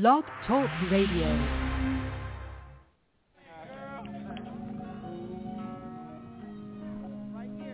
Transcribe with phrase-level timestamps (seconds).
[0.00, 1.28] Blog Talk Radio.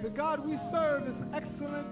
[0.03, 1.87] The God we serve is excellent.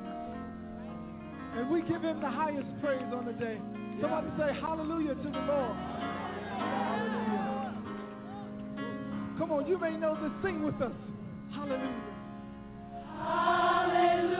[1.56, 3.58] And we give him the highest praise on the day.
[4.02, 5.76] Somebody say hallelujah to the Lord.
[6.58, 7.74] Hallelujah.
[9.38, 10.30] Come on, you may know this.
[10.44, 10.92] Sing with us.
[11.54, 12.02] Hallelujah.
[13.16, 14.37] Hallelujah.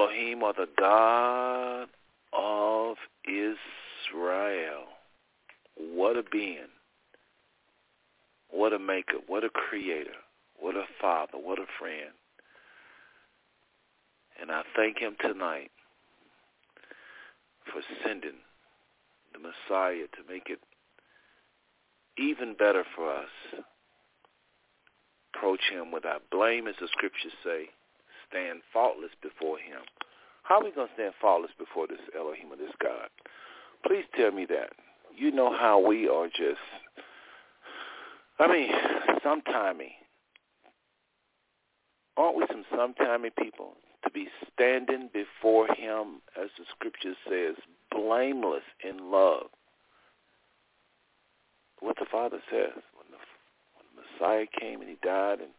[0.00, 1.88] Elohim or the God
[2.32, 4.84] of Israel.
[5.76, 6.70] What a being.
[8.50, 9.18] What a maker.
[9.26, 10.16] What a creator.
[10.58, 11.38] What a father.
[11.38, 12.12] What a friend.
[14.40, 15.70] And I thank him tonight
[17.72, 18.38] for sending
[19.32, 20.60] the Messiah to make it
[22.18, 23.62] even better for us.
[25.34, 27.68] Approach him without blame, as the scriptures say
[28.30, 29.82] stand faultless before him.
[30.42, 33.08] How are we going to stand faultless before this Elohim or this God?
[33.86, 34.70] Please tell me that.
[35.16, 36.60] You know how we are just,
[38.38, 38.70] I mean,
[39.24, 39.92] sometimey.
[42.16, 43.74] Aren't we some sometimey people?
[44.04, 47.56] To be standing before him, as the scripture says,
[47.90, 49.46] blameless in love.
[51.80, 52.82] What the Father says.
[52.94, 53.18] When the,
[53.74, 55.50] when the Messiah came and he died and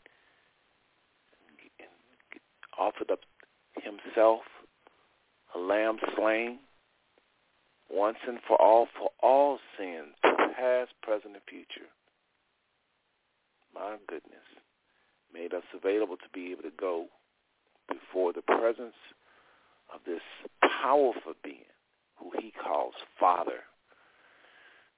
[2.81, 3.19] offered up
[3.75, 4.41] himself,
[5.55, 6.59] a lamb slain,
[7.89, 11.87] once and for all, for all sins, past, present, and future.
[13.73, 14.47] My goodness,
[15.33, 17.05] made us available to be able to go
[17.87, 18.95] before the presence
[19.93, 20.21] of this
[20.81, 21.57] powerful being
[22.17, 23.63] who he calls Father.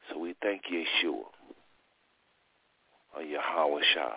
[0.10, 1.24] So we thank Yeshua
[3.16, 4.16] or Yahweh Shah.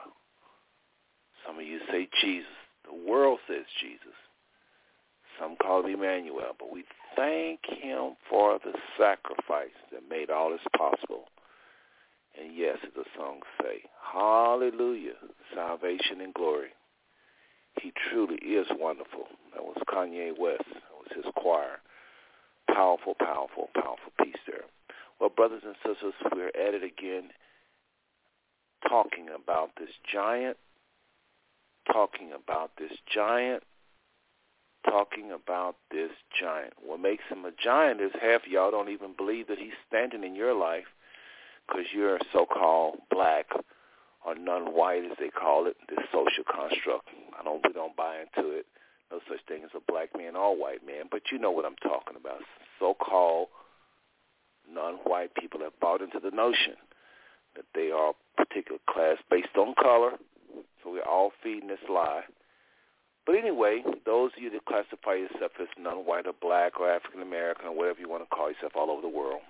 [1.46, 2.46] Some of you say Jesus.
[2.86, 4.14] The world says Jesus.
[5.38, 6.84] Some call him Emmanuel, but we
[7.14, 11.24] thank him for the sacrifice that made all this possible.
[12.40, 15.14] And yes, as the songs say, hallelujah,
[15.54, 16.70] salvation and glory.
[17.82, 19.28] He truly is wonderful.
[19.54, 20.64] That was Kanye West.
[20.72, 21.80] That was his choir.
[22.68, 24.64] Powerful, powerful, powerful piece there.
[25.20, 27.30] Well, brothers and sisters, we're at it again
[28.88, 30.56] talking about this giant
[31.92, 33.62] talking about this giant,
[34.88, 36.10] talking about this
[36.40, 36.74] giant.
[36.84, 40.34] What makes him a giant is half y'all don't even believe that he's standing in
[40.34, 40.86] your life
[41.66, 43.46] because you're so-called black
[44.24, 47.08] or non-white, as they call it, this social construct.
[47.38, 48.66] I don't, we don't buy into it.
[49.10, 51.76] No such thing as a black man or white man, but you know what I'm
[51.76, 52.40] talking about.
[52.80, 53.48] So-called
[54.68, 56.74] non-white people have bought into the notion
[57.54, 60.12] that they are a particular class based on color,
[60.82, 62.22] so we're all feeding this lie.
[63.26, 67.66] But anyway, those of you that classify yourself as non-white or black or African American
[67.66, 69.40] or whatever you want to call yourself all over the world,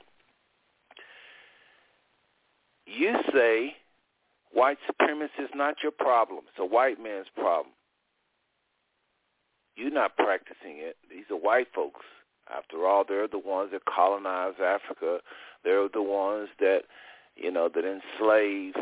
[2.87, 3.77] you say
[4.53, 6.45] white supremacy is not your problem.
[6.49, 7.75] It's a white man's problem.
[9.77, 10.97] You're not practicing it.
[11.11, 12.07] These are white folks.
[12.49, 15.19] After all, they're the ones that colonized Africa.
[15.65, 16.83] They're the ones that,
[17.35, 18.79] you know, that enslaved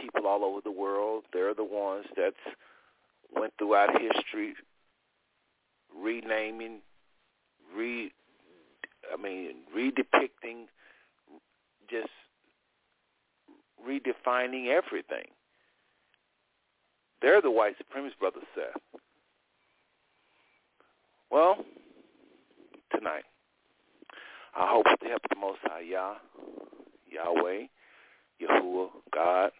[0.00, 1.24] people all over the world.
[1.32, 2.34] They're the ones that
[3.34, 4.54] went throughout history
[5.94, 6.80] renaming,
[7.76, 8.12] re,
[9.12, 10.66] I mean, redepicting,
[11.90, 12.08] just
[13.86, 15.26] redefining everything.
[17.22, 19.00] They're the white supremacists, Brother Seth.
[21.30, 21.64] Well,
[22.94, 23.24] tonight,
[24.54, 26.14] I hope with the help of the Most High Yah,
[27.10, 27.66] Yahweh,
[28.40, 29.50] Yahuwah, God,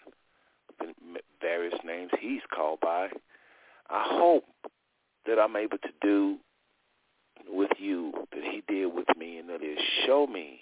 [0.79, 0.93] the
[1.41, 3.09] various names he's called by.
[3.89, 4.45] I hope
[5.27, 6.37] that I'm able to do
[7.49, 10.61] with you that he did with me, and that is show me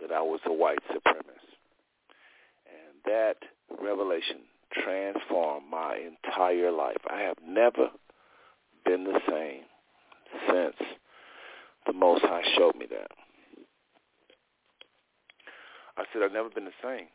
[0.00, 1.56] that I was a white supremacist.
[2.66, 3.36] And that
[3.80, 4.40] revelation
[4.72, 7.00] transformed my entire life.
[7.08, 7.90] I have never
[8.84, 9.62] been the same
[10.48, 10.76] since
[11.86, 13.10] the Most High showed me that.
[15.96, 17.06] I said, I've never been the same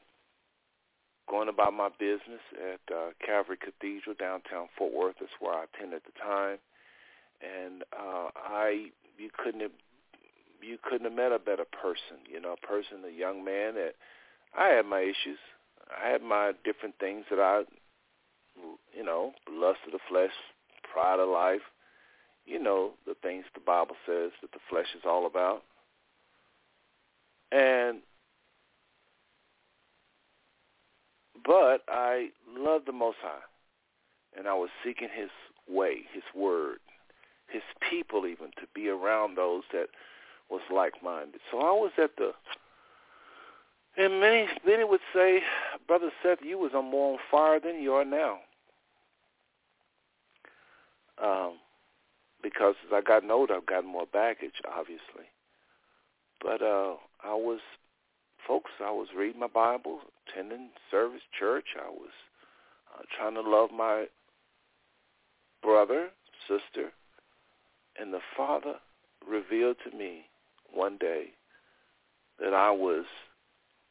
[1.31, 5.15] going about my business at uh, Calvary Cathedral downtown Fort Worth.
[5.19, 6.59] That's where I attended at the time,
[7.39, 9.71] and uh, I you couldn't have
[10.61, 12.19] you couldn't have met a better person.
[12.29, 13.95] You know, a person, a young man that
[14.57, 15.39] I had my issues.
[15.89, 17.63] I had my different things that I,
[18.93, 20.31] you know, lust of the flesh,
[20.91, 21.61] pride of life.
[22.45, 25.63] You know, the things the Bible says that the flesh is all about.
[27.51, 27.99] And
[31.45, 33.39] but I loved the Most High,
[34.37, 35.29] and I was seeking His
[35.67, 36.79] way, His word,
[37.47, 39.87] His people, even to be around those that
[40.49, 41.41] was like-minded.
[41.49, 42.33] So I was at the,
[43.97, 45.41] and many many would say,
[45.87, 48.39] Brother Seth, you was on more on fire than you are now.
[51.21, 51.53] Um,
[52.41, 55.29] because as I got older, I've gotten more baggage, obviously.
[56.41, 57.59] But uh, I was,
[58.47, 61.65] folks, I was reading my Bible, attending service, church.
[61.77, 62.11] I was
[62.93, 64.05] uh, trying to love my
[65.61, 66.09] brother,
[66.47, 66.91] sister,
[67.99, 68.75] and the Father
[69.27, 70.25] revealed to me
[70.73, 71.25] one day
[72.39, 73.05] that I was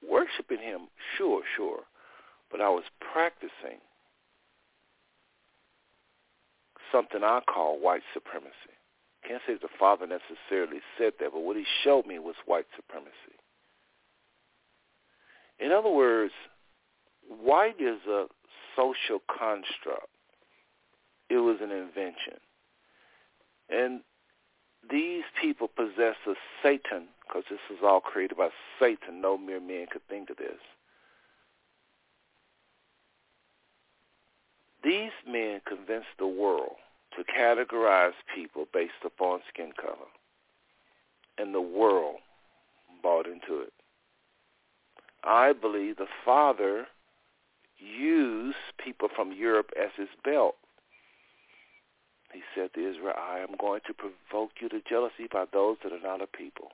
[0.08, 1.80] worshiping him, sure, sure,
[2.50, 3.78] but I was practicing
[6.90, 8.74] something I call white supremacy.
[9.26, 13.39] Can't say the father necessarily said that, but what he showed me was white supremacy.
[15.60, 16.32] In other words,
[17.28, 18.26] white is a
[18.74, 20.08] social construct.
[21.28, 22.40] It was an invention.
[23.68, 24.00] And
[24.90, 28.48] these people possess a Satan, because this was all created by
[28.80, 29.20] Satan.
[29.20, 30.58] No mere man could think of this.
[34.82, 36.76] These men convinced the world
[37.16, 40.08] to categorize people based upon skin color.
[41.36, 42.16] And the world
[43.02, 43.72] bought into it.
[45.24, 46.86] I believe the Father
[47.78, 50.56] used people from Europe as his belt.
[52.32, 55.92] He said to Israel, I am going to provoke you to jealousy by those that
[55.92, 56.68] are not a people.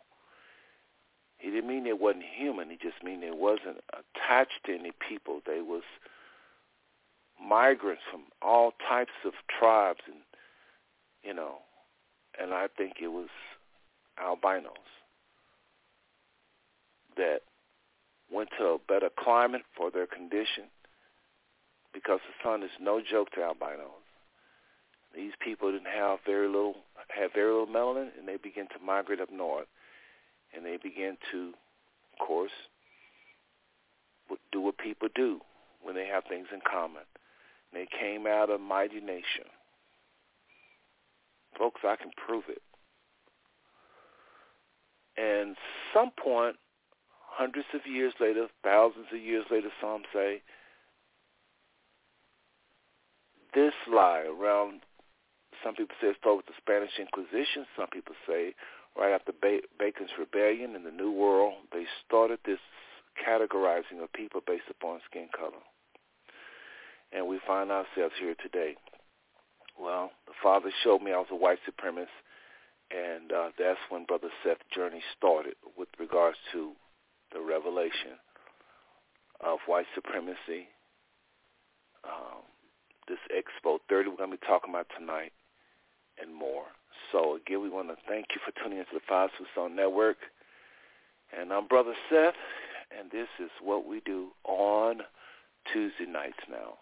[1.39, 2.71] He didn't mean they wasn't human.
[2.71, 5.41] He just mean they wasn't attached to any people.
[5.47, 5.83] They was
[7.43, 10.17] migrants from all types of tribes and
[11.23, 11.57] you know
[12.41, 13.29] and I think it was
[14.19, 14.73] albinos
[17.17, 17.41] that
[18.31, 20.65] went to a better climate for their condition
[21.95, 24.05] because the sun is no joke to albinos.
[25.15, 26.77] These people didn't have very little
[27.09, 29.69] had very little melanin and they began to migrate up north
[30.55, 31.53] and they began to
[32.13, 32.51] of course
[34.53, 35.41] do what people do
[35.83, 37.03] when they have things in common.
[37.73, 39.47] They came out of a mighty nation.
[41.59, 42.63] Folks, I can prove it.
[45.17, 45.57] And
[45.95, 46.57] some point,
[47.37, 50.43] hundreds of years later, thousands of years later, some say,
[53.55, 54.81] this lie around,
[55.63, 57.67] some people say it started with the Spanish Inquisition.
[57.77, 58.55] Some people say
[58.99, 62.61] right after Bacon's Rebellion in the New World, they started this
[63.17, 65.61] categorizing of people based upon skin color
[67.13, 68.77] and we find ourselves here today.
[69.81, 72.13] Well, the father showed me I was a white supremacist,
[72.91, 76.73] and uh, that's when Brother Seth's journey started with regards to
[77.37, 78.17] the revelation
[79.45, 80.69] of white supremacy.
[82.05, 82.41] Um,
[83.09, 85.33] this Expo 30 we're going to be talking about tonight
[86.21, 86.65] and more.
[87.13, 90.17] So again, we want to thank you for tuning into the Five Soul Network.
[91.39, 92.35] And I'm Brother Seth,
[92.97, 95.01] and this is what we do on
[95.73, 96.79] Tuesday nights now.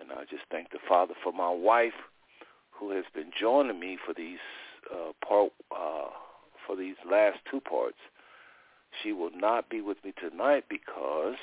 [0.00, 1.92] And I just thank the Father for my wife,
[2.72, 4.42] who has been joining me for these
[4.92, 6.10] uh, part uh,
[6.66, 7.98] for these last two parts.
[9.02, 11.36] She will not be with me tonight because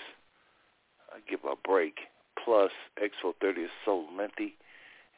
[1.11, 1.99] I give her a break.
[2.43, 4.55] Plus, Expo 30 is so lengthy,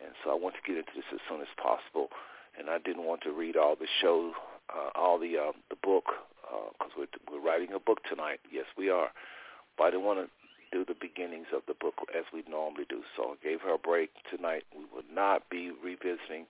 [0.03, 2.09] and so I want to get into this as soon as possible.
[2.57, 4.33] And I didn't want to read all the show,
[4.69, 6.05] uh, all the uh, the book,
[6.43, 8.39] because uh, we're, we're writing a book tonight.
[8.51, 9.09] Yes, we are.
[9.77, 10.29] But I didn't want to
[10.73, 13.01] do the beginnings of the book as we normally do.
[13.15, 14.63] So I gave her a break tonight.
[14.75, 16.45] We will not be revisiting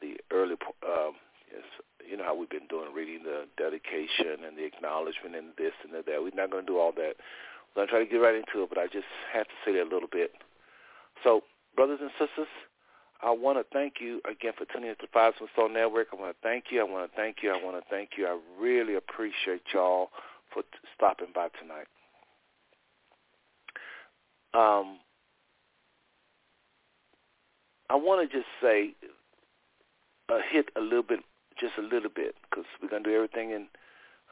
[0.00, 1.14] the early, um,
[1.52, 1.66] yes,
[2.08, 5.92] you know how we've been doing, reading the dedication and the acknowledgement and this and
[5.92, 6.06] that.
[6.06, 7.14] We're not going to do all that.
[7.74, 9.72] We're going to try to get right into it, but I just have to say
[9.74, 10.32] that a little bit.
[11.22, 11.42] So,
[11.76, 12.48] brothers and sisters,
[13.22, 16.08] I want to thank you again for tuning into the Five Soul Network.
[16.12, 16.80] I want to thank you.
[16.80, 17.52] I want to thank you.
[17.52, 18.26] I want to thank you.
[18.26, 20.08] I really appreciate y'all
[20.52, 21.86] for t- stopping by tonight.
[24.52, 24.98] Um,
[27.90, 28.94] I want to just say,
[30.28, 31.20] uh, hit a little bit,
[31.60, 33.66] just a little bit, because we're going to do everything and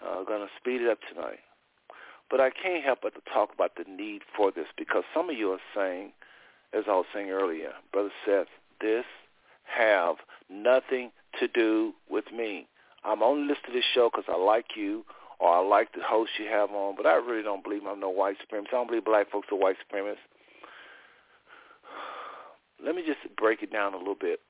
[0.04, 1.40] uh, going to speed it up tonight.
[2.30, 5.36] But I can't help but to talk about the need for this because some of
[5.36, 6.12] you are saying,
[6.72, 8.48] as I was saying earlier, Brother Seth,
[8.80, 9.04] this
[9.64, 10.16] have
[10.50, 12.66] nothing to do with me.
[13.04, 15.04] I'm only listening to this show because I like you
[15.38, 18.10] or I like the host you have on, but I really don't believe I'm no
[18.10, 18.68] white supremacist.
[18.68, 20.16] I don't believe black folks are white supremacists.
[22.84, 24.40] Let me just break it down a little bit.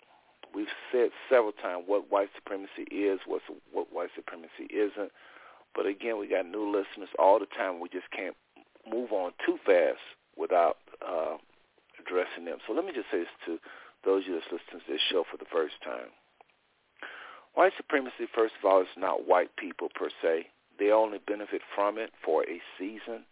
[0.54, 5.12] We've said several times what white supremacy is, what's, what white supremacy isn't.
[5.74, 7.80] But again, we got new listeners all the time.
[7.80, 8.34] We just can't
[8.90, 10.00] move on too fast
[10.36, 11.36] without uh,
[12.00, 12.58] addressing them.
[12.66, 13.58] So let me just say this to
[14.04, 16.08] those of you that's listening to this show for the first time.
[17.54, 20.46] White supremacy, first of all, is not white people per se.
[20.78, 23.26] They only benefit from it for a season.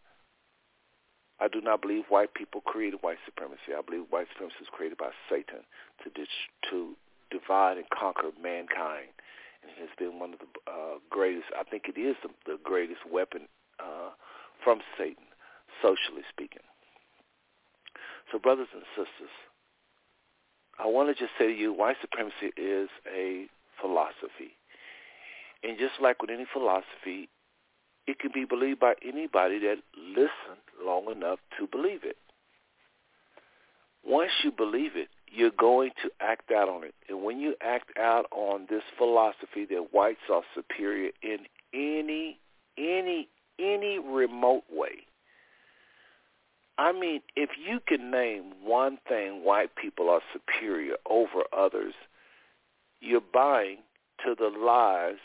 [1.38, 3.76] I do not believe white people created white supremacy.
[3.76, 5.62] I believe white supremacy was created by Satan
[6.02, 6.96] to dis- to
[7.30, 9.10] divide and conquer mankind,
[9.62, 11.46] and it has been one of the uh, greatest.
[11.58, 13.48] I think it is the, the greatest weapon
[13.80, 14.10] uh,
[14.62, 15.24] from Satan,
[15.82, 16.64] socially speaking.
[18.32, 19.32] So, brothers and sisters,
[20.78, 23.46] I want to just say to you, white supremacy is a
[23.80, 24.58] philosophy.
[25.62, 27.28] And just like with any philosophy,
[28.06, 32.16] it can be believed by anybody that listened long enough to believe it.
[34.04, 36.94] Once you believe it, you're going to act out on it.
[37.08, 41.40] And when you act out on this philosophy that whites are superior in
[41.74, 42.38] any,
[42.78, 43.28] any,
[43.58, 45.04] any remote way,
[46.78, 51.94] I mean, if you can name one thing white people are superior over others,
[53.00, 53.78] you're buying
[54.24, 55.16] to the lies,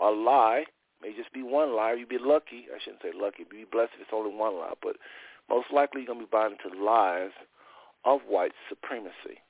[0.00, 0.64] a lie,
[1.00, 1.92] may just be one lie.
[1.92, 2.66] You'd be lucky.
[2.74, 3.44] I shouldn't say lucky.
[3.48, 4.74] Be blessed if it's only one lie.
[4.82, 4.96] But
[5.48, 7.30] most likely you're going to be buying into the lies
[8.04, 9.40] of white supremacy.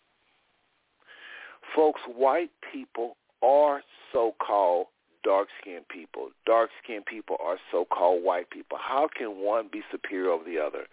[1.74, 4.86] Folks, white people are so-called
[5.22, 6.30] dark-skinned people.
[6.46, 8.78] Dark-skinned people are so-called white people.
[8.80, 10.86] How can one be superior over the other?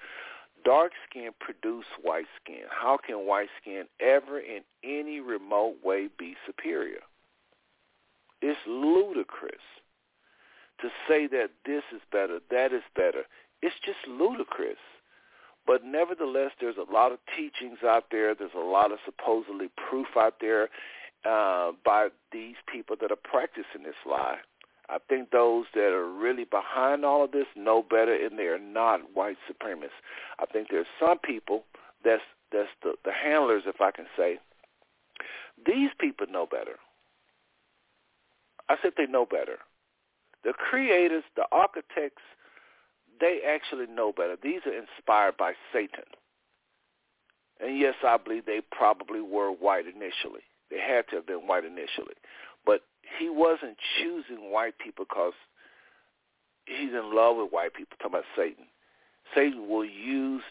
[0.63, 2.63] Dark skin produce white skin.
[2.69, 7.01] How can white skin ever in any remote way be superior?
[8.41, 9.55] It's ludicrous
[10.81, 13.23] to say that this is better, that is better.
[13.61, 14.77] It's just ludicrous.
[15.65, 18.33] But nevertheless, there's a lot of teachings out there.
[18.33, 20.69] There's a lot of supposedly proof out there
[21.25, 24.37] uh, by these people that are practicing this lie.
[24.89, 28.59] I think those that are really behind all of this know better, and they are
[28.59, 30.01] not white supremacists.
[30.39, 31.63] I think there's some people
[32.03, 34.39] that's that's the, the handlers, if I can say.
[35.65, 36.75] These people know better.
[38.67, 39.59] I said they know better.
[40.43, 42.23] The creators, the architects,
[43.21, 44.35] they actually know better.
[44.41, 46.03] These are inspired by Satan.
[47.61, 50.41] And yes, I believe they probably were white initially.
[50.69, 52.15] They had to have been white initially.
[52.65, 52.81] But
[53.19, 55.33] he wasn't choosing white people because
[56.65, 57.97] he's in love with white people.
[57.99, 58.65] Talking about Satan.
[59.35, 60.41] Satan will use,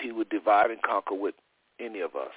[0.00, 1.34] he would divide and conquer with
[1.80, 2.34] any of us.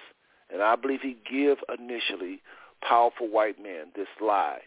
[0.51, 2.41] And I believe he give initially
[2.81, 4.61] powerful white men this lie.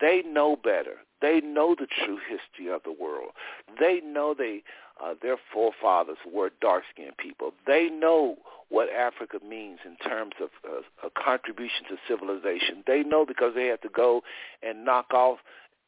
[0.00, 0.96] They know better.
[1.20, 3.30] They know the true history of the world.
[3.78, 4.62] They know they
[5.02, 7.52] uh, their forefathers were dark-skinned people.
[7.66, 8.36] They know
[8.68, 12.84] what Africa means in terms of uh, a contribution to civilization.
[12.86, 14.22] They know because they had to go
[14.62, 15.38] and knock off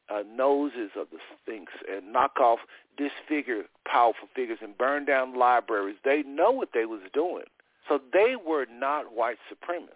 [0.09, 2.59] uh, noses of the Sphinx and knock off
[2.97, 5.97] disfigure powerful figures and burn down libraries.
[6.03, 7.45] They know what they was doing.
[7.87, 9.89] So they were not white supremacists.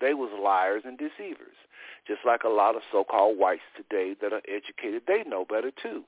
[0.00, 1.56] They was liars and deceivers.
[2.10, 6.02] Just like a lot of so-called whites today that are educated, they know better too.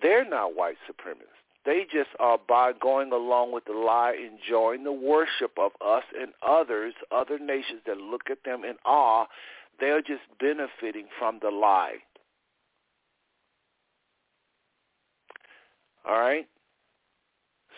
[0.00, 1.42] They're not white supremacists.
[1.66, 6.32] They just are by going along with the lie, enjoying the worship of us and
[6.46, 9.26] others, other nations that look at them in awe.
[9.80, 11.96] They're just benefiting from the lie.
[16.06, 16.46] All right?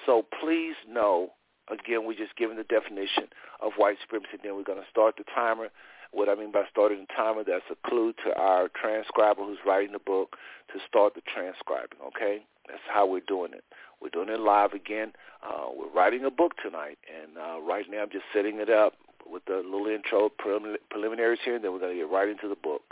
[0.04, 1.30] So please know,
[1.70, 3.28] again, we're just giving the definition
[3.62, 4.36] of white supremacy.
[4.42, 5.68] Then we're going to start the timer.
[6.12, 9.92] What I mean by starting the timer, that's a clue to our transcriber who's writing
[9.92, 10.36] the book
[10.72, 12.44] to start the transcribing, okay?
[12.68, 13.64] That's how we're doing it.
[14.00, 15.12] We're doing it live again.
[15.42, 18.94] Uh, we're writing a book tonight, and uh, right now I'm just setting it up
[19.28, 22.48] with the little intro prelim- preliminaries here, and then we're going to get right into
[22.48, 22.82] the book.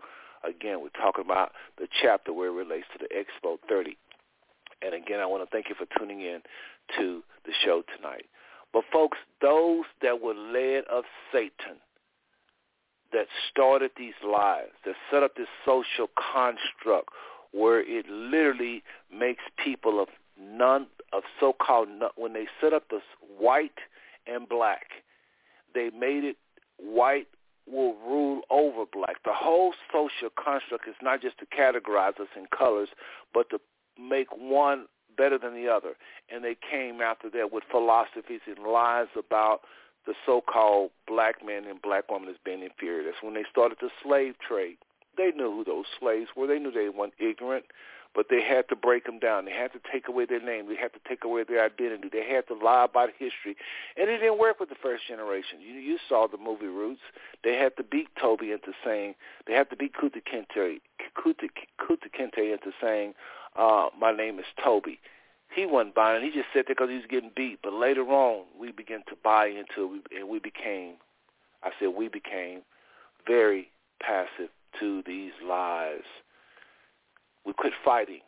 [0.46, 3.96] Again, we're talking about the chapter where it relates to the Expo 30.
[4.82, 6.40] And again, I want to thank you for tuning in
[6.98, 8.26] to the show tonight.
[8.72, 11.80] But folks, those that were led of Satan,
[13.14, 17.08] that started these lies, that set up this social construct
[17.52, 18.82] where it literally
[19.16, 23.02] makes people of none of so-called when they set up this
[23.38, 23.78] white
[24.26, 24.86] and black,
[25.74, 26.36] they made it
[26.78, 27.28] white
[27.70, 29.22] will rule over black.
[29.24, 32.88] The whole social construct is not just to categorize us in colors,
[33.32, 33.58] but to
[33.98, 35.94] make one better than the other.
[36.28, 39.60] And they came after that with philosophies and lies about
[40.06, 43.04] the so-called black men and black women as being inferior.
[43.04, 44.76] That's when they started the slave trade.
[45.16, 46.46] They knew who those slaves were.
[46.46, 47.66] They knew they weren't ignorant,
[48.14, 49.44] but they had to break them down.
[49.44, 50.68] They had to take away their name.
[50.68, 52.08] They had to take away their identity.
[52.12, 53.56] They had to lie about history.
[53.96, 55.60] And it didn't work with the first generation.
[55.60, 57.00] You, you saw the movie Roots.
[57.44, 59.14] They had to beat Toby into saying,
[59.46, 60.80] they had to beat Kunta Kinte,
[61.16, 63.14] Kunta Kinte into saying,
[63.56, 64.98] uh, my name is Toby.
[65.54, 66.24] He wasn't buying.
[66.24, 67.60] He just said that because he was getting beat.
[67.62, 70.94] But later on, we began to buy into it, and we became,
[71.62, 72.62] I said we became,
[73.26, 76.02] very passive to these lies.
[77.46, 78.20] We quit fighting.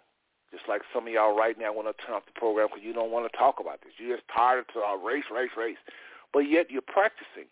[0.52, 2.92] Just like some of y'all right now want to turn off the program because you
[2.92, 3.92] don't want to talk about this.
[3.98, 5.76] You're just tired of uh, race, race, race.
[6.32, 7.50] But yet you're practicing.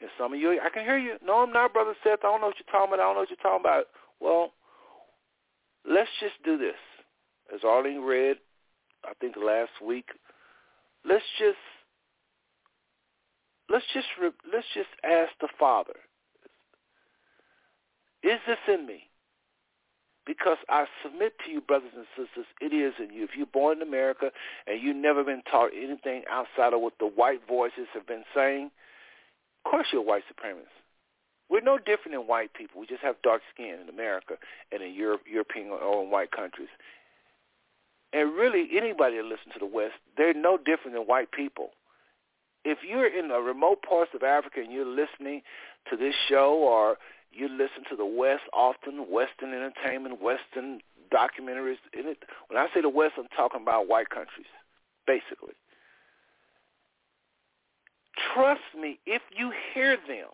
[0.00, 1.16] And some of you, I can hear you.
[1.24, 2.20] No, I'm not, Brother Seth.
[2.24, 3.02] I don't know what you're talking about.
[3.02, 3.86] I don't know what you're talking about.
[4.20, 4.52] Well,
[5.88, 6.80] let's just do this.
[7.54, 8.38] As Arlene read,
[9.08, 10.06] I think last week,
[11.04, 11.58] let's just
[13.68, 15.96] let's just let's just ask the Father,
[18.22, 19.04] is this in me?
[20.26, 23.24] Because I submit to you, brothers and sisters, it is in you.
[23.24, 24.30] If you're born in America
[24.66, 28.70] and you've never been taught anything outside of what the white voices have been saying,
[29.64, 30.72] of course you're a white supremacist.
[31.50, 32.80] We're no different than white people.
[32.80, 34.36] We just have dark skin in America
[34.72, 36.70] and in Europe, European or in white countries.
[38.14, 41.70] And really, anybody that listens to the West, they're no different than white people.
[42.64, 45.42] If you're in the remote parts of Africa and you're listening
[45.90, 46.96] to this show or
[47.32, 50.80] you listen to the West often, Western entertainment, Western
[51.12, 51.76] documentaries.
[51.92, 54.46] In it, when I say the West, I'm talking about white countries,
[55.06, 55.54] basically.
[58.32, 60.28] Trust me, if you hear them,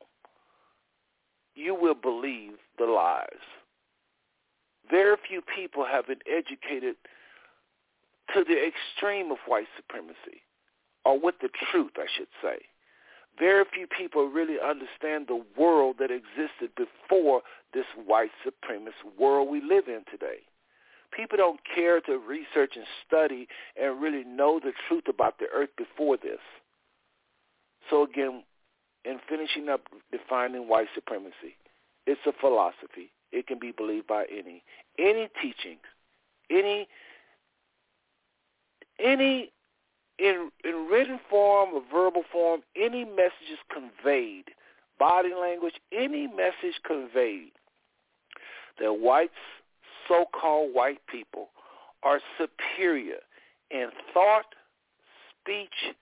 [1.55, 3.27] you will believe the lies.
[4.91, 6.97] Very few people have been educated
[8.35, 10.43] to the extreme of white supremacy,
[11.05, 12.59] or with the truth, I should say
[13.39, 19.61] very few people really understand the world that existed before this white supremacist world we
[19.61, 20.41] live in today.
[21.17, 23.49] People don't care to research and study
[23.81, 26.39] and really know the truth about the earth before this.
[27.89, 28.45] So again,
[29.05, 29.81] in finishing up
[30.13, 31.57] defining white supremacy,
[32.07, 33.11] it's a philosophy.
[33.33, 34.63] It can be believed by any.
[34.99, 35.81] Any teachings,
[36.51, 36.87] any
[39.03, 39.53] any
[40.21, 44.45] in, in written form or verbal form, any message is conveyed,
[44.99, 47.53] body language, any message conveyed
[48.79, 49.33] that whites,
[50.07, 51.49] so-called white people,
[52.03, 53.19] are superior
[53.71, 54.47] in thought,
[55.31, 55.95] speech,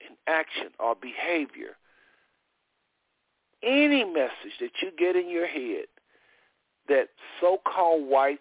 [0.00, 1.76] in action or behavior.
[3.62, 5.86] Any message that you get in your head
[6.88, 7.08] that
[7.40, 8.40] so-called whites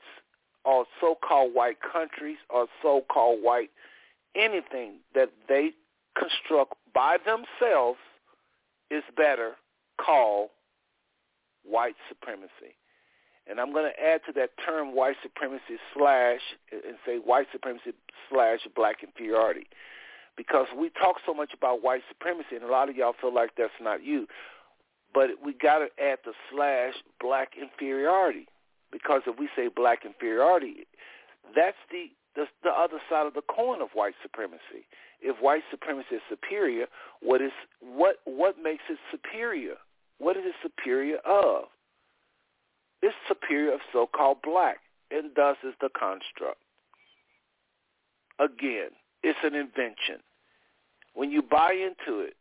[0.66, 3.70] or so-called white countries or so-called white
[4.36, 5.72] anything that they
[6.18, 8.00] construct by themselves
[8.90, 9.54] is better
[10.04, 10.50] called
[11.64, 12.76] white supremacy.
[13.50, 16.42] And I'm going to add to that term white supremacy slash
[16.72, 17.92] and say white supremacy
[18.30, 19.68] slash black inferiority.
[20.38, 23.52] Because we talk so much about white supremacy and a lot of y'all feel like
[23.58, 24.28] that's not you.
[25.14, 28.48] But we got to add the slash black inferiority.
[28.92, 30.88] Because if we say black inferiority,
[31.56, 34.88] that's the the, the other side of the coin of white supremacy.
[35.22, 36.88] If white supremacy is superior,
[37.22, 39.76] what is what what makes it superior?
[40.18, 41.66] What is it superior of?
[43.02, 44.78] It's superior of so-called black,
[45.10, 46.60] and thus is the construct.
[48.40, 48.90] Again,
[49.24, 50.22] it's an invention.
[51.14, 52.36] When you buy into it,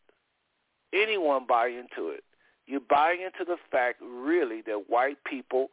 [0.93, 2.25] anyone buy into it,
[2.67, 5.71] you buy into the fact really that white people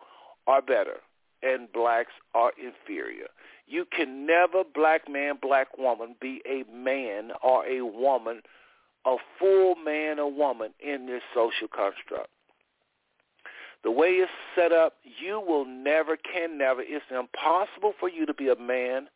[0.47, 0.97] are better
[1.43, 3.27] and blacks are inferior.
[3.67, 8.41] You can never, black man, black woman, be a man or a woman,
[9.05, 12.29] a full man or woman in this social construct.
[13.83, 18.33] The way it's set up, you will never, can never, it's impossible for you to
[18.33, 19.07] be a man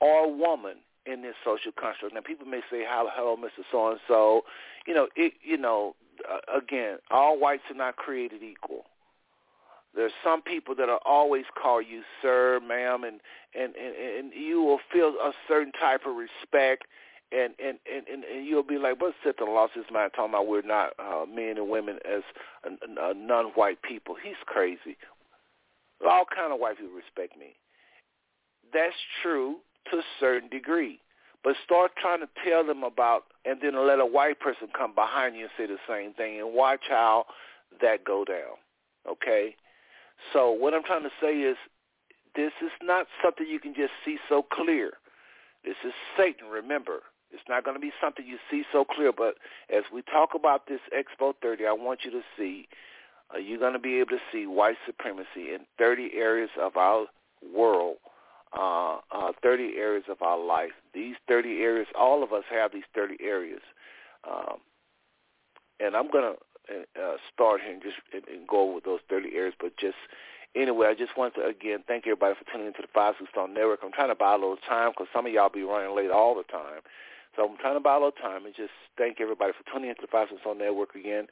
[0.00, 2.14] or a woman in this social construct.
[2.14, 3.62] Now, people may say, How hello, Mr.
[3.70, 4.42] So-and-so.
[4.86, 5.94] You know, it, you know,
[6.28, 8.86] uh, again, all whites are not created equal
[9.96, 13.20] there's some people that'll always call you sir, ma'am, and
[13.58, 16.84] and and, and you will feel a certain type of respect,
[17.32, 20.62] and and and, and you'll be like, "But Satan lost his mind talking about we're
[20.62, 22.22] not uh, men and women as
[23.16, 24.16] non-white people.
[24.22, 24.96] He's crazy."
[26.06, 27.56] All kind of white people respect me.
[28.74, 29.56] That's true
[29.90, 31.00] to a certain degree.
[31.42, 35.36] But start trying to tell them about, and then let a white person come behind
[35.36, 37.24] you and say the same thing, and watch how
[37.80, 38.58] that go down.
[39.08, 39.54] Okay,
[40.32, 41.56] so what I'm trying to say is
[42.34, 44.92] this is not something you can just see so clear.
[45.64, 47.00] This is Satan, remember.
[47.32, 49.34] It's not going to be something you see so clear, but
[49.74, 52.68] as we talk about this Expo 30, I want you to see,
[53.34, 57.06] uh, you're going to be able to see white supremacy in 30 areas of our
[57.54, 57.96] world,
[58.56, 60.70] uh, uh, 30 areas of our life.
[60.94, 63.62] These 30 areas, all of us have these 30 areas.
[64.28, 64.58] Um,
[65.80, 66.38] and I'm going to
[66.70, 69.96] uh, start here and just and, and go over those 30 areas, but just
[70.54, 73.80] anyway, I just want to again thank everybody for tuning into the Five Six Network.
[73.84, 76.34] I'm trying to buy a little time because some of y'all be running late all
[76.34, 76.80] the time.
[77.36, 80.02] So I'm trying to buy a little time and just thank everybody for tuning into
[80.02, 81.26] the Five Six Network again.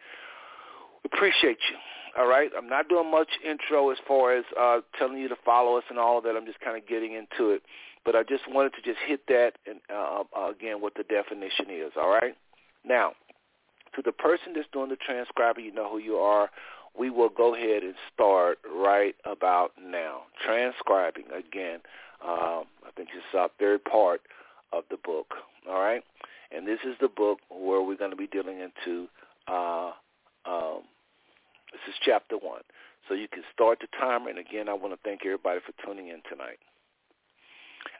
[1.02, 1.76] We appreciate you.
[2.16, 5.76] All right, I'm not doing much intro as far as uh, telling you to follow
[5.76, 6.36] us and all of that.
[6.36, 7.62] I'm just kind of getting into it,
[8.04, 11.66] but I just wanted to just hit that and uh, uh, again what the definition
[11.70, 11.92] is.
[11.96, 12.36] All right,
[12.84, 13.14] now
[13.96, 16.50] to the person that's doing the transcribing, you know who you are.
[16.98, 20.22] We will go ahead and start right about now.
[20.44, 21.80] Transcribing again.
[22.24, 24.22] Um, I think this is our third part
[24.72, 25.34] of the book.
[25.68, 26.02] All right,
[26.54, 29.08] and this is the book where we're going to be dealing into.
[29.48, 29.92] Uh,
[30.46, 30.82] um,
[31.72, 32.62] this is chapter one.
[33.08, 34.30] So you can start the timer.
[34.30, 36.58] And again, I want to thank everybody for tuning in tonight.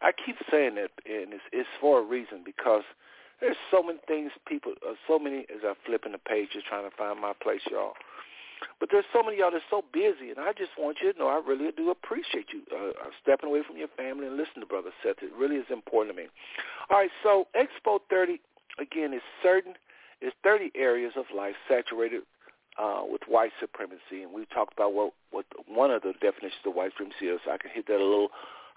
[0.01, 2.85] I keep saying that, and it's, it's for a reason because
[3.45, 6.89] there's so many things people, uh, so many, as I flip in the pages trying
[6.89, 7.93] to find my place, y'all.
[8.81, 11.29] But there's so many y'all that's so busy, and I just want you to know
[11.29, 14.97] I really do appreciate you uh, stepping away from your family and listening to Brother
[15.03, 15.21] Seth.
[15.21, 16.29] It really is important to me.
[16.89, 18.41] All right, so Expo 30,
[18.81, 19.75] again, is certain,
[20.23, 22.23] is 30 areas of life saturated
[22.81, 26.75] uh, with white supremacy, and we talked about what, what one of the definitions of
[26.75, 27.41] white supremacy is.
[27.45, 28.29] I can hit that a little,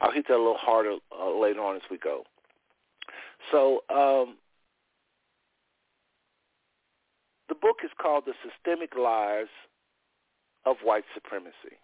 [0.01, 2.23] I'll hit that a little harder uh, later on as we go.
[3.51, 4.35] So um,
[7.46, 9.51] the book is called The Systemic Lies
[10.65, 11.77] of White Supremacy.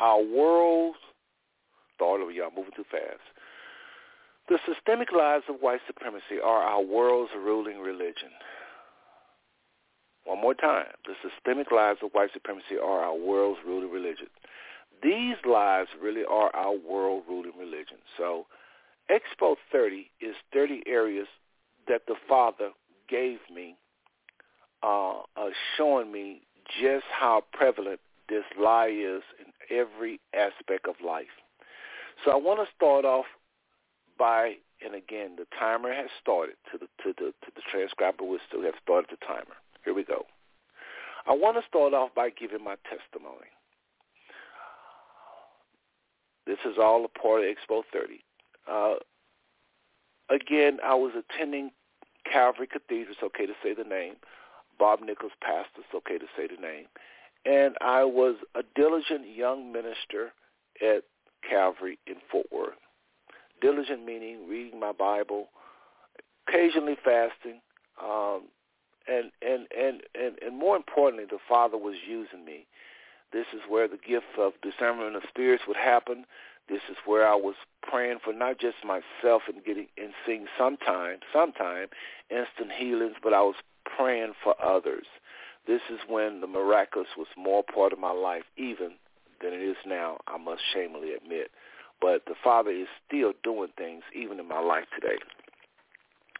[0.00, 0.98] Our world's,
[1.98, 3.22] thought of y'all moving too fast.
[4.48, 8.30] The systemic lies of white supremacy are our world's ruling religion.
[10.24, 10.86] One more time.
[11.06, 14.26] The systemic lies of white supremacy are our world's ruling religion.
[15.02, 17.98] These lies really are our world ruling religion.
[18.18, 18.46] So
[19.10, 21.26] Expo 30 is 30 areas
[21.88, 22.70] that the Father
[23.08, 23.76] gave me
[24.82, 26.42] uh, uh, showing me
[26.80, 31.26] just how prevalent this lie is in every aspect of life.
[32.24, 33.26] So I want to start off
[34.18, 36.54] by, and again, the timer has started.
[36.72, 39.56] To the to the to the transcriber, we still have started the timer.
[39.84, 40.26] Here we go.
[41.26, 43.50] I want to start off by giving my testimony.
[46.46, 48.24] This is all a part of Expo 30.
[48.68, 48.94] Uh,
[50.28, 51.70] again, I was attending
[52.30, 54.14] Calvary Cathedral, it's okay to say the name,
[54.78, 56.86] Bob Nichols pastor, it's okay to say the name.
[57.44, 60.32] And I was a diligent young minister
[60.80, 61.02] at
[61.48, 62.74] Calvary in Fort Worth.
[63.60, 65.48] Diligent meaning reading my Bible,
[66.46, 67.60] occasionally fasting,
[68.02, 68.42] um,
[69.08, 72.66] and, and, and, and, and more importantly, the Father was using me.
[73.32, 76.24] This is where the gift of discernment of spirits would happen.
[76.68, 81.18] This is where I was praying for not just myself and getting and seeing sometime,
[81.32, 81.88] sometime
[82.30, 83.56] instant healings, but I was
[83.96, 85.06] praying for others.
[85.66, 88.92] This is when the miraculous was more part of my life even
[89.42, 91.50] than it is now, I must shamefully admit.
[92.00, 95.18] But the Father is still doing things even in my life today.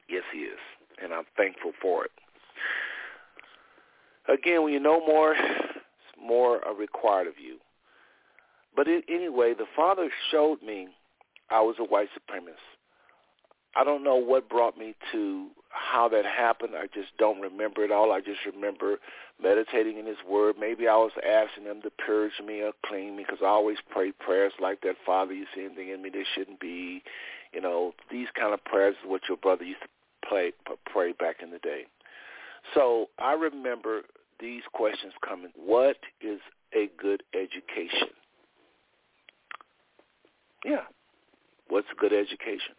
[0.09, 0.59] Yes, he is.
[1.03, 2.11] And I'm thankful for it.
[4.29, 7.59] Again, when you know more, it's more required of you.
[8.75, 10.89] But anyway, the Father showed me
[11.51, 12.72] I was a white supremacist.
[13.75, 16.73] I don't know what brought me to how that happened.
[16.77, 18.13] I just don't remember it all.
[18.13, 18.99] I just remember
[19.43, 20.57] meditating in his word.
[20.61, 24.13] Maybe I was asking him to purge me or clean me because I always pray
[24.13, 24.97] prayers like that.
[25.07, 27.03] Father, you see anything in me that shouldn't be?
[27.53, 30.53] You know, these kind of prayers is what your brother used to play,
[30.87, 31.87] pray back in the day.
[32.75, 34.03] So I remember
[34.39, 35.51] these questions coming.
[35.57, 36.41] What is
[36.75, 38.09] a good education?
[40.65, 40.85] Yeah.
[41.69, 42.75] What's a good education?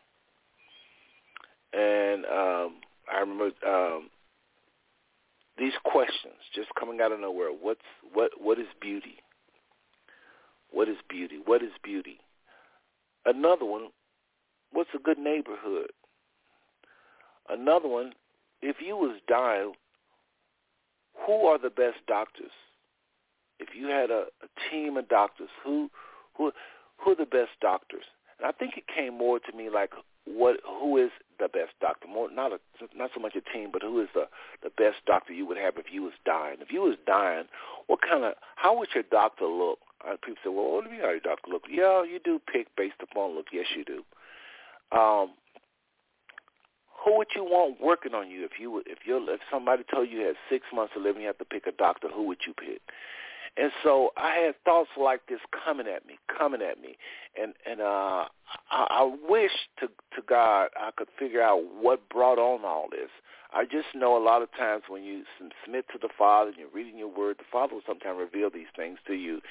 [1.73, 2.75] And um,
[3.11, 4.09] I remember um,
[5.57, 7.49] these questions just coming out of nowhere.
[7.49, 7.81] What's
[8.13, 8.31] what?
[8.39, 9.15] What is beauty?
[10.71, 11.37] What is beauty?
[11.43, 12.19] What is beauty?
[13.25, 13.87] Another one.
[14.71, 15.91] What's a good neighborhood?
[17.49, 18.13] Another one.
[18.61, 19.73] If you was dying,
[21.25, 22.51] who are the best doctors?
[23.59, 25.89] If you had a, a team of doctors, who
[26.37, 26.51] who
[26.97, 28.05] who are the best doctors?
[28.39, 29.91] And I think it came more to me like
[30.25, 32.07] what who is the best doctor?
[32.07, 32.59] More not a
[32.95, 34.27] not so much a team, but who is the
[34.61, 36.57] the best doctor you would have if you was dying?
[36.61, 37.45] If you was dying,
[37.87, 39.79] what kind of how would your doctor look?
[40.05, 41.63] Uh, people say, well, what do you mean how your doctor look?
[41.69, 43.47] Yeah, you do pick based upon look.
[43.53, 44.03] Yes, you do.
[44.97, 45.31] Um,
[47.03, 50.19] who would you want working on you if you if you if somebody told you
[50.19, 52.07] you had six months to live and you have to pick a doctor?
[52.13, 52.81] Who would you pick?
[53.55, 56.97] And so I had thoughts like this coming at me, coming at me,
[57.39, 58.25] and and uh,
[58.71, 63.09] I, I wish to to God I could figure out what brought on all this.
[63.53, 65.23] I just know a lot of times when you
[65.63, 68.73] submit to the Father and you're reading your Word, the Father will sometimes reveal these
[68.75, 69.41] things to you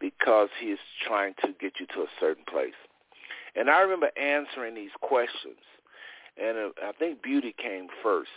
[0.00, 2.74] because He is trying to get you to a certain place.
[3.54, 5.62] And I remember answering these questions,
[6.36, 8.30] and uh, I think beauty came first.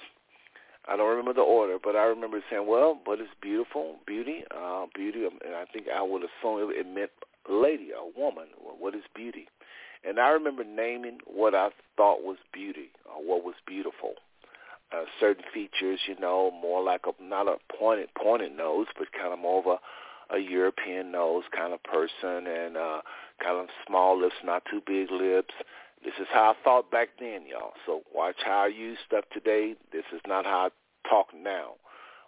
[0.89, 3.97] I don't remember the order, but I remember saying, "Well, what is beautiful?
[4.05, 7.11] Beauty, uh, beauty." Um, and I think I would assume it meant
[7.49, 8.47] lady, a woman.
[8.57, 9.47] What is beauty?
[10.03, 14.15] And I remember naming what I thought was beauty, or what was beautiful.
[14.91, 19.33] Uh, certain features, you know, more like a not a pointed pointed nose, but kind
[19.33, 23.01] of more of a, a European nose kind of person, and uh,
[23.43, 25.53] kind of small lips, not too big lips,
[26.03, 27.73] this is how I thought back then, y'all.
[27.85, 29.75] So watch how I use stuff today.
[29.91, 31.73] This is not how I talk now.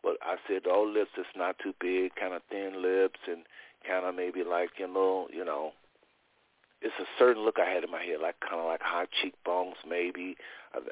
[0.03, 3.43] But I said, oh, lips is not too big, kind of thin lips, and
[3.87, 5.71] kind of maybe like you know, you know,
[6.81, 9.75] it's a certain look I had in my head, like kind of like high cheekbones,
[9.87, 10.35] maybe.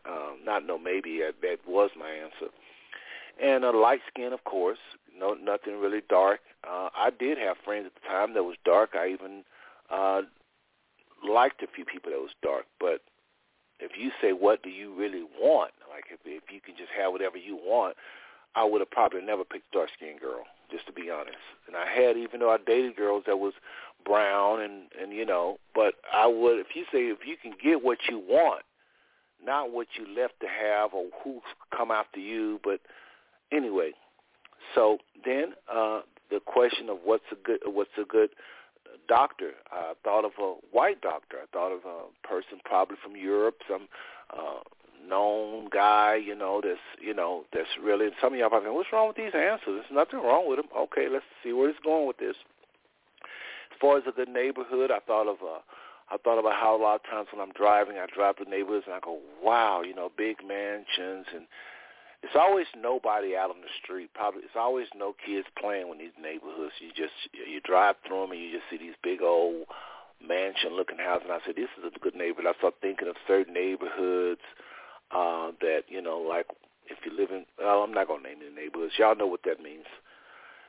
[0.05, 2.51] Um, not no, maybe uh, that was my answer.
[3.41, 4.79] And a light skin, of course.
[5.17, 6.41] No, nothing really dark.
[6.67, 8.91] Uh, I did have friends at the time that was dark.
[8.95, 9.43] I even
[9.89, 10.21] uh,
[11.27, 13.01] liked a few people that was dark, but
[13.79, 17.11] if you say what do you really want, like if if you can just have
[17.11, 17.95] whatever you want,
[18.55, 21.37] I would have probably never picked dark skinned girl, just to be honest.
[21.67, 23.53] And I had even though I dated girls that was
[24.05, 27.83] brown and and you know, but I would if you say if you can get
[27.83, 28.63] what you want,
[29.43, 31.41] not what you left to have or who's
[31.75, 32.79] come after you, but
[33.51, 33.91] anyway.
[34.73, 38.29] So then uh the question of what's a good what's a good
[39.07, 39.51] doctor.
[39.71, 41.37] I thought of a white doctor.
[41.41, 43.87] I thought of a person probably from Europe, some
[44.31, 44.59] uh,
[45.07, 48.09] known guy, you know, that's you know that's really.
[48.21, 49.61] Some of y'all probably, what's wrong with these answers?
[49.67, 50.67] There's nothing wrong with them.
[50.75, 52.35] Okay, let's see where it's going with this.
[53.71, 55.59] As far as a good neighborhood, I thought of a.
[56.09, 58.85] I thought about how a lot of times when I'm driving, I drive through neighborhoods
[58.87, 61.45] and I go, wow, you know, big mansions and
[62.23, 64.09] it's always nobody out on the street.
[64.13, 66.73] Probably it's always no kids playing in these neighborhoods.
[66.79, 69.67] You just you drive through them and you just see these big old
[70.25, 71.29] mansion-looking houses.
[71.29, 72.49] And I said, this is a good neighborhood.
[72.49, 74.41] I start thinking of certain neighborhoods
[75.11, 76.47] uh, that you know, like
[76.89, 77.45] if you live in.
[77.59, 78.93] Well, I'm not gonna name any neighborhoods.
[78.97, 79.85] Y'all know what that means.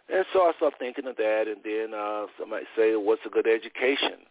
[0.09, 3.47] And so I start thinking of that, and then uh, somebody say, what's a good
[3.47, 4.25] education?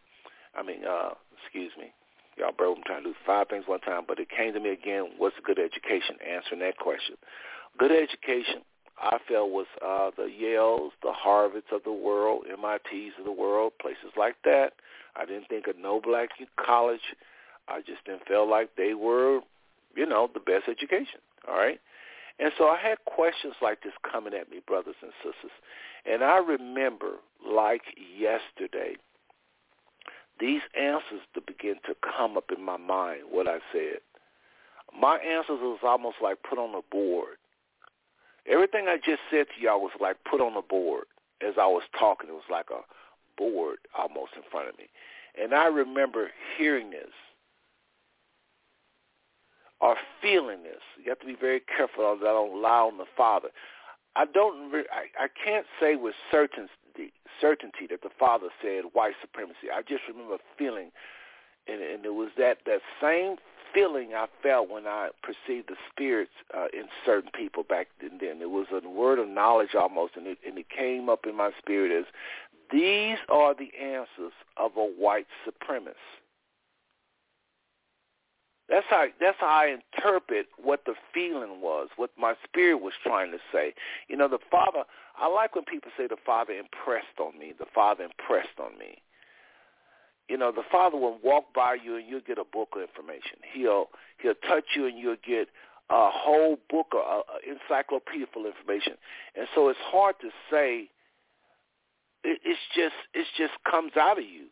[0.58, 1.94] I mean, uh, excuse me,
[2.38, 4.70] Y'all, bro, I'm trying to do five things one time, but it came to me
[4.70, 6.18] again, what's a good education?
[6.22, 7.16] Answering that question.
[7.78, 8.62] Good education,
[9.00, 13.74] I felt, was uh, the Yales, the Harvards of the world, MITs of the world,
[13.82, 14.74] places like that.
[15.16, 16.30] I didn't think of no black
[16.64, 17.02] college.
[17.68, 19.42] I just didn't feel like they were,
[19.96, 21.80] you know, the best education, all right?
[22.40, 25.52] And so I had questions like this coming at me, brothers and sisters.
[26.06, 27.14] And I remember,
[27.46, 27.82] like
[28.18, 28.96] yesterday,
[30.40, 34.00] these answers to begin to come up in my mind, what I said.
[35.00, 37.38] My answers was almost like put on a board.
[38.48, 41.06] Everything I just said to y'all was like put on a board.
[41.46, 42.82] As I was talking, it was like a
[43.38, 44.86] board almost in front of me.
[45.40, 47.14] And I remember hearing this
[49.80, 50.82] or feeling this.
[51.04, 53.50] You have to be very careful that I don't lie on the Father.
[54.16, 54.74] I don't.
[54.74, 56.16] I, I can't say with
[56.98, 59.70] certainty certainty that the father said white supremacy.
[59.74, 60.92] I just remember feeling,
[61.68, 63.38] and, and it was that that same
[63.74, 68.42] feeling I felt when I perceived the spirits uh, in certain people back then.
[68.42, 71.52] It was a word of knowledge almost, and it, and it came up in my
[71.58, 72.06] spirit as
[72.72, 75.96] these are the answers of a white supremacist.
[78.70, 83.32] That's how that's how I interpret what the feeling was, what my spirit was trying
[83.32, 83.74] to say.
[84.10, 84.84] You know, the Father.
[85.20, 87.54] I like when people say the Father impressed on me.
[87.58, 89.02] The Father impressed on me.
[90.30, 93.40] You know, the Father will walk by you and you'll get a book of information.
[93.54, 93.88] He'll
[94.22, 95.48] he'll touch you and you'll get
[95.90, 98.94] a whole book of uh, encyclopedia full information.
[99.38, 100.90] And so it's hard to say.
[102.26, 104.48] It, it's just it's just comes out of you.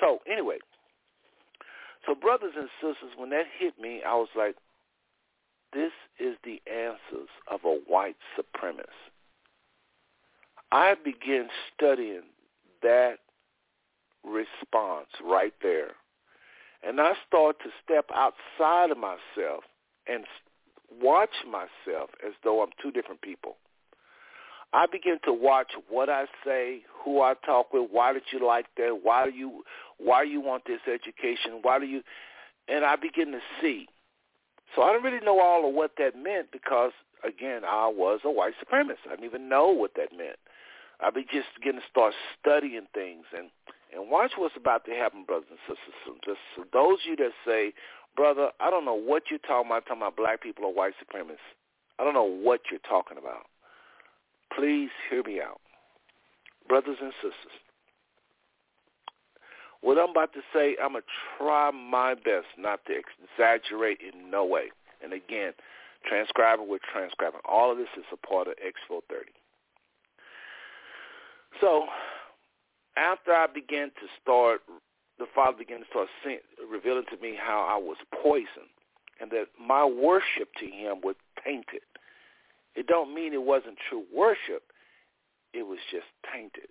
[0.00, 0.58] So anyway,
[2.06, 4.56] so brothers and sisters, when that hit me, I was like,
[5.72, 8.86] this is the answers of a white supremacist.
[10.70, 12.22] I began studying
[12.82, 13.18] that
[14.24, 15.92] response right there.
[16.86, 19.64] And I started to step outside of myself
[20.06, 20.24] and
[21.00, 23.56] watch myself as though I'm two different people.
[24.74, 28.66] I begin to watch what I say, who I talk with, why did you like
[28.76, 29.62] that, why do you
[29.98, 32.02] why you want this education, why do you
[32.66, 33.86] and I begin to see.
[34.74, 36.90] So I didn't really know all of what that meant because
[37.22, 39.06] again, I was a white supremacist.
[39.06, 40.38] I didn't even know what that meant.
[41.00, 43.50] I be just getting to start studying things and
[43.94, 45.94] and watch what's about to happen, brothers and sisters.
[46.04, 47.72] So just so those of you that say,
[48.16, 51.54] brother, I don't know what you're talking about, talking about black people or white supremacists.
[52.00, 53.46] I don't know what you're talking about.
[54.56, 55.60] Please hear me out.
[56.68, 57.52] Brothers and sisters,
[59.80, 64.30] what I'm about to say, I'm going to try my best not to exaggerate in
[64.30, 64.70] no way.
[65.02, 65.52] And again,
[66.08, 67.40] transcribing we're transcribing.
[67.46, 69.26] All of this is a part of Expo 30.
[71.60, 71.84] So
[72.96, 74.62] after I began to start,
[75.18, 76.38] the Father began to start seeing,
[76.70, 78.72] revealing to me how I was poisoned
[79.20, 81.82] and that my worship to him was tainted.
[82.74, 84.72] It don't mean it wasn't true worship.
[85.52, 86.68] It was just tainted.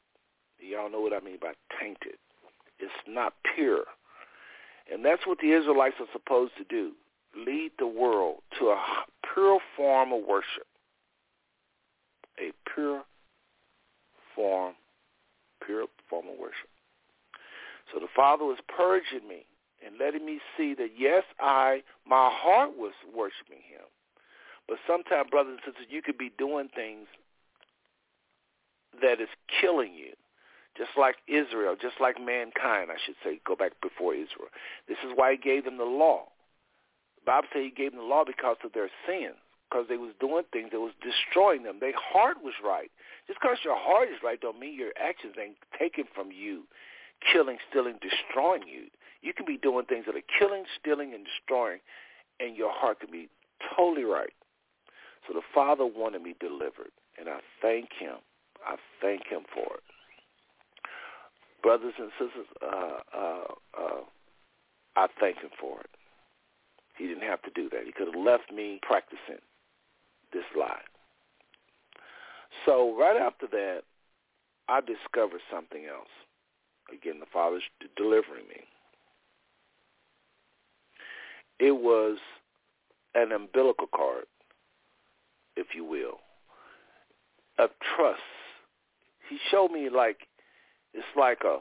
[0.59, 2.17] Y'all know what I mean by tainted.
[2.79, 3.85] It's not pure.
[4.91, 6.91] And that's what the Israelites are supposed to do.
[7.35, 10.67] Lead the world to a pure form of worship.
[12.39, 13.03] A pure
[14.35, 14.73] form,
[15.65, 16.69] pure form of worship.
[17.93, 19.45] So the Father was purging me
[19.85, 23.85] and letting me see that yes, I my heart was worshiping him.
[24.67, 27.07] But sometimes, brothers and sisters, you could be doing things
[29.01, 29.29] that is
[29.61, 30.13] killing you.
[30.75, 34.49] Just like Israel, just like mankind, I should say, go back before Israel.
[34.87, 36.25] This is why he gave them the law.
[37.21, 39.37] The Bible says he gave them the law because of their sins,
[39.69, 41.77] because they was doing things that was destroying them.
[41.79, 42.89] Their heart was right.
[43.27, 46.63] Just because your heart is right don't mean your actions ain't taken from you,
[47.21, 48.89] killing, stealing, destroying you.
[49.21, 51.79] You can be doing things that are killing, stealing, and destroying,
[52.39, 53.29] and your heart can be
[53.77, 54.33] totally right.
[55.27, 58.17] So the Father wanted me delivered, and I thank him.
[58.65, 59.83] I thank him for it.
[61.61, 63.43] Brothers and sisters, uh, uh,
[63.77, 64.01] uh,
[64.95, 65.89] I thank him for it.
[66.97, 67.85] He didn't have to do that.
[67.85, 69.41] He could have left me practicing
[70.33, 70.81] this lie.
[72.65, 73.81] So right after that,
[74.67, 76.09] I discovered something else.
[76.93, 77.63] Again, the Father's
[77.95, 78.61] delivering me.
[81.59, 82.17] It was
[83.15, 84.25] an umbilical cord
[85.55, 86.19] if you will,
[87.57, 88.21] of trust.
[89.29, 90.17] He showed me like
[90.93, 91.59] it's like a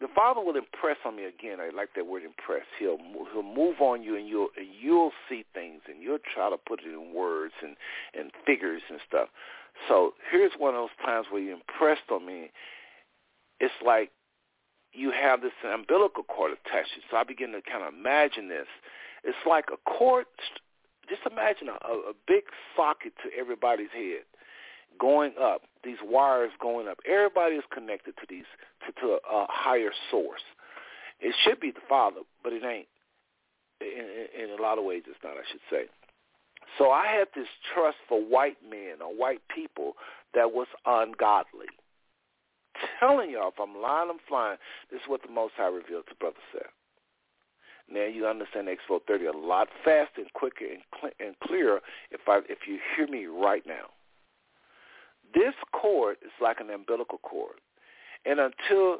[0.00, 1.58] the Father will impress on me again.
[1.60, 2.64] I like that word impress.
[2.78, 2.98] He'll
[3.32, 6.80] he'll move on you, and you'll and you'll see things, and you'll try to put
[6.80, 7.76] it in words and
[8.16, 9.28] and figures and stuff.
[9.88, 12.50] So here's one of those times where you impressed on me.
[13.60, 14.10] It's like
[14.92, 16.90] you have this umbilical cord attached.
[17.10, 18.66] So I begin to kind of imagine this.
[19.24, 20.26] It's like a cord
[21.08, 22.44] just imagine a, a big
[22.76, 24.24] socket to everybody's head
[24.98, 26.98] going up, these wires going up.
[27.08, 28.48] Everybody is connected to these
[28.86, 30.42] to, to a, higher source.
[31.20, 32.88] It should be the Father, but it ain't.
[33.80, 35.34] In, in, in a lot of ways, it's not.
[35.34, 35.86] I should say.
[36.78, 39.94] So I had this trust for white men or white people
[40.34, 41.70] that was ungodly.
[43.00, 44.58] Telling y'all, if I'm lying, I'm flying.
[44.90, 46.70] This is what the Most High revealed to Brother Seth.
[47.90, 51.80] Now you understand Expo 30 a lot faster and quicker and, cl- and clearer
[52.10, 53.86] if I if you hear me right now.
[55.34, 57.56] This cord is like an umbilical cord,
[58.24, 58.98] and until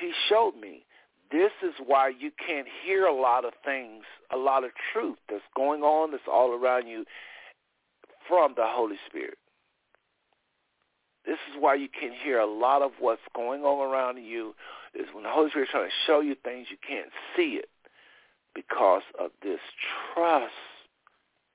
[0.00, 0.84] he showed me,
[1.30, 5.42] this is why you can't hear a lot of things, a lot of truth that's
[5.56, 7.04] going on, that's all around you
[8.28, 9.38] from the Holy Spirit.
[11.26, 14.54] This is why you can hear a lot of what's going on around you.
[14.94, 17.68] Is when the Holy Spirit is trying to show you things you can't see it
[18.54, 19.60] because of this
[20.14, 20.52] trust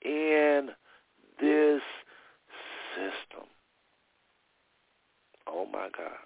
[0.03, 0.69] in
[1.39, 1.81] this
[2.95, 3.47] system.
[5.47, 6.25] Oh my God.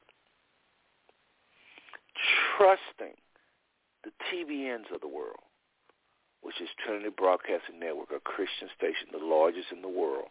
[2.58, 3.16] Trusting
[4.04, 5.44] the TBNs of the world,
[6.42, 10.30] which is Trinity Broadcasting Network, a Christian station, the largest in the world,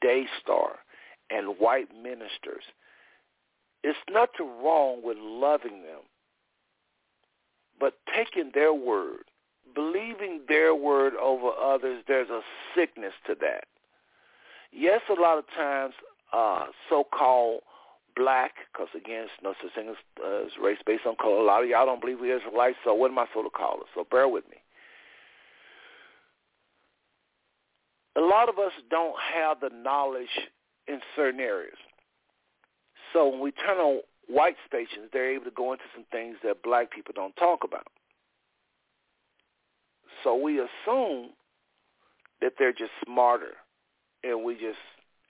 [0.00, 0.78] Daystar,
[1.30, 2.64] and white ministers.
[3.82, 6.02] It's nothing wrong with loving them,
[7.78, 9.24] but taking their word
[9.74, 12.40] believing their word over others, there's a
[12.74, 13.64] sickness to that.
[14.72, 15.94] Yes, a lot of times
[16.32, 17.60] uh, so-called
[18.16, 21.36] black, because again, it's no such thing as, uh, as race based on color.
[21.36, 23.80] A lot of y'all don't believe we Israelites, so what am I supposed to call
[23.80, 23.86] it?
[23.94, 24.56] So bear with me.
[28.16, 30.28] A lot of us don't have the knowledge
[30.86, 31.78] in certain areas.
[33.12, 36.62] So when we turn on white stations, they're able to go into some things that
[36.62, 37.86] black people don't talk about.
[40.24, 41.30] So we assume
[42.40, 43.52] that they're just smarter,
[44.24, 44.78] and we just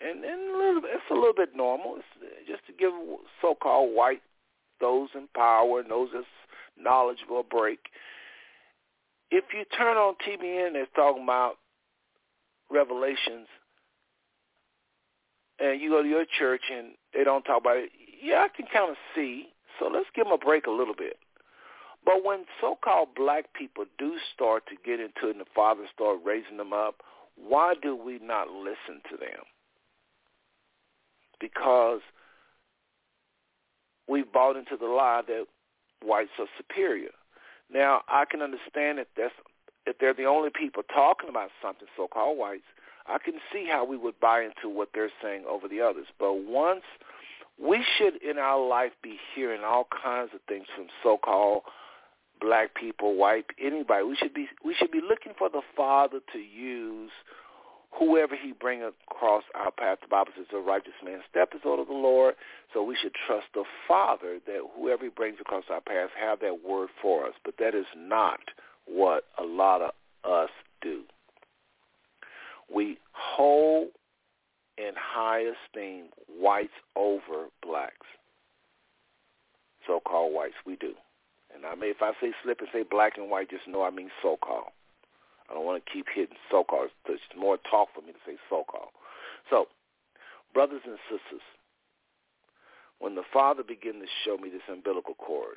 [0.01, 1.97] and and a little, it's a little bit normal.
[1.97, 2.93] It's just to give
[3.43, 4.23] so-called white
[4.81, 6.27] those in power and those that's
[6.79, 7.79] knowledgeable a break.
[9.31, 11.55] If you turn on TBN, they're talking about
[12.71, 13.49] Revelations,
[15.59, 17.91] and you go to your church and they don't talk about it.
[18.23, 19.49] Yeah, I can kind of see.
[19.79, 21.17] So let's give them a break a little bit.
[22.05, 26.21] But when so-called black people do start to get into it and the fathers start
[26.25, 26.97] raising them up,
[27.37, 29.45] why do we not listen to them?
[31.41, 32.01] Because
[34.09, 35.47] we've bought into the lie that
[36.05, 37.11] whites are superior.
[37.73, 39.33] Now, I can understand that that's,
[39.87, 42.65] if they're the only people talking about something, so-called whites,
[43.07, 46.07] I can see how we would buy into what they're saying over the others.
[46.19, 46.85] But once
[47.63, 51.63] we should in our life be hearing all kinds of things from so-called
[52.41, 54.05] black people, white, anybody.
[54.05, 57.11] We should be we should be looking for the Father to use
[57.93, 59.99] whoever he bring across our path.
[60.03, 62.37] The Bible says, "A righteous man step is order of the Lord."
[62.73, 66.63] So we should trust the Father that whoever he brings across our path have that
[66.63, 67.35] word for us.
[67.45, 68.41] But that is not
[68.87, 69.93] what a lot of
[70.25, 71.05] us do.
[72.69, 73.89] We hold
[74.77, 78.07] in high esteem whites over blacks,
[79.87, 80.57] so-called whites.
[80.67, 80.95] We do.
[81.55, 83.91] And I may, if I say slip and say black and white, just know I
[83.91, 84.73] mean so-called.
[85.49, 86.91] I don't want to keep hitting so-called.
[87.09, 88.91] It's more talk for me to say so-called.
[89.51, 89.67] So,
[90.53, 91.43] brothers and sisters,
[92.99, 95.57] when the Father began to show me this umbilical cord,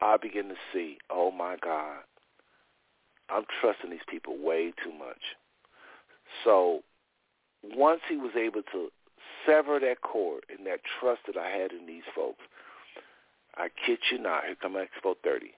[0.00, 2.00] I begin to see, oh my God,
[3.28, 5.20] I'm trusting these people way too much.
[6.44, 6.82] So
[7.62, 8.88] once he was able to
[9.46, 12.40] sever that cord and that trust that I had in these folks,
[13.56, 15.52] I kid you not, here come Expo 30.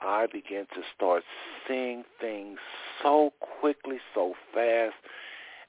[0.00, 1.22] I began to start
[1.68, 2.58] seeing things
[3.02, 4.94] so quickly, so fast.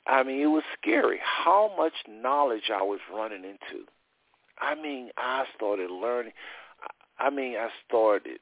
[0.07, 3.85] I mean, it was scary how much knowledge I was running into.
[4.59, 6.33] I mean, I started learning.
[7.19, 8.39] I mean, I started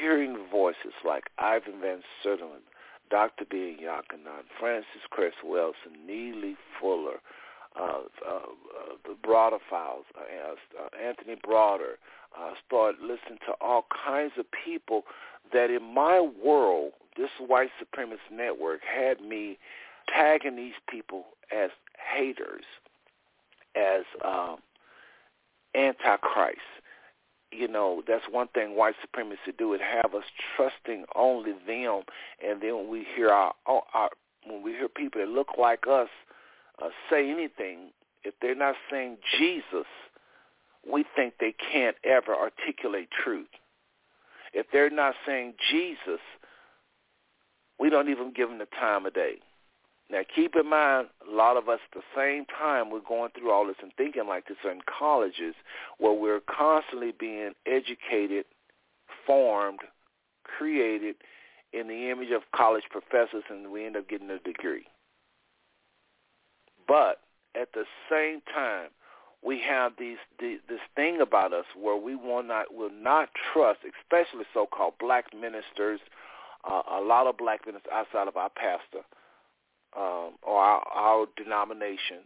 [0.00, 2.58] hearing voices like Ivan Van Sertima,
[3.10, 3.44] Dr.
[3.50, 7.20] Ben-Jochannan, Frances Cress Welsing, Neely Fuller,
[7.78, 8.40] uh, uh, uh,
[9.04, 11.94] the Browder Files, uh, uh, Anthony Browder,
[12.38, 15.02] uh, started listening to all kinds of people
[15.52, 19.58] that in my world, this white supremacist network had me
[20.08, 21.24] tagging these people
[21.54, 21.70] as
[22.14, 22.64] haters,
[23.76, 24.56] as um,
[25.74, 26.58] antichrist.
[27.50, 29.74] You know, that's one thing white supremacy do.
[29.74, 30.24] It have us
[30.56, 32.02] trusting only them,
[32.42, 34.08] and then when we hear our, our
[34.46, 36.08] when we hear people that look like us
[36.82, 37.90] uh, say anything,
[38.24, 39.86] if they're not saying Jesus,
[40.90, 43.48] we think they can't ever articulate truth.
[44.52, 46.20] If they're not saying Jesus,
[47.78, 49.36] we don't even give them the time of day.
[50.10, 53.50] Now, keep in mind, a lot of us at the same time we're going through
[53.50, 55.54] all this and thinking like this are in colleges
[55.98, 58.44] where we're constantly being educated,
[59.26, 59.80] formed,
[60.44, 61.16] created
[61.72, 64.84] in the image of college professors, and we end up getting a degree.
[66.86, 67.20] But
[67.58, 68.88] at the same time,
[69.44, 73.80] we have these the, this thing about us where we will not will not trust,
[74.02, 76.00] especially so-called black ministers,
[76.70, 79.04] uh, a lot of black ministers outside of our pastor
[79.96, 82.24] um, or our, our denomination,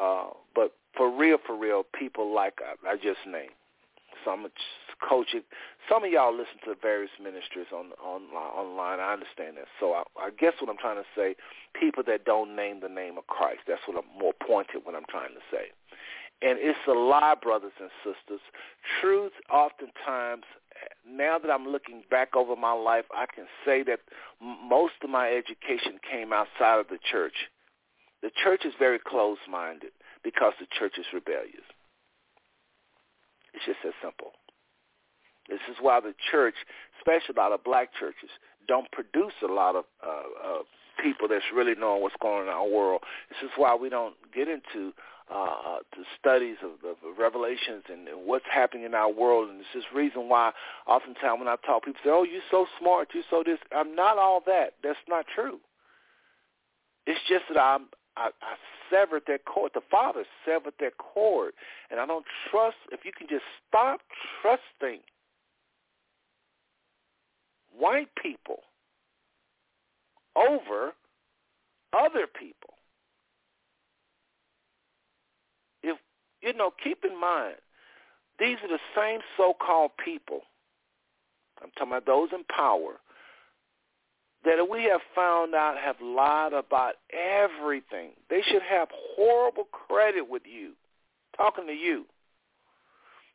[0.00, 3.50] uh, but for real, for real, people like I, I just named.
[4.24, 4.46] Some
[5.06, 5.42] coaching.
[5.88, 9.00] Some of y'all listen to various ministers on on online.
[9.00, 9.66] I understand that.
[9.78, 11.36] So I, I guess what I'm trying to say,
[11.78, 13.60] people that don't name the name of Christ.
[13.68, 14.84] That's what I'm more pointed.
[14.84, 15.72] What I'm trying to say.
[16.42, 18.40] And it's a lie, brothers and sisters.
[19.00, 20.44] Truth oftentimes,
[21.08, 24.00] now that I'm looking back over my life, I can say that
[24.40, 27.48] most of my education came outside of the church.
[28.22, 31.64] The church is very closed-minded because the church is rebellious.
[33.54, 34.32] It's just that simple.
[35.48, 36.54] This is why the church,
[36.98, 38.30] especially a lot of black churches,
[38.66, 40.62] don't produce a lot of uh, uh,
[41.02, 43.02] people that's really knowing what's going on in our world.
[43.28, 44.92] This is why we don't get into
[45.32, 49.48] uh, the studies of the revelations and, and what's happening in our world.
[49.48, 50.52] And it's this reason why
[50.86, 53.58] oftentimes when I talk, people say, oh, you're so smart, you're so this.
[53.74, 54.74] I'm not all that.
[54.82, 55.58] That's not true.
[57.06, 58.54] It's just that I'm, I, I
[58.90, 59.72] severed that cord.
[59.74, 61.52] The Father severed that cord.
[61.90, 64.00] And I don't trust, if you can just stop
[64.42, 65.00] trusting
[67.76, 68.60] white people
[70.36, 70.92] over
[71.92, 72.73] other people
[76.44, 77.54] You know, keep in mind,
[78.38, 80.40] these are the same so-called people.
[81.62, 83.00] I'm talking about those in power
[84.44, 88.10] that we have found out have lied about everything.
[88.28, 90.72] They should have horrible credit with you,
[91.34, 92.04] talking to you.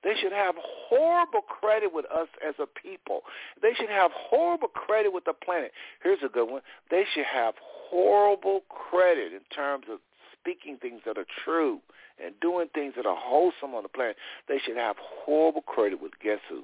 [0.03, 3.21] They should have horrible credit with us as a people.
[3.61, 5.71] They should have horrible credit with the planet.
[6.03, 6.61] Here's a good one.
[6.91, 7.55] They should have
[7.89, 9.99] horrible credit in terms of
[10.39, 11.79] speaking things that are true
[12.23, 14.15] and doing things that are wholesome on the planet.
[14.47, 16.63] They should have horrible credit with guess who?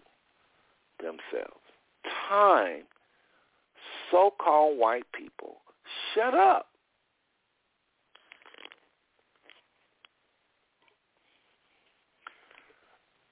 [1.00, 1.60] Themselves.
[2.30, 2.84] Time,
[4.12, 5.58] so-called white people,
[6.14, 6.68] shut up.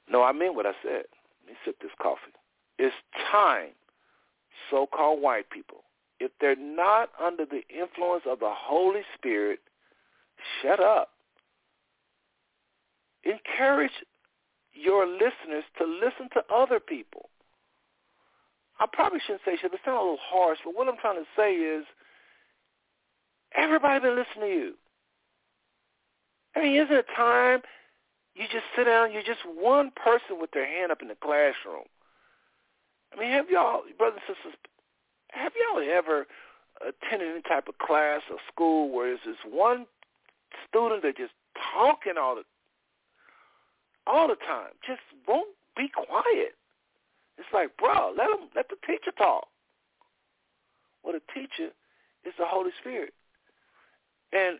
[0.09, 1.05] No, I mean what I said.
[1.45, 2.19] Let me sip this coffee.
[2.77, 2.95] It's
[3.31, 3.69] time,
[4.69, 5.83] so-called white people,
[6.19, 9.59] if they're not under the influence of the Holy Spirit,
[10.61, 11.09] shut up.
[13.23, 13.91] Encourage
[14.73, 17.29] your listeners to listen to other people.
[18.79, 19.73] I probably shouldn't say should.
[19.73, 21.85] It sounds a little harsh, but what I'm trying to say is
[23.55, 24.73] everybody been listening to you.
[26.55, 27.61] I mean, isn't it time
[28.35, 31.85] you just sit down, you're just one person with their hand up in the classroom.
[33.13, 34.59] I mean, have y'all, brothers and sisters,
[35.29, 36.25] have y'all ever
[36.81, 39.85] attended any type of class or school where there's this one
[40.67, 41.33] student that just
[41.73, 42.43] talking all the
[44.05, 46.55] all the time, just won't be quiet.
[47.37, 49.47] It's like, bro, let them let the teacher talk.
[51.03, 51.71] Well, the teacher
[52.25, 53.13] is the Holy Spirit,
[54.31, 54.59] and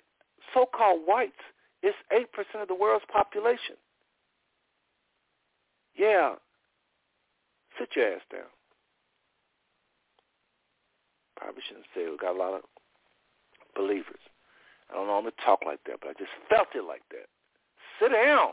[0.53, 1.39] so-called whites
[1.83, 3.75] it's 8% of the world's population.
[5.95, 6.35] Yeah.
[7.77, 8.47] Sit your ass down.
[11.35, 12.61] Probably shouldn't say we got a lot of
[13.75, 14.21] believers.
[14.89, 17.27] I don't normally talk like that, but I just felt it like that.
[17.99, 18.51] Sit down.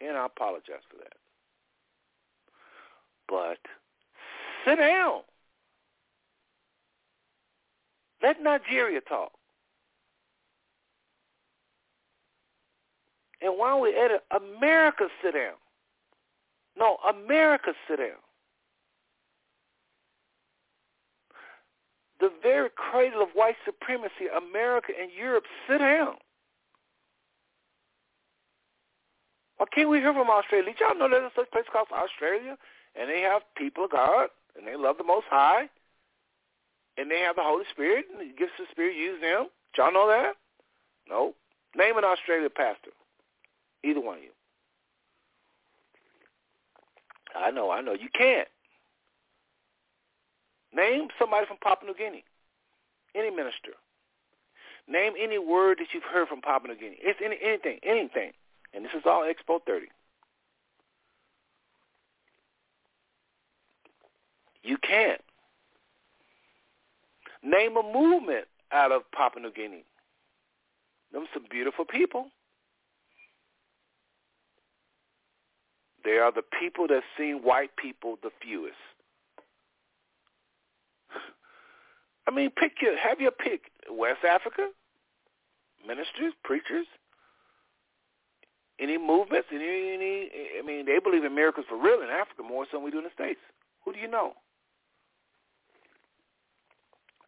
[0.00, 1.16] And I apologize for that.
[3.28, 3.58] But
[4.64, 5.20] sit down.
[8.22, 9.32] Let Nigeria talk.
[13.40, 15.54] And while we're at it, America sit down.
[16.78, 18.25] No, America sit down.
[22.20, 26.14] The very cradle of white supremacy, America and Europe, sit down.
[29.58, 30.72] Why can't we hear from Australia?
[30.72, 32.56] Did y'all know there's a place called Australia?
[32.98, 35.68] And they have people of God, and they love the Most High,
[36.96, 39.48] and they have the Holy Spirit, and the gifts of the Spirit use them.
[39.74, 40.34] Did y'all know that?
[41.08, 41.34] No.
[41.74, 42.90] Name an Australian pastor.
[43.84, 44.30] Either one of you.
[47.36, 47.92] I know, I know.
[47.92, 48.48] You can't.
[50.76, 52.22] Name somebody from Papua New Guinea.
[53.14, 53.72] Any minister.
[54.86, 56.98] Name any word that you've heard from Papua New Guinea.
[57.00, 58.32] It's any, anything, anything.
[58.74, 59.86] And this is all Expo 30.
[64.62, 65.20] You can't.
[67.42, 69.84] Name a movement out of Papua New Guinea.
[71.12, 72.26] Them some beautiful people.
[76.04, 78.74] They are the people that seen white people the fewest.
[82.26, 83.62] I mean, pick your have your pick.
[83.90, 84.68] West Africa,
[85.86, 86.86] ministers, preachers,
[88.80, 90.30] any movements, any, any.
[90.58, 92.98] I mean, they believe in miracles for real in Africa more so than we do
[92.98, 93.40] in the states.
[93.84, 94.32] Who do you know?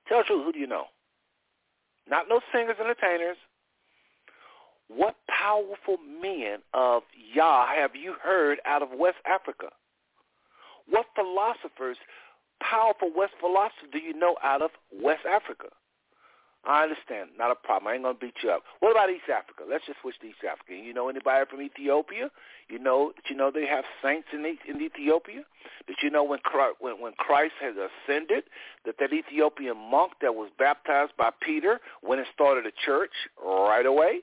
[0.09, 0.44] Tell the truth.
[0.44, 0.86] Who do you know?
[2.09, 3.36] Not no singers, and entertainers,
[4.88, 7.03] what powerful men of
[7.34, 9.68] Yah have you heard out of West Africa?
[10.88, 11.99] What philosophers,
[12.61, 15.68] powerful West philosophers do you know out of West Africa?
[16.66, 17.30] I understand.
[17.38, 17.88] Not a problem.
[17.88, 18.62] I ain't going to beat you up.
[18.80, 19.62] What about East Africa?
[19.68, 20.74] Let's just switch to East Africa.
[20.74, 22.30] You know anybody from Ethiopia?
[22.68, 25.42] You know you know they have saints in, in Ethiopia?
[25.86, 28.44] Did you know when Christ, when, when Christ has ascended
[28.84, 33.86] that that Ethiopian monk that was baptized by Peter went and started a church right
[33.86, 34.20] away?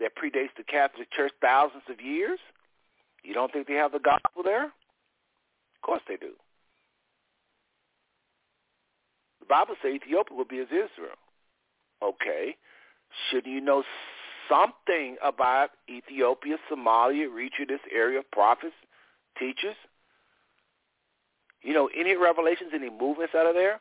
[0.00, 2.38] that predates the Catholic Church thousands of years?
[3.22, 4.66] You don't think they have the gospel there?
[4.66, 6.32] Of course they do.
[9.46, 11.16] The Bible says Ethiopia will be as Israel.
[12.02, 12.56] Okay.
[13.30, 13.84] Shouldn't you know
[14.48, 18.74] something about Ethiopia, Somalia, Eritrea, this area of prophets,
[19.38, 19.76] teachers?
[21.62, 23.80] You know, any revelations, any movements out of there?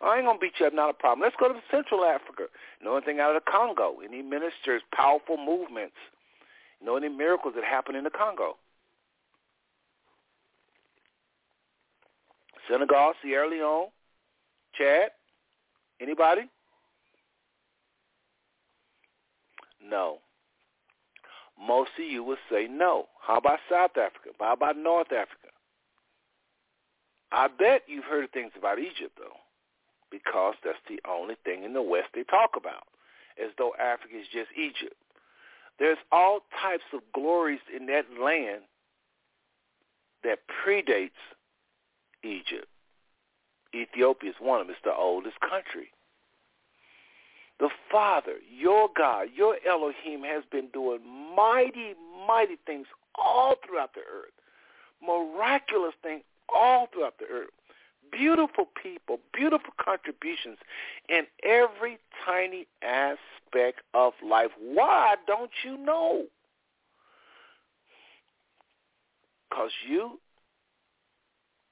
[0.00, 1.24] I ain't gonna beat you up, not a problem.
[1.24, 2.44] Let's go to Central Africa.
[2.82, 3.96] Know anything out of the Congo?
[4.04, 5.96] Any ministers, powerful movements?
[6.84, 8.56] Know any miracles that happen in the Congo?
[12.68, 13.88] Senegal, Sierra Leone,
[14.78, 15.10] Chad?
[16.00, 16.42] Anybody?
[19.82, 20.18] No.
[21.58, 23.06] Most of you would say no.
[23.20, 24.30] How about South Africa?
[24.38, 25.48] How about North Africa?
[27.32, 29.40] I bet you've heard things about Egypt, though,
[30.10, 32.84] because that's the only thing in the West they talk about,
[33.42, 34.94] as though Africa is just Egypt.
[35.78, 38.62] There's all types of glories in that land
[40.24, 41.10] that predates
[42.22, 42.68] Egypt.
[43.76, 44.74] Ethiopia is one of them.
[44.74, 45.90] It's the oldest country.
[47.58, 51.00] The Father, your God, your Elohim has been doing
[51.34, 51.94] mighty,
[52.26, 54.32] mighty things all throughout the earth.
[55.02, 56.22] Miraculous things
[56.54, 57.50] all throughout the earth.
[58.12, 60.58] Beautiful people, beautiful contributions
[61.08, 64.50] in every tiny aspect of life.
[64.60, 66.26] Why don't you know?
[69.48, 70.20] Because you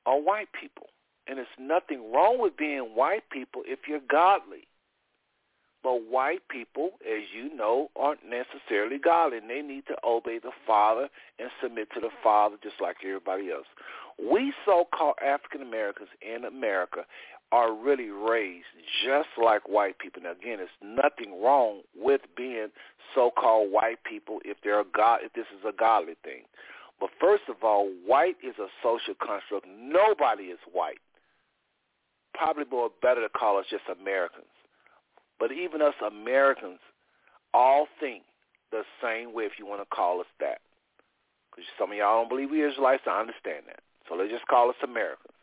[0.07, 0.89] are white people.
[1.27, 4.69] And there's nothing wrong with being white people if you're godly.
[5.83, 10.53] But white people, as you know, aren't necessarily godly, and they need to obey the
[10.67, 11.09] Father
[11.39, 13.67] and submit to the Father just like everybody else.
[14.19, 17.05] We so-called African Americans in America
[17.53, 18.67] are really raised
[19.05, 20.23] just like white people.
[20.23, 22.69] Now, again, there's nothing wrong with being
[23.15, 26.45] so-called white people if they're god, if this is a godly thing.
[26.99, 29.67] But first of all, white is a social construct.
[29.69, 30.99] Nobody is white.
[32.35, 34.47] Probably more better to call us just Americans.
[35.39, 36.79] But even us Americans
[37.53, 38.23] all think
[38.71, 40.59] the same way if you want to call us that.
[41.51, 43.81] Because some of y'all don't believe we Israelites, I understand that.
[44.09, 45.35] So let's just call us Americans.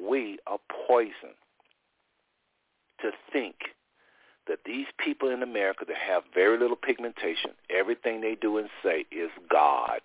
[0.00, 1.34] We are poison
[3.00, 3.56] to think
[4.46, 9.06] that these people in America that have very little pigmentation, everything they do and say
[9.10, 10.00] is God.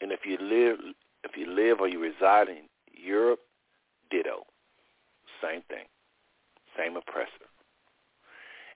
[0.00, 0.78] And if you live
[1.24, 3.40] if you live or you reside in Europe,
[4.10, 4.44] ditto.
[5.42, 5.84] Same thing.
[6.78, 7.28] Same oppressor.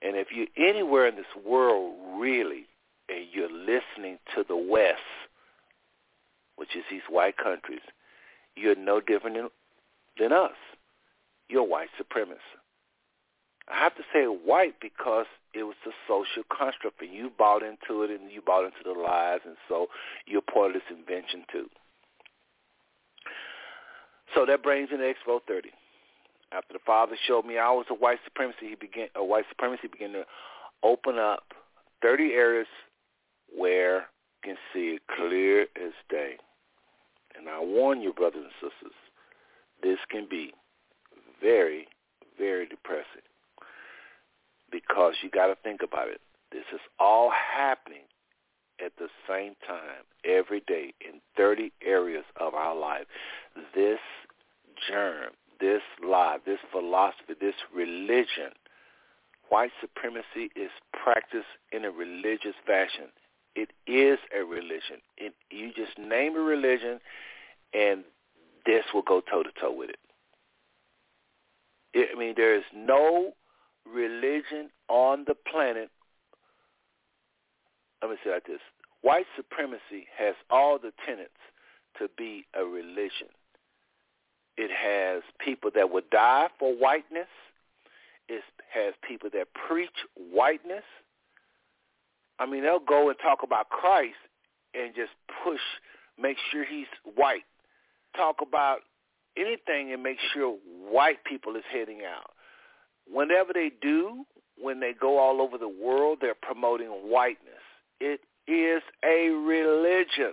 [0.03, 2.67] And if you're anywhere in this world really
[3.09, 5.01] and you're listening to the West,
[6.57, 7.81] which is these white countries,
[8.57, 9.53] you're no different
[10.19, 10.53] than, us.
[11.49, 12.39] You're white supremacist.
[13.69, 18.03] I have to say white because it was a social construct and you bought into
[18.03, 19.89] it and you bought into the lies and so
[20.27, 21.69] you're part of this invention too.
[24.35, 25.71] So that brings in Expo 30.
[26.57, 29.89] After the father showed me I was a white supremacy, he began a white supremacy
[29.89, 30.25] began to
[30.83, 31.53] open up
[32.03, 32.67] 30 areas
[33.55, 34.07] where
[34.43, 36.37] you can see it clear as day.
[37.37, 38.97] And I warn you, brothers and sisters,
[39.83, 40.55] this can be
[41.43, 41.89] very,
[42.39, 43.27] very depressing
[44.71, 46.21] because you got to think about it.
[46.53, 48.05] This is all happening
[48.85, 53.07] at the same time every day in 30 areas of our life.
[53.75, 53.99] This
[54.89, 58.53] germ, this lie, this philosophy, this religion,
[59.49, 63.07] white supremacy is practiced in a religious fashion.
[63.55, 65.01] It is a religion.
[65.17, 67.01] It, you just name a religion,
[67.73, 68.05] and
[68.67, 69.99] this will go toe to toe with it.
[71.95, 72.09] it.
[72.15, 73.33] I mean, there is no
[73.91, 75.91] religion on the planet.
[78.03, 78.61] Let me say like this:
[79.03, 81.31] White supremacy has all the tenets
[81.99, 83.29] to be a religion.
[84.57, 87.29] It has people that would die for whiteness.
[88.29, 88.43] It
[88.73, 90.85] has people that preach whiteness.
[92.39, 94.17] I mean, they'll go and talk about Christ
[94.75, 95.13] and just
[95.45, 95.61] push,
[96.21, 97.45] make sure he's white.
[98.17, 98.81] Talk about
[99.37, 100.57] anything and make sure
[100.91, 102.31] white people is heading out.
[103.11, 104.25] Whenever they do,
[104.59, 107.63] when they go all over the world, they're promoting whiteness.
[108.01, 110.33] It is a religion.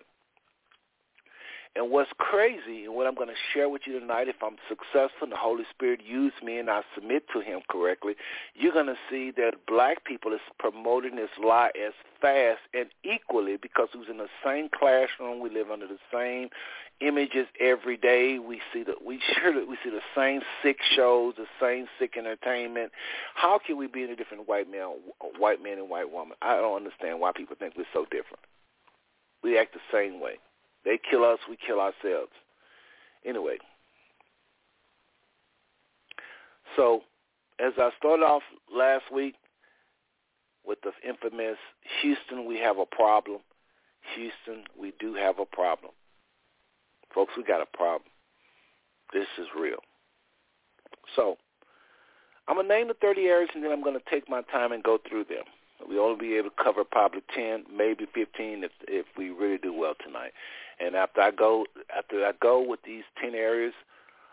[1.76, 5.24] And what's crazy, and what I'm going to share with you tonight, if I'm successful
[5.24, 8.13] and the Holy Spirit use me and I submit to him correctly,
[8.53, 13.57] you're going to see that black people is promoting this lie as fast and equally
[13.57, 16.49] because who's in the same classroom, we live under the same
[16.99, 18.38] images every day.
[18.38, 22.91] We see the we surely we see the same sick shows, the same sick entertainment.
[23.34, 24.93] How can we be in a different white man,
[25.39, 26.38] white man and white woman?
[26.39, 28.45] I don't understand why people think we're so different.
[29.41, 30.38] We act the same way.
[30.86, 32.31] They kill us, we kill ourselves.
[33.25, 33.57] Anyway,
[36.75, 37.01] so
[37.59, 39.36] as I started off last week
[40.65, 41.57] with the infamous
[42.01, 43.39] Houston, we have a problem.
[44.15, 45.91] Houston, we do have a problem.
[47.13, 48.09] Folks, we got a problem.
[49.13, 49.77] This is real.
[51.15, 51.38] So
[52.47, 54.71] I'm going to name the 30 areas and then I'm going to take my time
[54.71, 55.43] and go through them.
[55.88, 59.73] We only be able to cover probably 10, maybe 15 if if we really do
[59.73, 60.31] well tonight.
[60.79, 61.65] And after I go
[61.95, 63.73] after I go with these 10 areas,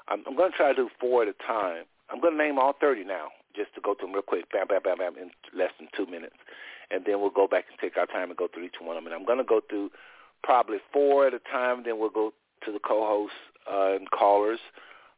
[0.08, 1.84] I'm, I'm going to try to do four at a time.
[2.10, 4.66] I'm going to name all 30 now, just to go through them real quick, bam,
[4.66, 6.34] bam, bam, bam, in less than two minutes.
[6.90, 9.04] And then we'll go back and take our time and go through each one of
[9.04, 9.12] them.
[9.12, 9.90] And I'm going to go through
[10.42, 11.84] probably four at a time.
[11.84, 12.32] Then we'll go
[12.64, 13.32] to the co-host
[13.70, 14.58] uh, and callers.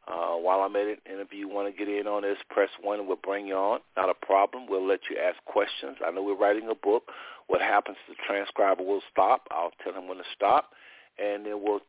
[0.05, 2.69] Uh, while I'm at it, and if you want to get in on this, press
[2.81, 3.79] one we'll bring you on.
[3.95, 4.67] Not a problem.
[4.67, 5.97] We'll let you ask questions.
[6.05, 7.03] I know we're writing a book.
[7.47, 9.47] What happens to the transcriber will stop.
[9.51, 10.71] I'll tell him when to stop,
[11.17, 11.79] and then we'll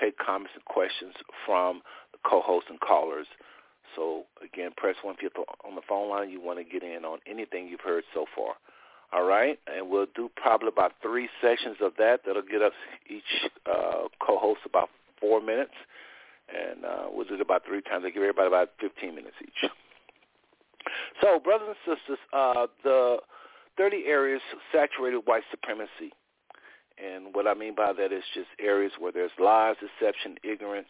[0.00, 1.14] take comments and questions
[1.44, 1.82] from
[2.12, 3.26] the co-hosts and callers.
[3.96, 6.30] So again, press one if you're on the phone line.
[6.30, 8.54] You want to get in on anything you've heard so far.
[9.12, 12.20] All right, and we'll do probably about three sessions of that.
[12.24, 12.72] That'll get us
[13.10, 14.88] each uh, co-host about
[15.20, 15.74] four minutes,
[16.48, 18.04] and uh, we'll do it about three times.
[18.06, 19.70] I give everybody about 15 minutes each.
[21.20, 23.18] So, brothers and sisters, uh, the
[23.76, 24.40] 30 areas
[24.72, 26.12] saturated white supremacy.
[27.02, 30.88] And what I mean by that is just areas where there's lies, deception, ignorance,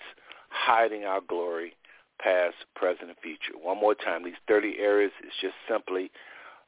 [0.49, 1.75] hiding our glory,
[2.19, 3.57] past, present, and future.
[3.61, 6.11] One more time, these 30 areas is just simply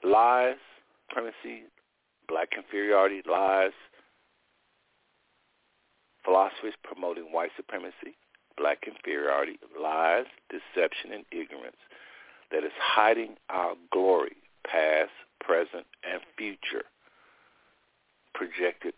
[0.03, 0.57] lies,
[1.09, 1.65] supremacy,
[2.29, 3.73] black inferiority, lies,
[6.25, 8.17] philosophies promoting white supremacy,
[8.57, 11.77] black inferiority, lies, deception, and ignorance
[12.51, 14.37] that is hiding our glory,
[14.67, 16.85] past, present, and future,
[18.35, 18.95] projected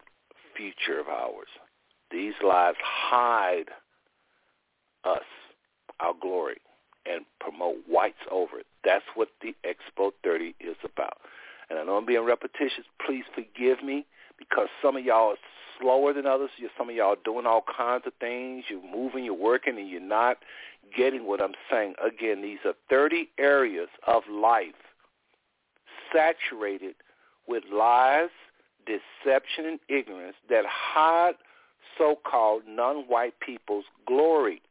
[0.57, 1.49] future of ours.
[2.11, 3.71] These lies hide
[5.05, 5.25] us,
[6.01, 6.57] our glory,
[7.05, 8.67] and promote whites over it.
[8.85, 11.19] That's what the Expo 30 is about.
[11.69, 12.85] And I know I'm being repetitious.
[13.05, 14.07] Please forgive me
[14.39, 15.37] because some of y'all are
[15.81, 16.51] slower than others.
[16.57, 18.65] You some of y'all are doing all kinds of things.
[18.69, 20.39] You're moving, you're working, and you're not
[20.97, 21.95] getting what I'm saying.
[22.05, 24.75] Again, these are 30 areas of life
[26.13, 26.95] saturated
[27.49, 28.31] with lies,
[28.87, 31.35] deception, and ignorance that hide
[31.99, 34.63] so-called non-white people's glory.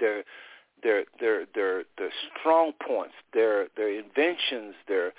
[0.00, 0.24] Their
[0.82, 5.12] their their their their strong points, their their inventions, their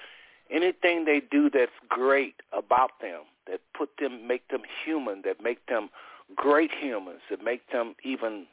[0.49, 5.65] anything they do that's great about them, that put them make them human, that make
[5.67, 5.89] them
[6.35, 8.45] great humans, that make them even,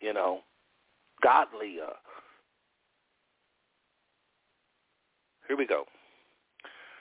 [0.00, 0.40] you know,
[1.22, 1.76] godly.
[1.84, 1.92] Uh,
[5.46, 5.84] here we go.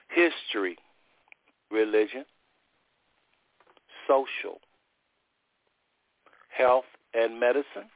[0.10, 0.78] History,
[1.70, 2.26] religion,
[4.08, 4.60] social,
[6.50, 7.90] health and medicine,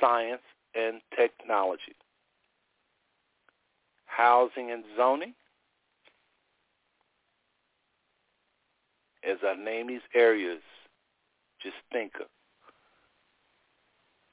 [0.00, 0.42] science
[0.74, 1.96] and technology,
[4.06, 5.34] housing and zoning.
[9.28, 10.60] As I name these areas,
[11.62, 12.26] just think of,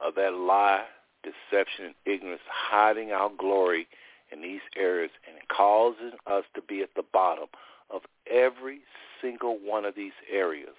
[0.05, 0.85] of that lie,
[1.23, 3.87] deception, and ignorance hiding our glory
[4.31, 7.47] in these areas and causing us to be at the bottom
[7.89, 8.79] of every
[9.21, 10.75] single one of these areas.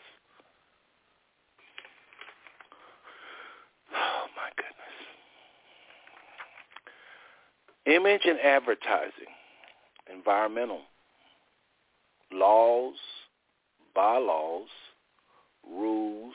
[3.95, 4.75] Oh my goodness.
[7.87, 9.33] Image and advertising,
[10.13, 10.83] environmental,
[12.33, 12.97] laws,
[13.99, 14.69] bylaws,
[15.69, 16.35] rules,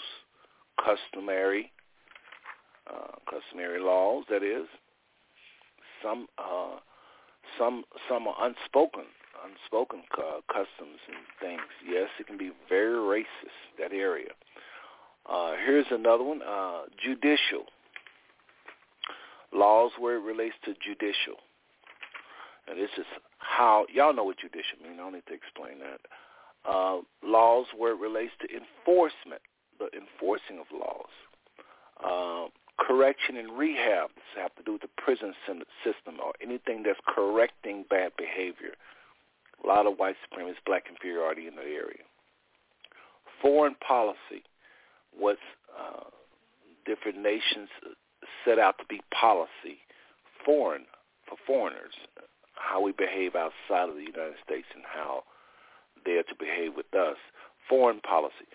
[0.84, 1.72] customary,
[2.94, 4.68] uh, customary laws, that is,
[6.04, 6.76] some uh,
[7.58, 9.06] some some are unspoken
[9.46, 11.62] unspoken uh, customs and things.
[11.90, 14.32] Yes, it can be very racist that area.
[15.26, 17.64] Uh, here's another one: uh, judicial
[19.54, 21.40] laws where it relates to judicial.
[22.68, 23.06] And this is
[23.38, 24.96] how y'all know what judicial means.
[25.00, 26.02] I don't need to explain that.
[26.66, 29.42] Uh, laws where it relates to enforcement,
[29.80, 31.12] the enforcing of laws.
[32.04, 32.48] Uh,
[32.80, 35.34] correction and rehab this have to do with the prison
[35.84, 38.74] system or anything that's correcting bad behavior.
[39.64, 42.04] A lot of white supremacists, black inferiority in the area.
[43.42, 44.44] Foreign policy,
[45.18, 45.38] what
[45.78, 46.10] uh,
[46.86, 47.70] different nations
[48.46, 49.84] set out to be policy,
[50.46, 50.86] foreign
[51.28, 51.94] for foreigners,
[52.56, 55.24] how we behave outside of the United States and how
[56.06, 57.18] they are to behave with us.
[57.70, 58.48] Foreign policy.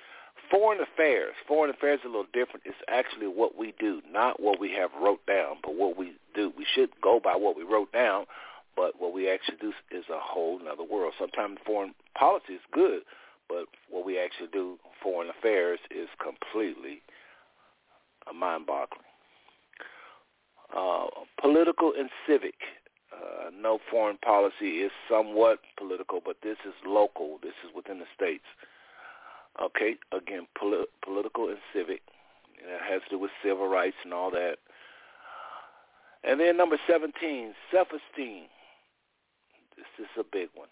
[0.50, 1.34] Foreign affairs.
[1.46, 2.64] Foreign affairs is a little different.
[2.64, 6.52] It's actually what we do, not what we have wrote down, but what we do.
[6.56, 8.24] We should go by what we wrote down,
[8.76, 11.14] but what we actually do is a whole other world.
[11.18, 13.02] Sometimes foreign policy is good,
[13.48, 17.02] but what we actually do, foreign affairs, is completely
[18.34, 19.02] mind-boggling.
[20.76, 21.06] Uh,
[21.40, 22.54] political and civic.
[23.18, 27.38] Uh, no foreign policy is somewhat political, but this is local.
[27.42, 28.44] This is within the states.
[29.60, 32.02] Okay, again, poli- political and civic.
[32.54, 34.58] It has to do with civil rights and all that.
[36.22, 38.44] And then number 17, self-esteem.
[39.76, 40.68] This is a big one.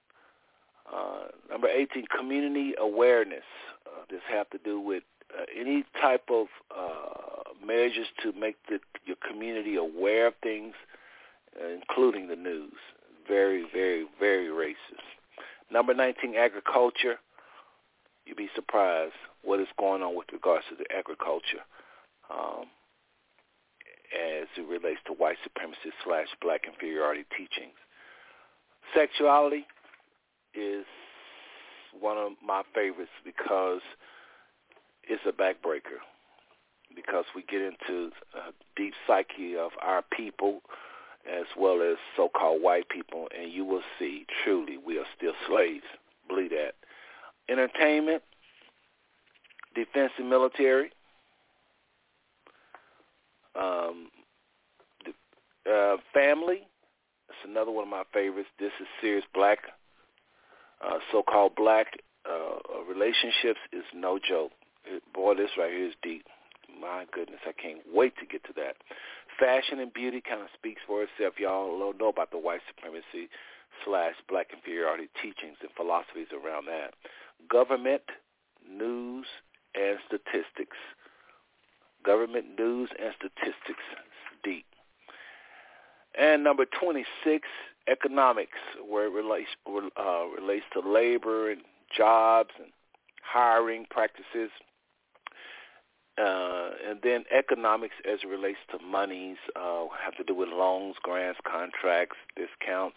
[0.92, 3.44] Uh, number 18, community awareness.
[3.86, 5.02] Uh, this have to do with
[5.36, 10.74] uh, any type of uh, measures to make the, your community aware of things,
[11.74, 12.72] including the news.
[13.28, 15.02] Very, very, very racist.
[15.70, 17.18] Number 19, agriculture
[18.26, 21.62] you'd be surprised what is going on with regards to the agriculture
[22.28, 22.66] um,
[24.12, 27.78] as it relates to white supremacy slash black inferiority teachings.
[28.94, 29.66] Sexuality
[30.54, 30.84] is
[31.98, 33.80] one of my favorites because
[35.04, 36.02] it's a backbreaker.
[36.94, 40.60] Because we get into a deep psyche of our people
[41.28, 45.84] as well as so-called white people, and you will see truly we are still slaves.
[46.28, 46.74] Believe that.
[47.48, 48.22] Entertainment,
[49.74, 50.90] defense and military,
[53.54, 54.08] um,
[55.70, 56.66] uh, family.
[57.28, 58.48] It's another one of my favorites.
[58.58, 59.58] This is serious black,
[60.84, 61.86] uh, so-called black
[62.28, 64.52] uh, relationships is no joke.
[64.84, 66.24] It, boy, this right here is deep.
[66.80, 68.76] My goodness, I can't wait to get to that.
[69.38, 71.34] Fashion and beauty kind of speaks for itself.
[71.38, 73.28] Y'all don't know about the white supremacy
[73.84, 76.94] slash black inferiority teachings and philosophies around that.
[77.50, 78.02] Government,
[78.68, 79.26] news,
[79.74, 80.76] and statistics.
[82.04, 83.84] Government news and statistics.
[84.42, 84.64] Deep.
[86.18, 87.46] And number 26,
[87.88, 88.58] economics,
[88.88, 91.60] where it relates, uh, relates to labor and
[91.94, 92.68] jobs and
[93.22, 94.50] hiring practices.
[96.18, 100.96] Uh, and then economics as it relates to monies uh, have to do with loans,
[101.02, 102.96] grants, contracts, discounts,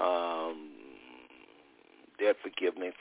[0.00, 0.70] um,
[2.18, 2.94] debt forgiveness.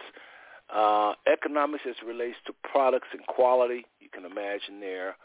[0.73, 5.15] Uh, economics as it relates to products and quality, you can imagine there.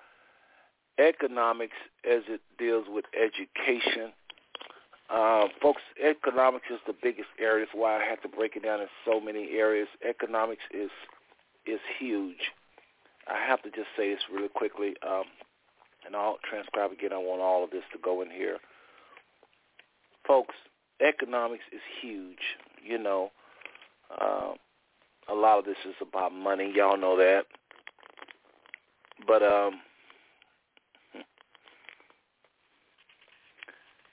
[0.98, 1.76] Economics
[2.08, 4.12] as it deals with education.
[5.10, 7.66] Uh, folks, economics is the biggest area.
[7.66, 9.88] That's why I have to break it down in so many areas.
[10.08, 10.90] Economics is
[11.66, 12.52] is huge.
[13.28, 15.24] I have to just say this really quickly, um,
[16.06, 17.12] and I'll transcribe again.
[17.12, 18.58] I want all of this to go in here.
[20.26, 20.54] Folks,
[21.00, 22.38] economics is huge.
[22.84, 23.30] You know,
[24.20, 24.52] uh,
[25.28, 26.72] a lot of this is about money.
[26.74, 27.44] Y'all know that.
[29.26, 29.80] But, um,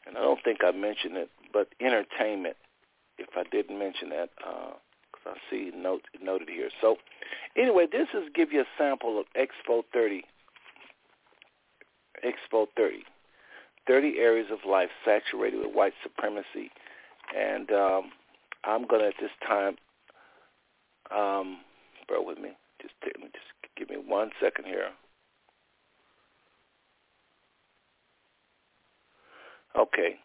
[0.06, 2.58] and I don't think I mentioned it, but entertainment,
[3.18, 6.70] if I didn't mention that, because uh, I see note, noted here.
[6.80, 6.98] So
[7.60, 10.24] anyway, this is give you a sample of Expo 30.
[12.24, 13.04] Expo 30.
[13.88, 16.72] 30 areas of life saturated with white supremacy.
[17.36, 18.12] And um,
[18.64, 19.76] I'm going to, at this time,
[21.16, 21.60] um,
[22.08, 22.50] bear with me.
[22.82, 24.90] Just, take, just give me one second here.
[29.78, 30.16] Okay.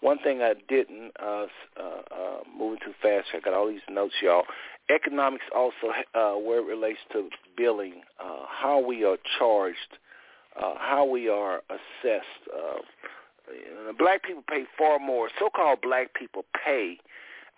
[0.00, 1.46] One thing I didn't, uh,
[1.78, 4.44] uh, uh, moving too fast, I got all these notes, y'all.
[4.88, 9.98] Economics also, uh, where it relates to billing, uh, how we are charged,
[10.56, 12.26] uh, how we are assessed.
[12.54, 12.78] Uh,
[13.98, 15.28] black people pay far more.
[15.38, 16.98] So-called black people pay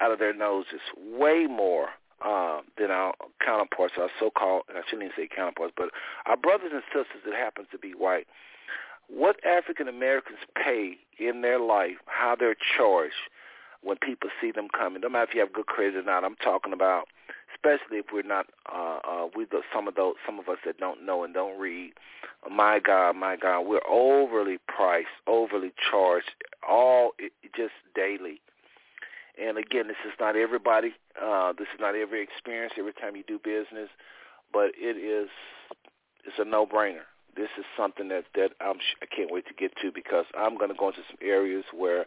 [0.00, 1.88] out of their noses way more
[2.24, 3.14] uh, than our
[3.44, 5.90] counterparts, our so-called, I shouldn't even say counterparts, but
[6.26, 8.26] our brothers and sisters that happen to be white
[9.08, 13.14] what African Americans pay in their life, how they're charged
[13.82, 15.00] when people see them coming.
[15.00, 16.24] No matter if you have good credit or not.
[16.24, 17.08] I'm talking about,
[17.58, 20.78] especially if we're not, uh, uh, we the some of those, some of us that
[20.78, 21.92] don't know and don't read.
[22.50, 26.30] My God, my God, we're overly priced, overly charged,
[26.68, 28.40] all it, just daily.
[29.40, 30.94] And again, this is not everybody.
[31.20, 33.88] Uh, this is not every experience every time you do business,
[34.52, 35.28] but it is.
[36.24, 37.06] It's a no-brainer
[37.36, 40.70] this is something that that I'm I can't wait to get to because I'm going
[40.70, 42.04] to go into some areas where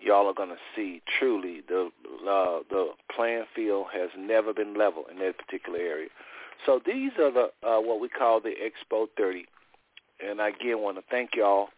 [0.00, 1.90] y'all are going to see truly the
[2.28, 6.08] uh, the playing field has never been level in that particular area.
[6.66, 9.46] So these are the uh, what we call the Expo 30,
[10.26, 11.68] and I again want to thank y'all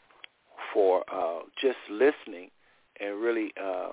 [0.72, 2.50] for uh, just listening
[3.00, 3.90] and really uh,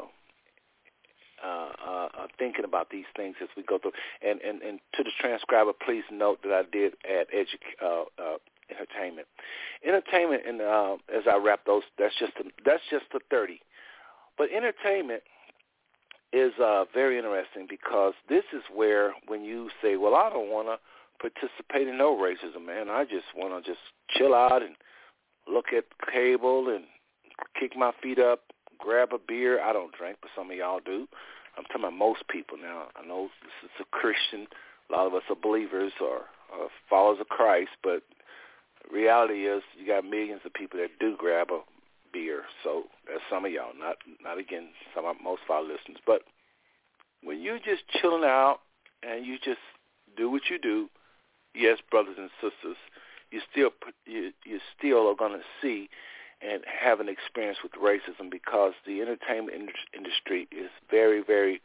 [1.44, 3.94] uh, uh, thinking about these things as we go through.
[4.22, 8.38] And, and, and to the transcriber, please note that I did add edu-
[8.70, 9.28] entertainment.
[9.86, 12.34] Entertainment, and as I wrap those, that's just
[12.66, 13.62] that's just the thirty.
[14.40, 15.22] But entertainment
[16.32, 20.70] is uh, very interesting because this is where when you say, "Well, I don't want
[20.70, 20.80] to
[21.20, 22.90] participate in no racism, man.
[22.90, 24.76] I just want to just chill out and
[25.46, 26.86] look at cable and
[27.60, 28.42] kick my feet up,
[28.78, 29.62] grab a beer.
[29.62, 31.08] I don't drink, but some of y'all do.
[31.58, 32.88] I'm talking about most people now.
[32.96, 34.48] I know this is a Christian.
[34.90, 36.22] A lot of us are believers or,
[36.58, 38.04] or followers of Christ, but
[38.90, 41.60] reality is you got millions of people that do grab a
[42.12, 42.44] beer.
[42.64, 45.98] So that's some of y'all, not not again some of most of our listeners.
[46.06, 46.24] But
[47.24, 48.60] when you just chilling out
[49.04, 49.60] and you just
[50.18, 50.90] do what you do,
[51.54, 52.78] yes, brothers and sisters,
[53.32, 53.72] you still
[54.06, 55.90] you you still are going to see
[56.42, 61.62] and have an experience with racism because the entertainment industry is very very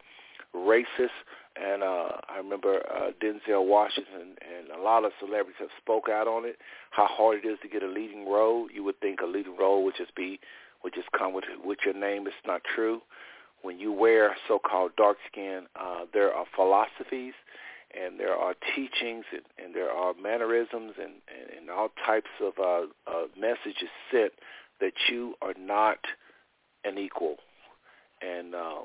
[0.55, 1.15] racist
[1.55, 6.27] and uh, I remember uh, Denzel Washington and a lot of celebrities have spoke out
[6.27, 6.57] on it.
[6.91, 8.67] How hard it is to get a leading role.
[8.71, 10.39] You would think a leading role would just be
[10.83, 12.27] would just come with with your name.
[12.27, 13.01] It's not true.
[13.61, 17.33] When you wear so-called dark skin, uh, there are philosophies
[17.95, 22.53] and there are teachings and, and there are mannerisms and, and, and all types of
[22.59, 24.33] uh, uh, messages sent
[24.81, 25.97] that you are not
[26.83, 27.37] an equal.
[28.21, 28.81] And uh,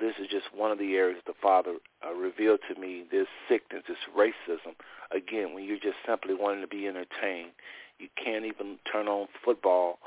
[0.00, 3.82] this is just one of the areas the Father uh, revealed to me, this sickness,
[3.88, 4.74] this racism.
[5.12, 7.52] Again, when you're just simply wanting to be entertained,
[7.98, 9.98] you can't even turn on football.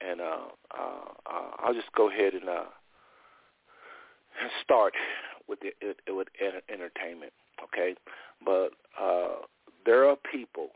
[0.00, 0.38] And uh,
[0.76, 2.64] uh, uh, I'll just go ahead and uh,
[4.62, 4.94] start
[5.48, 6.28] with the, it, with
[6.68, 7.32] entertainment,
[7.62, 7.94] okay?
[8.44, 8.70] But
[9.00, 9.44] uh,
[9.84, 10.68] there are people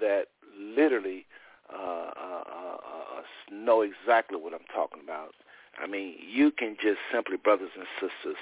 [0.00, 0.26] that
[0.58, 1.26] literally
[1.72, 5.34] uh, uh, uh, uh know exactly what I'm talking about
[5.80, 8.36] I mean, you can just simply, brothers and sisters,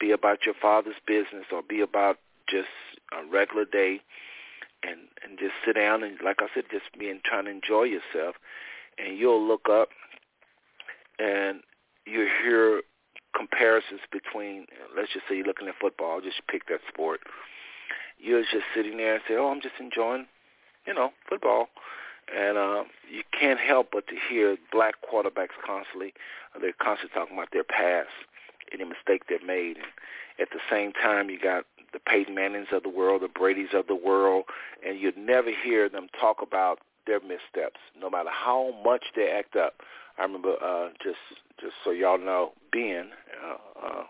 [0.00, 2.18] be about your father's business or be about
[2.48, 2.68] just
[3.12, 4.00] a regular day
[4.82, 8.36] and and just sit down and like I said, just being trying to enjoy yourself
[8.98, 9.88] and you'll look up
[11.18, 11.60] and
[12.06, 12.82] you hear
[13.36, 14.66] comparisons between
[14.96, 17.20] let's just say you're looking at football, just pick that sport.
[18.18, 20.26] You're just sitting there and say, Oh, I'm just enjoying,
[20.86, 21.68] you know, football
[22.34, 26.14] and uh, you can't help but to hear black quarterbacks constantly.
[26.54, 28.08] Uh, they're constantly talking about their past,
[28.72, 29.76] any mistake they've made.
[29.76, 29.86] And
[30.40, 33.86] at the same time, you got the Peyton Mannings of the world, the Brady's of
[33.86, 34.44] the world,
[34.86, 39.56] and you'd never hear them talk about their missteps, no matter how much they act
[39.56, 39.74] up.
[40.18, 41.18] I remember uh, just
[41.60, 43.10] just so y'all know, Ben,
[43.44, 44.04] uh, uh,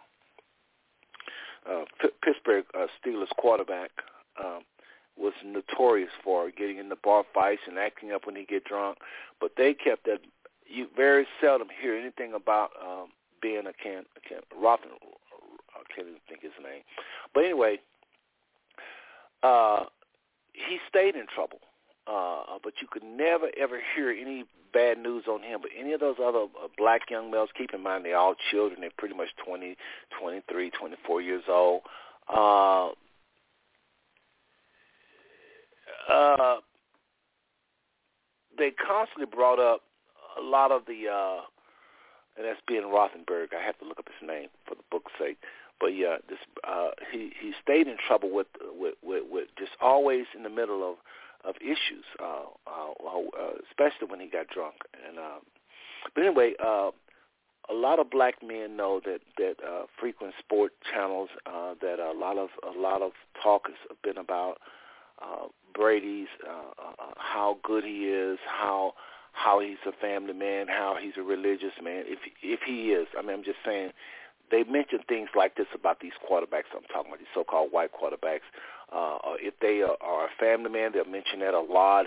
[1.70, 1.84] uh,
[2.22, 3.90] Pittsburgh uh, Steelers quarterback.
[4.42, 4.62] Um,
[5.16, 8.98] was notorious for getting in the bar fights and acting up when he get drunk.
[9.40, 10.20] But they kept that.
[10.66, 13.08] You very seldom hear anything about um,
[13.40, 14.96] being a can, a can Rothen.
[15.74, 16.82] I can't even think his name.
[17.34, 17.80] But anyway,
[19.42, 19.84] uh,
[20.52, 21.58] he stayed in trouble.
[22.06, 24.44] Uh, but you could never ever hear any
[24.74, 25.60] bad news on him.
[25.62, 28.82] But any of those other uh, black young males, keep in mind they're all children.
[28.82, 29.76] They're pretty much twenty,
[30.20, 31.82] twenty-three, twenty-four years old.
[32.28, 32.90] Uh,
[36.12, 36.56] uh,
[38.56, 39.82] they constantly brought up
[40.38, 41.42] a lot of the, uh,
[42.36, 43.54] and that's Ben Rothenberg.
[43.56, 45.38] I have to look up his name for the book's sake.
[45.80, 48.46] But yeah, this uh, he he stayed in trouble with
[48.78, 50.96] with with, with just always in the middle of
[51.44, 54.76] of issues, uh, uh, uh, especially when he got drunk.
[55.06, 55.40] And uh,
[56.14, 56.90] but anyway, uh,
[57.68, 62.12] a lot of black men know that that uh, frequent sport channels uh, that a
[62.12, 64.58] lot of a lot of talk has been about
[65.22, 68.94] uh, Brady's uh, uh, how good he is, how
[69.32, 72.04] how he's a family man, how he's a religious man.
[72.06, 73.90] If if he is, I mean, I'm just saying.
[74.50, 76.68] They mention things like this about these quarterbacks.
[76.76, 78.44] I'm talking about these so-called white quarterbacks.
[78.92, 82.04] Uh, if they are, are a family man, they'll mention that a lot,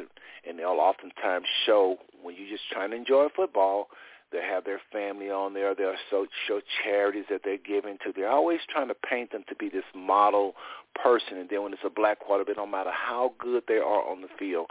[0.47, 3.87] and they'll oftentimes show when you're just trying to enjoy football
[4.31, 5.73] they have their family on there.
[5.73, 8.11] They'll show, show charities that they're giving to.
[8.13, 10.53] They're always trying to paint them to be this model
[11.01, 11.37] person.
[11.37, 14.27] And then when it's a black quarterback, no matter how good they are on the
[14.39, 14.67] field,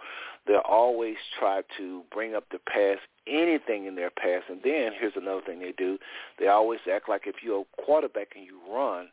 [0.47, 4.45] they'll always try to bring up the past, anything in their past.
[4.49, 5.99] And then here's another thing they do.
[6.39, 9.09] They always act like if you're a quarterback and you run,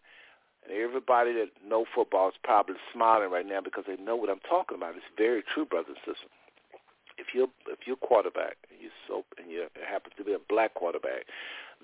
[0.64, 4.40] and everybody that know football is probably smiling right now because they know what I'm
[4.48, 4.96] talking about.
[4.96, 6.30] It's very true, brothers and sisters
[7.18, 10.74] if you're if you're quarterback and you so and you happen to be a black
[10.74, 11.26] quarterback,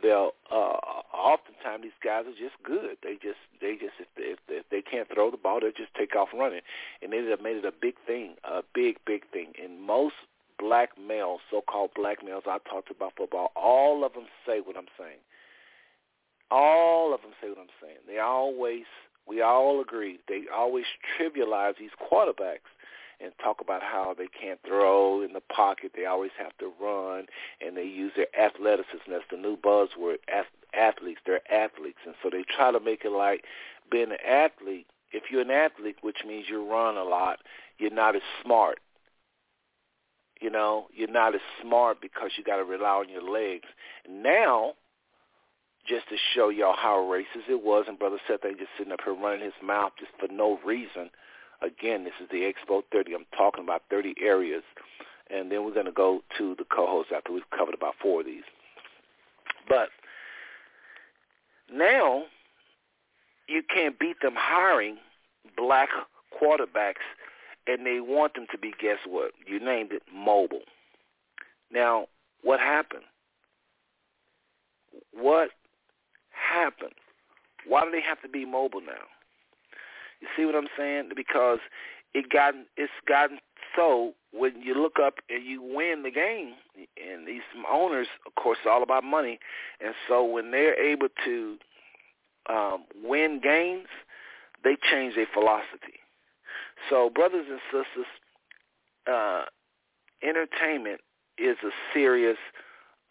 [0.02, 0.78] they'll uh,
[1.14, 2.98] oftentimes these guys are just good.
[3.04, 5.94] They just they just if they, if, if they can't throw the ball, they just
[5.98, 6.62] take off running,
[7.02, 9.54] and they have made it a big thing, a big big thing.
[9.62, 10.16] And most
[10.58, 13.52] black males, so-called black males, I talked about football.
[13.56, 15.20] All of them say what I'm saying.
[16.52, 18.00] All of them say what I'm saying.
[18.08, 18.86] They always
[19.28, 20.20] we all agree.
[20.28, 20.86] They always
[21.18, 22.68] trivialize these quarterbacks
[23.22, 25.92] and talk about how they can't throw in the pocket.
[25.96, 27.26] They always have to run,
[27.60, 29.10] and they use their athleticism.
[29.10, 30.18] That's the new buzzword.
[30.74, 33.44] Athletes, they're athletes, and so they try to make it like
[33.92, 34.88] being an athlete.
[35.12, 37.40] If you're an athlete, which means you run a lot,
[37.78, 38.80] you're not as smart.
[40.40, 43.68] You know, you're not as smart because you got to rely on your legs.
[44.10, 44.74] Now,
[45.88, 49.00] just to show y'all how racist it was, and Brother Seth ain't just sitting up
[49.04, 51.10] here running his mouth just for no reason.
[51.62, 53.14] Again, this is the Expo 30.
[53.14, 54.64] I'm talking about 30 areas.
[55.30, 58.26] And then we're going to go to the co-hosts after we've covered about four of
[58.26, 58.44] these.
[59.68, 59.90] But
[61.72, 62.24] now
[63.48, 64.98] you can't beat them hiring
[65.56, 65.90] black
[66.42, 67.06] quarterbacks,
[67.68, 69.32] and they want them to be, guess what?
[69.46, 70.62] You named it, mobile.
[71.72, 72.08] Now,
[72.42, 73.04] what happened?
[75.14, 75.50] What
[76.32, 76.94] happened?
[77.68, 79.06] Why do they have to be mobile now?
[80.22, 81.10] You see what I'm saying?
[81.16, 81.60] Because
[82.14, 83.40] it gotten it's gotten
[83.76, 87.42] so when you look up and you win the game, and these
[87.72, 89.40] owners, of course, it's all about money,
[89.84, 91.58] and so when they're able to
[92.50, 93.88] um, win games,
[94.64, 96.00] they change their philosophy.
[96.90, 98.08] So, brothers and sisters,
[99.12, 99.44] uh,
[100.24, 101.02] entertainment
[101.38, 102.38] is a serious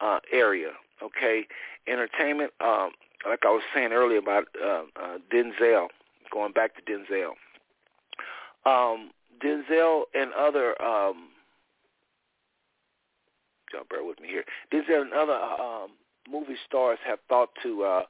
[0.00, 0.70] uh, area.
[1.02, 1.46] Okay,
[1.86, 2.52] entertainment.
[2.60, 2.90] Um,
[3.28, 5.88] like I was saying earlier about uh, uh, Denzel,
[6.32, 7.32] going back to Denzel.
[8.66, 9.10] Um,
[9.42, 11.28] Denzel and other um,
[13.72, 14.44] y'all bear with me here.
[14.72, 15.90] Denzel and other um,
[16.30, 17.84] movie stars have thought to.
[17.84, 18.02] Uh,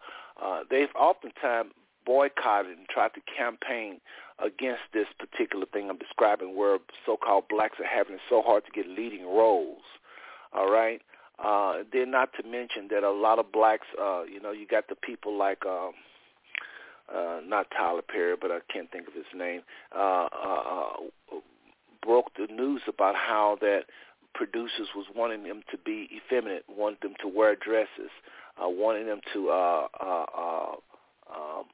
[0.42, 1.72] uh, they've oftentimes
[2.06, 4.00] boycotted and tried to campaign
[4.38, 8.70] against this particular thing I'm describing, where so-called blacks are having it so hard to
[8.70, 9.82] get leading roles.
[10.52, 11.02] All right.
[11.44, 14.88] Uh, then not to mention that a lot of blacks, uh, you know, you got
[14.88, 15.92] the people like, um,
[17.14, 19.62] uh, not Tyler Perry, but I can't think of his name,
[19.96, 20.92] uh, uh,
[21.32, 21.36] uh,
[22.02, 23.84] broke the news about how that
[24.34, 28.10] producers was wanting them to be effeminate, wanted them to wear dresses,
[28.62, 30.72] uh, wanting them to uh, uh, uh,
[31.34, 31.64] um,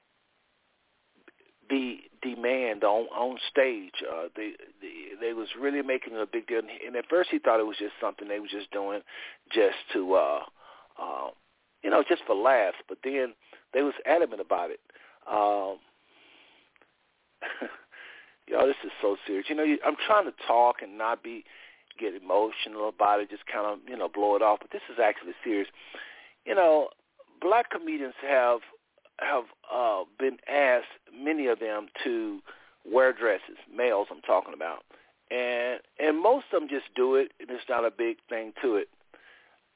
[1.68, 4.02] be demand on on stage.
[4.10, 7.60] Uh, they, they they was really making a big deal, and at first he thought
[7.60, 9.00] it was just something they was just doing,
[9.52, 10.40] just to uh,
[11.00, 11.28] uh,
[11.82, 12.78] you know, just for laughs.
[12.88, 13.34] But then
[13.72, 14.80] they was adamant about it.
[15.30, 15.78] Um,
[18.48, 19.46] y'all, this is so serious.
[19.48, 21.44] You know, you, I'm trying to talk and not be
[21.98, 24.58] get emotional about it, just kind of you know blow it off.
[24.60, 25.68] But this is actually serious.
[26.44, 26.88] You know,
[27.40, 28.60] black comedians have
[29.20, 32.40] have uh, been asked, many of them, to
[32.84, 34.84] wear dresses, males I'm talking about.
[35.30, 38.76] And and most of them just do it, and it's not a big thing to
[38.76, 38.88] it.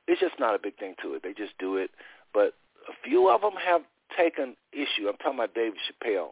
[0.06, 1.22] It's just not a big thing to it.
[1.22, 1.90] They just do it.
[2.32, 2.54] But
[2.88, 3.82] a few of them have
[4.16, 5.08] taken issue.
[5.08, 6.30] I'm talking about David Chappelle.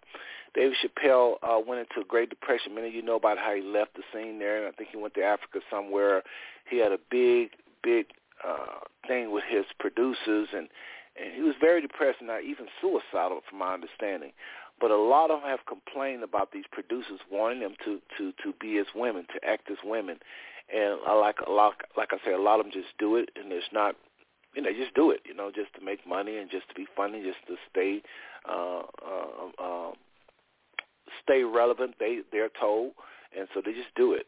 [0.54, 2.74] David Chappelle uh, went into a Great Depression.
[2.74, 4.96] Many of you know about how he left the scene there, and I think he
[4.96, 6.22] went to Africa somewhere.
[6.68, 7.50] He had a big,
[7.82, 8.06] big
[8.46, 10.68] uh, thing with his producers, and
[11.18, 14.32] and he was very depressed and not even suicidal, from my understanding.
[14.78, 18.52] But a lot of them have complained about these producers wanting them to to to
[18.60, 20.18] be as women, to act as women,
[20.72, 23.30] and I like a lot, like I say, a lot of them just do it,
[23.36, 23.94] and there's not,
[24.56, 26.86] you know, just do it, you know, just to make money and just to be
[26.96, 28.02] funny, just to stay,
[28.48, 29.90] uh, uh, uh,
[31.22, 31.94] stay relevant.
[32.00, 32.92] They they're told,
[33.38, 34.26] and so they just do it.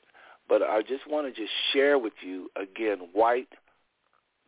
[0.48, 3.48] But I just want to just share with you again, white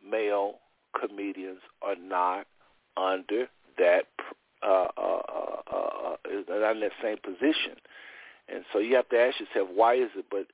[0.07, 0.59] male
[0.99, 2.45] comedians are not
[2.95, 3.47] under
[3.77, 4.05] that
[4.63, 6.15] uh, uh, uh, uh,
[6.49, 7.75] not in that same position.
[8.53, 10.25] And so you have to ask yourself, why is it?
[10.29, 10.47] But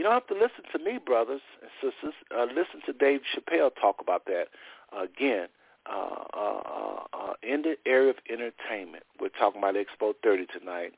[0.00, 2.14] you don't have to listen to me, brothers and sisters.
[2.34, 4.46] Uh, listen to Dave Chappelle talk about that
[4.98, 5.48] again.
[5.84, 10.94] Uh, uh, uh, uh, in the area of entertainment, we're talking about Expo 30 tonight.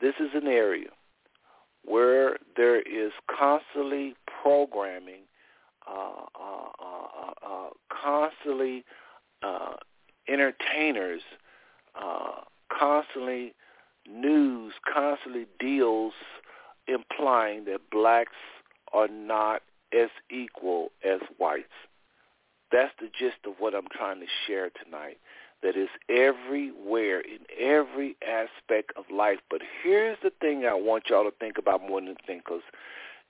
[0.00, 0.90] This is an area
[1.84, 4.14] where there is constantly
[4.44, 5.22] programming
[5.88, 8.84] uh, uh, uh, constantly
[10.28, 11.22] entertainers,
[12.70, 13.54] constantly
[14.08, 16.12] news, constantly deals
[16.86, 18.32] implying that blacks
[18.92, 19.62] are not
[19.92, 21.64] as equal as whites.
[22.72, 25.18] That's the gist of what I'm trying to share tonight.
[25.62, 29.38] That is everywhere in every aspect of life.
[29.48, 32.62] But here's the thing I want y'all to think about more than think, because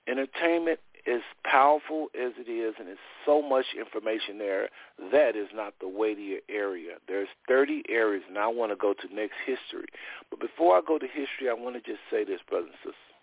[0.08, 4.70] entertainment as powerful as it is, and there's so much information there,
[5.12, 6.94] that is not the weightier area.
[7.06, 9.86] There's 30 areas, and I want to go to next history.
[10.30, 13.13] But before I go to history, I want to just say this, brothers and sisters.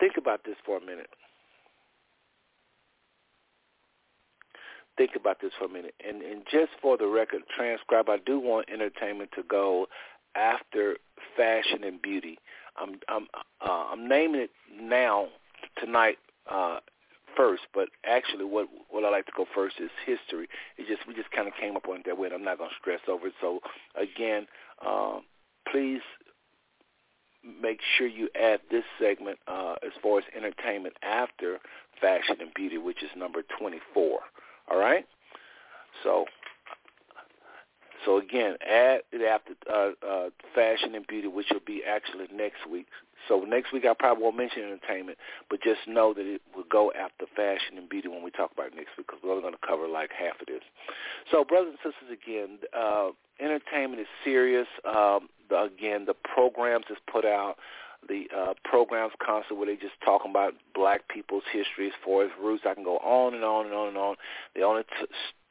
[0.00, 1.10] Think about this for a minute.
[4.96, 5.94] Think about this for a minute.
[6.06, 9.86] And, and just for the record, transcribe, I do want entertainment to go
[10.36, 10.96] after
[11.36, 12.38] fashion and beauty.
[12.76, 13.26] I'm I'm
[13.60, 14.50] uh, I'm naming it
[14.80, 15.28] now
[15.78, 16.18] tonight
[16.50, 16.78] uh,
[17.36, 20.48] first, but actually what what I like to go first is history.
[20.76, 22.58] It just we just kind of came up on it that way, and I'm not
[22.58, 23.34] going to stress over it.
[23.40, 23.60] So
[23.94, 24.46] again,
[24.84, 25.22] um,
[25.70, 26.02] please
[27.60, 31.58] make sure you add this segment uh, as far as entertainment after
[32.00, 34.20] fashion and beauty, which is number 24.
[34.70, 35.06] All right.
[36.02, 36.26] So
[38.04, 42.68] so again, add it after uh, uh, fashion and beauty, which will be actually next
[42.70, 42.86] week.
[43.28, 45.18] So next week I probably won't mention entertainment,
[45.50, 48.74] but just know that it will go after fashion and beauty when we talk about
[48.74, 50.62] next week because we're only going to cover like half of this.
[51.30, 53.10] So brothers and sisters, again, uh,
[53.40, 54.68] entertainment is serious.
[54.84, 57.56] Um, the, again, the programs is put out
[58.08, 62.30] the uh, programs constantly where they just talking about black people's history as far as
[62.40, 62.64] roots.
[62.66, 64.16] I can go on and on and on and on.
[64.54, 65.06] They only t-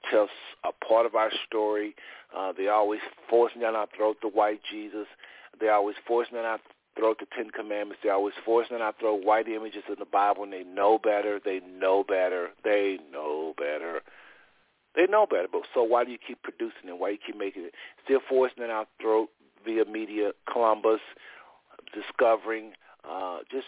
[0.10, 0.30] tell
[0.64, 1.96] a part of our story.
[2.36, 5.08] Uh, they always forcing down our throat the white Jesus.
[5.60, 6.60] They always forcing down our
[6.98, 8.02] throat the Ten Commandments.
[8.04, 11.40] They always forcing down our throat white images in the Bible, and they know better.
[11.44, 12.50] They know better.
[12.64, 14.02] They know better.
[14.96, 15.48] They know better.
[15.52, 17.00] But so why do you keep producing it?
[17.00, 17.74] Why do you keep making it?
[18.04, 19.30] Still forcing down our throat
[19.66, 21.02] via media, Columbus,
[21.94, 22.74] discovering,
[23.10, 23.68] uh, just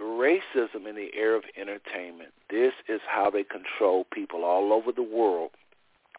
[0.00, 2.30] racism in the area of entertainment.
[2.50, 5.50] This is how they control people all over the world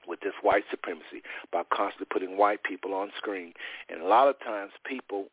[0.08, 3.54] with this white supremacy by constantly putting white people on screen.
[3.90, 5.26] And a lot of times people,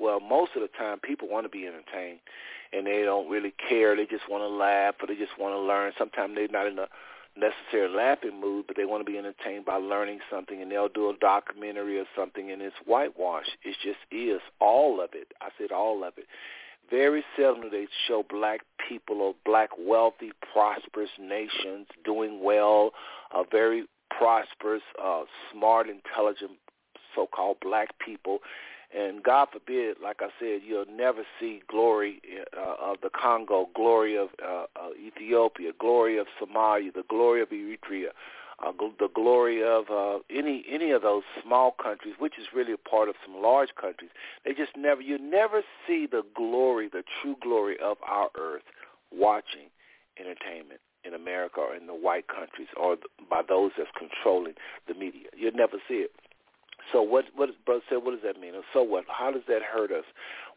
[0.00, 2.20] well, most of the time people want to be entertained
[2.72, 3.94] and they don't really care.
[3.96, 5.92] They just want to laugh or they just want to learn.
[5.98, 6.88] Sometimes they're not in a
[7.36, 11.10] necessary laughing mood, but they want to be entertained by learning something, and they'll do
[11.10, 13.46] a documentary or something, and it's whitewash.
[13.62, 15.32] It just is all of it.
[15.40, 16.26] I said all of it.
[16.90, 22.90] Very seldom do they show black people or black wealthy, prosperous nations doing well,
[23.32, 25.22] uh, very prosperous, uh,
[25.52, 26.52] smart, intelligent
[27.14, 28.38] so-called black people.
[28.96, 32.20] And God forbid, like I said, you'll never see glory
[32.56, 37.50] uh, of the Congo, glory of uh, uh, Ethiopia, glory of Somalia, the glory of
[37.50, 38.08] Eritrea,
[38.64, 42.76] uh, the glory of uh, any any of those small countries, which is really a
[42.76, 44.10] part of some large countries.
[44.44, 48.64] They just never you never see the glory, the true glory of our earth
[49.12, 49.70] watching
[50.18, 52.96] entertainment in America or in the white countries or
[53.30, 54.54] by those that's controlling
[54.88, 55.28] the media.
[55.36, 56.10] You'll never see it.
[56.92, 58.54] So what what brother said, what does that mean?
[58.72, 59.04] so what?
[59.08, 60.04] How does that hurt us?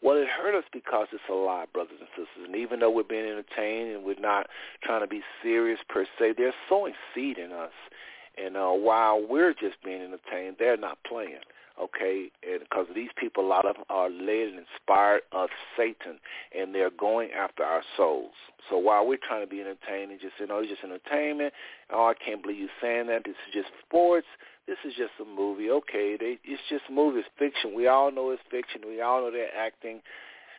[0.01, 2.45] Well, it hurt us because it's a lie, brothers and sisters.
[2.45, 4.47] And even though we're being entertained and we're not
[4.83, 7.71] trying to be serious per se, they're sowing seed in us.
[8.37, 11.39] And uh, while we're just being entertained, they're not playing.
[11.81, 16.19] Okay, and because these people, a lot of them are led and inspired of Satan,
[16.55, 18.33] and they're going after our souls.
[18.69, 21.51] So while we're trying to be entertained and just, you know, it's just entertainment,
[21.91, 23.23] oh, I can't believe you saying that.
[23.25, 24.27] This is just sports
[24.67, 25.69] this is just a movie.
[25.69, 27.75] Okay, they, it's just movies, fiction.
[27.75, 28.81] We all know it's fiction.
[28.87, 30.01] We all know they're acting.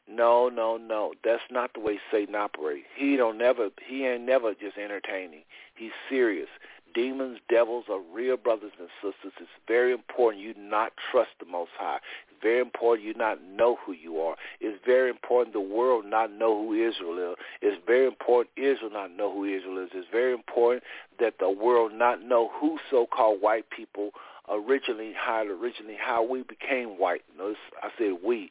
[0.06, 1.14] No, no, no.
[1.24, 2.86] That's not the way Satan operates.
[2.94, 3.70] He don't never.
[3.86, 5.42] He ain't never just entertaining.
[5.74, 6.48] He's serious
[6.94, 9.32] demons, devils are real brothers and sisters.
[9.40, 11.98] It's very important you not trust the Most High.
[12.28, 14.36] It's very important you not know who you are.
[14.60, 17.36] It's very important the world not know who Israel is.
[17.60, 19.90] It's very important Israel not know who Israel is.
[19.92, 20.84] It's very important
[21.18, 24.10] that the world not know who so-called white people
[24.48, 27.22] originally, how originally how we became white.
[27.36, 28.48] Notice I said we.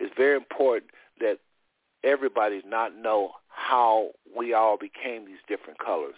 [0.00, 0.90] It's very important
[1.20, 1.38] that
[2.02, 6.14] everybody not know how we all became these different colors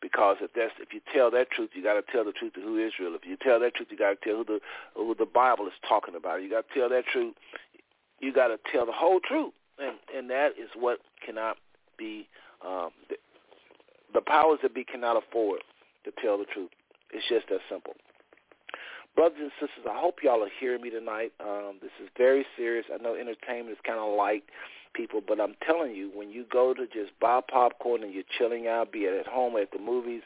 [0.00, 2.60] because if that's if you tell that truth, you got to tell the truth to
[2.60, 3.14] who Israel.
[3.14, 4.60] If you tell that truth, you got to tell who the
[4.94, 6.42] who the Bible is talking about.
[6.42, 7.34] You got to tell that truth.
[8.20, 11.56] You got to tell the whole truth, and and that is what cannot
[11.98, 12.28] be.
[12.66, 13.16] Um, the,
[14.12, 15.62] the powers that be cannot afford
[16.04, 16.70] to tell the truth.
[17.12, 17.94] It's just that simple.
[19.16, 21.32] Brothers and sisters, I hope y'all are hearing me tonight.
[21.40, 22.86] Um, this is very serious.
[22.92, 24.44] I know entertainment is kind of light
[24.92, 25.20] people.
[25.26, 28.92] But I'm telling you, when you go to just buy popcorn and you're chilling out,
[28.92, 30.22] be it at home or at the movies,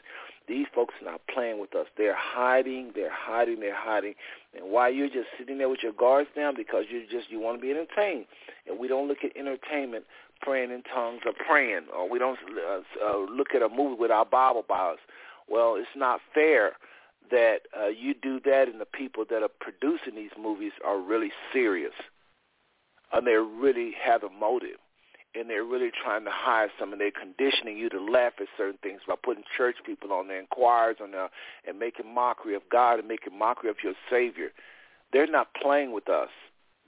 [0.47, 1.87] these folks are not playing with us.
[1.97, 4.13] They're hiding, they're hiding, they're hiding.
[4.55, 7.57] And while you're just sitting there with your guards down because you just you want
[7.57, 8.25] to be entertained,
[8.67, 10.05] and we don't look at entertainment
[10.41, 14.11] praying in tongues or praying, or we don't uh, uh, look at a movie with
[14.11, 14.99] our Bible by us.
[15.47, 16.73] Well, it's not fair
[17.31, 21.31] that uh, you do that, and the people that are producing these movies are really
[21.51, 21.93] serious
[23.15, 24.77] and they really have a motive
[25.33, 28.77] and they're really trying to hide some and they're conditioning you to laugh at certain
[28.81, 31.13] things by putting church people on and choirs on
[31.67, 34.49] and making mockery of God and making mockery of your Savior.
[35.11, 36.29] They're not playing with us.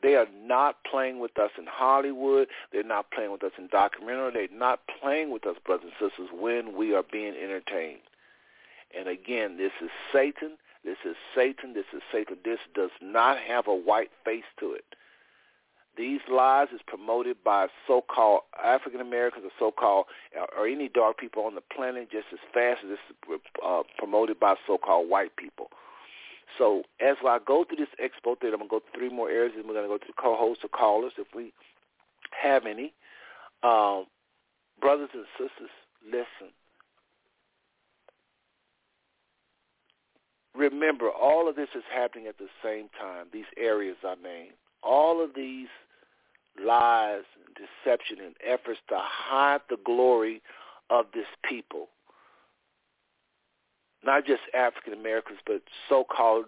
[0.03, 2.47] They are not playing with us in Hollywood.
[2.71, 4.31] They're not playing with us in documentary.
[4.47, 8.01] They're not playing with us, brothers and sisters, when we are being entertained.
[8.97, 10.57] And again, this is Satan.
[10.85, 11.73] This is Satan.
[11.73, 12.37] This is Satan.
[12.45, 14.85] This does not have a white face to it.
[15.97, 20.05] These lies is promoted by so-called African Americans or so-called
[20.57, 22.97] or any dark people on the planet just as fast as
[23.27, 25.69] it's uh, promoted by so-called white people.
[26.57, 29.29] So as I go through this expo thing, I'm going to go through three more
[29.29, 31.51] areas, and we're going to go to the co-hosts or callers if we
[32.31, 32.93] have any.
[33.63, 34.05] Um,
[34.79, 35.69] brothers and sisters,
[36.05, 36.53] listen.
[40.55, 44.53] Remember, all of this is happening at the same time, these areas I named.
[44.81, 45.67] All of these
[46.63, 50.41] lies and deception and efforts to hide the glory
[50.89, 51.89] of this people.
[54.03, 56.45] Not just African Americans, but so-called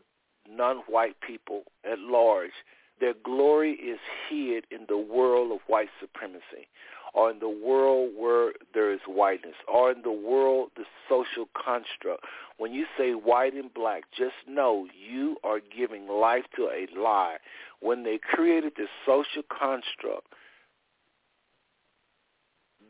[0.49, 2.51] non-white people at large.
[2.99, 3.99] Their glory is
[4.29, 6.67] hid in the world of white supremacy.
[7.13, 12.23] Or in the world where there is whiteness, or in the world, the social construct.
[12.57, 17.37] When you say white and black, just know you are giving life to a lie.
[17.81, 20.27] When they created this social construct,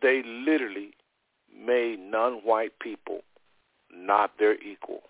[0.02, 0.92] they literally
[1.54, 3.22] made non-white people
[3.92, 5.02] not their equal.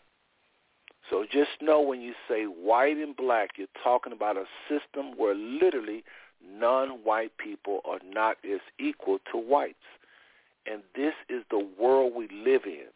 [1.10, 5.36] So just know when you say white and black, you're talking about a system where
[5.36, 6.04] literally
[6.46, 9.76] non-white people are not as equal to whites.
[10.66, 12.88] And this is the world we live in.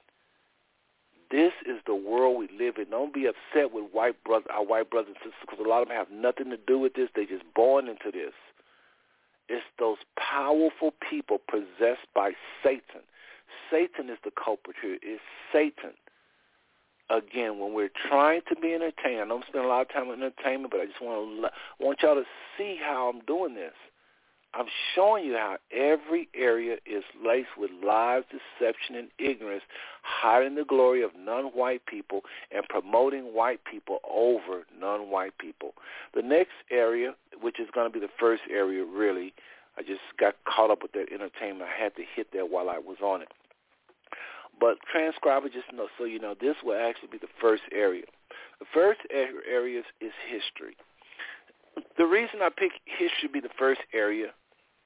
[1.31, 2.91] This is the world we live in.
[2.91, 5.87] Don't be upset with white brother, our white brothers and sisters because a lot of
[5.87, 7.09] them have nothing to do with this.
[7.15, 8.33] They're just born into this.
[9.49, 12.33] It's those powerful people possessed by
[12.63, 13.01] Satan.
[13.71, 14.97] Satan is the culprit here.
[15.01, 15.21] It's
[15.51, 15.93] Satan
[17.09, 20.21] again, when we're trying to be entertained, I don't spend a lot of time on
[20.21, 22.23] entertainment, but I just want to want y'all to
[22.57, 23.73] see how I'm doing this.
[24.55, 29.63] I'm showing you how every area is laced with lies, deception, and ignorance,
[30.03, 32.21] hiding the glory of non-white people
[32.51, 35.73] and promoting white people over non-white people.
[36.13, 39.33] The next area, which is going to be the first area really,
[39.75, 41.63] I just got caught up with that entertainment.
[41.63, 43.29] I had to hit that while I was on it.
[44.59, 48.05] But transcriber, just know, so you know, this will actually be the first area.
[48.59, 50.77] The first area is history.
[51.97, 54.27] The reason I pick history to be the first area,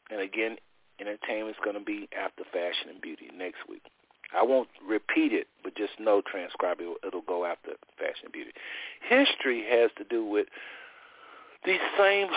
[0.09, 0.57] and again,
[0.99, 3.83] entertainment is going to be after fashion and beauty next week.
[4.35, 8.51] I won't repeat it, but just know transcribe it, it'll go after fashion and beauty.
[9.07, 10.47] History has to do with
[11.67, 12.27] these same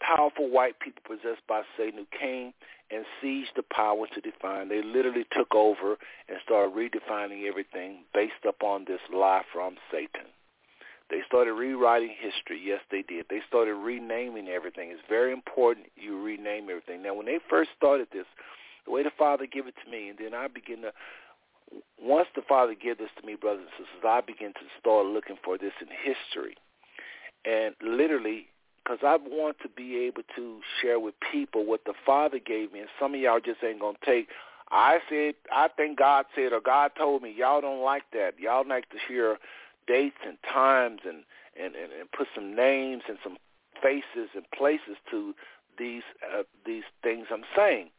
[0.00, 2.52] powerful white people possessed by Satan who came
[2.90, 4.68] and seized the power to define.
[4.68, 5.96] They literally took over
[6.28, 10.30] and started redefining everything based upon this lie from Satan.
[11.10, 12.60] They started rewriting history.
[12.64, 13.26] Yes, they did.
[13.28, 14.90] They started renaming everything.
[14.90, 17.02] It's very important you rename everything.
[17.02, 18.26] Now, when they first started this,
[18.84, 20.92] the way the Father gave it to me, and then I begin to,
[22.00, 25.36] once the Father gave this to me, brothers and sisters, I begin to start looking
[25.44, 26.56] for this in history.
[27.44, 28.48] And literally,
[28.86, 32.80] because I want to be able to share with people what the Father gave me,
[32.80, 34.28] and some of y'all just ain't gonna take.
[34.70, 37.34] I said, I think God said, or God told me.
[37.36, 38.32] Y'all don't like that.
[38.38, 39.38] Y'all like to hear
[39.86, 41.24] dates and times and
[41.58, 43.36] and and, and put some names and some
[43.82, 45.34] faces and places to
[45.78, 46.02] these
[46.34, 47.90] uh, these things I'm saying.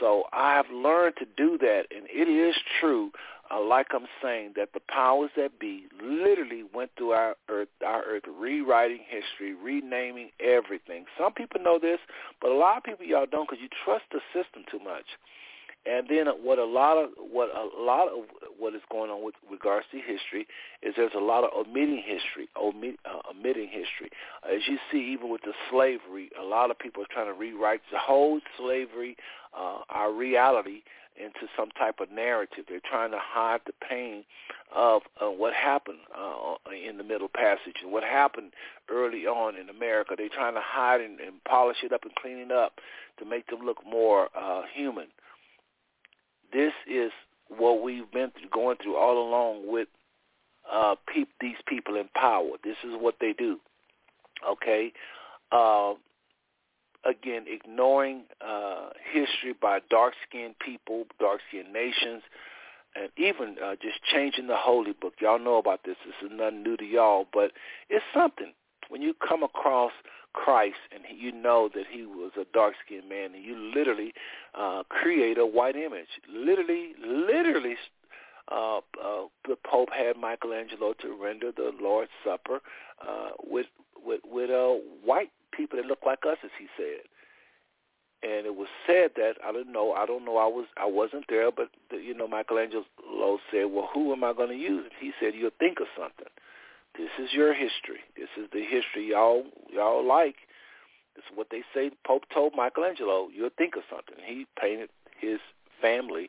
[0.00, 3.10] So I have learned to do that, and it is true
[3.50, 8.04] uh, like I'm saying, that the powers that be literally went through our earth, our
[8.04, 11.04] earth, rewriting history, renaming everything.
[11.18, 11.98] Some people know this,
[12.40, 15.06] but a lot of people y'all don't because you trust the system too much.
[15.86, 18.24] And then what a lot of what a lot of
[18.58, 20.46] what is going on with regards to history
[20.82, 24.10] is there's a lot of omitting history, omit, uh, omitting history.
[24.44, 27.80] As you see, even with the slavery, a lot of people are trying to rewrite
[27.90, 29.16] the whole slavery,
[29.56, 30.82] uh, our reality,
[31.18, 32.64] into some type of narrative.
[32.68, 34.24] They're trying to hide the pain
[34.74, 38.52] of uh, what happened uh, in the Middle Passage and what happened
[38.90, 40.14] early on in America.
[40.16, 42.74] They're trying to hide and, and polish it up and clean it up
[43.18, 45.06] to make them look more uh, human.
[46.52, 47.10] This is
[47.48, 49.88] what we've been through, going through all along with
[50.70, 50.94] uh,
[51.40, 52.50] these people in power.
[52.62, 53.58] This is what they do.
[54.48, 54.92] Okay,
[55.50, 55.94] uh,
[57.04, 62.22] again, ignoring uh, history by dark-skinned people, dark-skinned nations,
[62.94, 65.14] and even uh, just changing the holy book.
[65.20, 65.96] Y'all know about this.
[66.04, 67.52] This is nothing new to y'all, but
[67.88, 68.52] it's something.
[68.88, 69.92] When you come across
[70.32, 74.12] Christ and you know that he was a dark-skinned man and you literally
[74.54, 76.08] uh, create a white image.
[76.32, 77.76] Literally, literally,
[78.50, 78.80] uh, uh,
[79.46, 82.60] the Pope had Michelangelo to render the Lord's Supper
[83.06, 83.66] uh, with
[84.04, 87.02] with with uh, white people that look like us, as he said.
[88.22, 89.92] And it was said that I don't know.
[89.92, 90.38] I don't know.
[90.38, 94.32] I was I wasn't there, but the, you know, Michelangelo said, "Well, who am I
[94.32, 96.26] going to use?" He said, "You'll think of something.
[96.96, 98.00] This is your history.
[98.16, 100.34] This is the history y'all y'all like.
[101.14, 105.38] This is what they say." Pope told Michelangelo, "You'll think of something." He painted his
[105.80, 106.28] family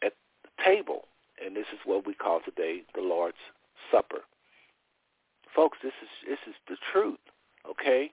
[0.00, 1.06] at the table,
[1.44, 3.36] and this is what we call today the Lord's
[3.90, 4.22] Supper.
[5.54, 7.20] Folks, this is this is the truth.
[7.68, 8.10] Okay,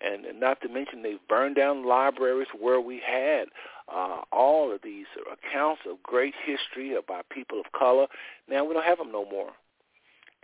[0.00, 3.46] and, not to mention they've burned down libraries where we had
[3.92, 8.06] uh, all of these accounts of great history about people of color.
[8.48, 9.52] Now we don't have them no more.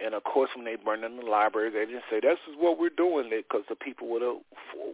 [0.04, 2.78] And of course, when they burned down the library, they didn't say this is what
[2.78, 4.36] we're doing because the people would have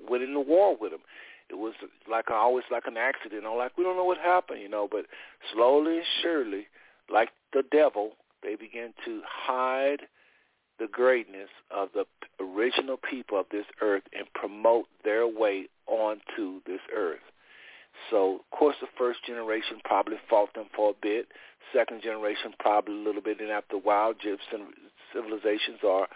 [0.09, 1.01] went in the war with them.
[1.49, 1.75] It was
[2.11, 3.47] like always like an accident.
[3.47, 4.89] I'm like we don't know what happened, you know.
[4.91, 5.07] But
[5.55, 6.67] slowly and surely,
[7.11, 8.13] like the devil,
[8.43, 10.03] they began to hide
[10.79, 12.05] the greatness of the
[12.41, 17.19] original people of this earth and promote their way onto this earth.
[18.11, 21.29] So, of course, the first generation probably fought them for a bit.
[21.73, 23.41] Second generation probably a little bit.
[23.41, 24.69] And after a while, Egyptian
[25.13, 26.07] civilizations or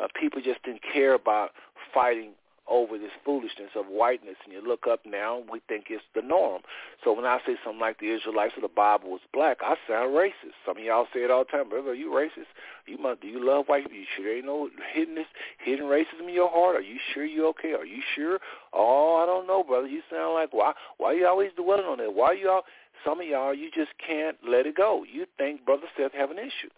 [0.00, 1.50] uh, people just didn't care about
[1.92, 2.32] fighting
[2.68, 6.62] over this foolishness of whiteness and you look up now we think it's the norm.
[7.04, 10.14] So when I say something like the Israelites of the Bible was black, I sound
[10.14, 10.54] racist.
[10.64, 12.50] Some of y'all say it all the time, brother, are you racist?
[12.86, 13.98] You must do you love white people?
[13.98, 15.24] You sure ain't no hidden
[15.64, 16.76] hidden racism in your heart?
[16.76, 17.72] Are you sure you okay?
[17.72, 18.38] Are you sure?
[18.72, 19.88] Oh, I don't know, brother.
[19.88, 22.14] You sound like why why you always dwelling on that?
[22.14, 22.62] Why you all
[23.04, 25.04] some of y'all you just can't let it go.
[25.10, 26.70] You think Brother Seth have an issue.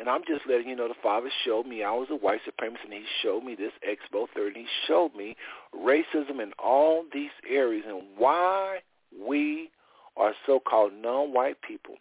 [0.00, 2.84] And I'm just letting you know the Father showed me I was a white supremacist,
[2.84, 4.60] and he showed me this Expo 30.
[4.60, 5.36] He showed me
[5.76, 8.78] racism in all these areas and why
[9.14, 9.70] we
[10.16, 11.96] are so-called non-white people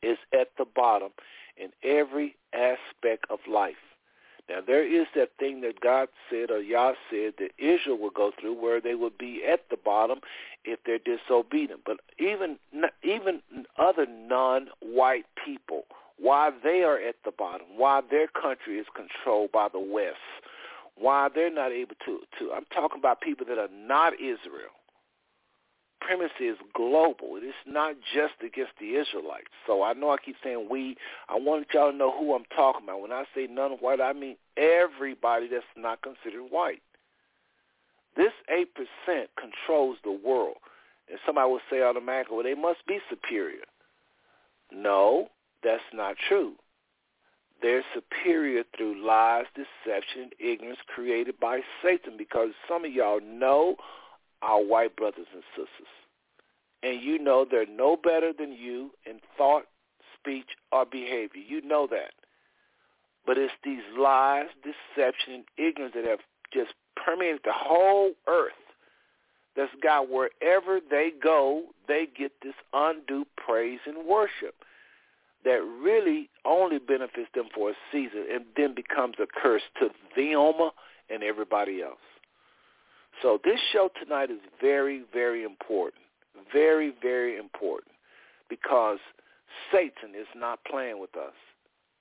[0.00, 1.10] is at the bottom
[1.56, 3.74] in every aspect of life.
[4.48, 8.30] Now, there is that thing that God said or Yah said that Israel would go
[8.40, 10.20] through where they would be at the bottom
[10.64, 11.80] if they're disobedient.
[11.84, 12.58] But even
[13.02, 13.42] even
[13.76, 15.84] other non-white people
[16.20, 20.16] why they are at the bottom, why their country is controlled by the West,
[20.96, 24.74] why they're not able to, to I'm talking about people that are not Israel.
[26.00, 27.36] Primacy is global.
[27.36, 29.50] It is not just against the Israelites.
[29.66, 30.96] So I know I keep saying we.
[31.28, 33.00] I want y'all to know who I'm talking about.
[33.00, 36.82] When I say none white, I mean everybody that's not considered white.
[38.16, 38.64] This 8%
[39.36, 40.56] controls the world.
[41.10, 43.64] And somebody will say automatically, well, they must be superior.
[44.72, 45.28] No,
[45.62, 46.54] that's not true.
[47.60, 53.76] They're superior through lies, deception, ignorance created by Satan because some of y'all know
[54.42, 55.88] our white brothers and sisters.
[56.82, 59.64] And you know they're no better than you in thought,
[60.14, 61.42] speech, or behavior.
[61.44, 62.12] You know that.
[63.26, 66.20] But it's these lies, deception, and ignorance that have
[66.52, 68.52] just permeated the whole earth
[69.56, 74.54] that's got wherever they go, they get this undue praise and worship
[75.44, 80.70] that really only benefits them for a season and then becomes a curse to them
[81.10, 81.98] and everybody else.
[83.22, 86.02] So this show tonight is very, very important.
[86.52, 87.92] Very, very important
[88.48, 88.98] because
[89.72, 91.34] Satan is not playing with us.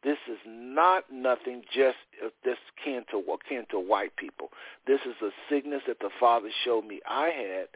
[0.03, 1.97] This is not nothing just
[2.45, 4.49] this kin to akin to white people.
[4.85, 7.67] This is a sickness that the Father showed me I had,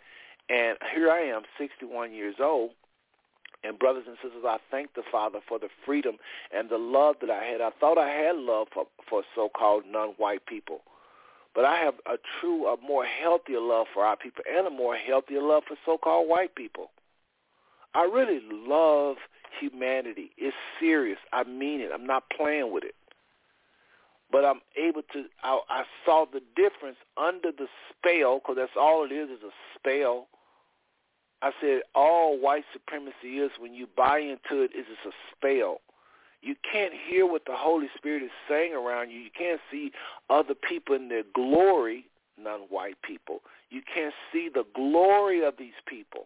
[0.55, 2.71] and here I am, 61 years old,
[3.63, 6.17] and brothers and sisters, I thank the Father for the freedom
[6.55, 7.61] and the love that I had.
[7.61, 10.81] I thought I had love for, for so-called non-white people.
[11.53, 14.95] But I have a true, a more healthier love for our people and a more
[14.95, 16.91] healthier love for so-called white people.
[17.93, 19.17] I really love
[19.59, 20.31] humanity.
[20.37, 21.19] It's serious.
[21.33, 21.91] I mean it.
[21.93, 22.95] I'm not playing with it.
[24.31, 29.03] But I'm able to, I, I saw the difference under the spell, because that's all
[29.03, 30.27] it is, is a spell
[31.41, 35.81] I said all white supremacy is when you buy into it is it's a spell.
[36.41, 39.19] You can't hear what the Holy Spirit is saying around you.
[39.19, 39.91] You can't see
[40.29, 42.05] other people in their glory,
[42.37, 43.41] non-white people.
[43.69, 46.25] You can't see the glory of these people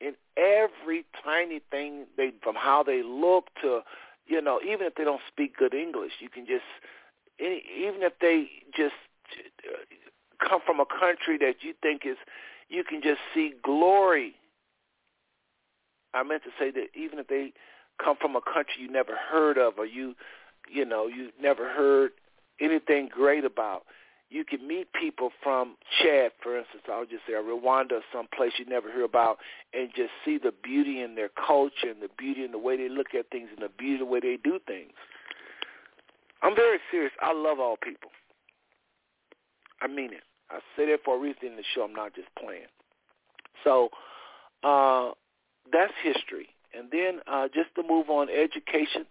[0.00, 3.80] in every tiny thing they from how they look to,
[4.26, 6.64] you know, even if they don't speak good English, you can just
[7.40, 8.94] any, even if they just
[9.38, 12.16] uh, come from a country that you think is
[12.68, 14.34] you can just see glory
[16.16, 17.52] I meant to say that even if they
[18.02, 20.14] come from a country you never heard of or you,
[20.70, 22.12] you know, you never heard
[22.60, 23.84] anything great about,
[24.28, 28.52] you can meet people from Chad, for instance, I'll just say, or Rwanda, some place
[28.58, 29.38] you never hear about,
[29.72, 32.88] and just see the beauty in their culture and the beauty in the way they
[32.88, 34.92] look at things and the beauty in the way they do things.
[36.42, 37.12] I'm very serious.
[37.20, 38.10] I love all people.
[39.80, 40.22] I mean it.
[40.50, 41.82] I say that for a reason in the show.
[41.82, 42.66] I'm not just playing.
[43.64, 43.90] So
[44.64, 45.10] uh,
[45.72, 46.48] that's history.
[46.76, 49.06] And then uh, just to move on, education,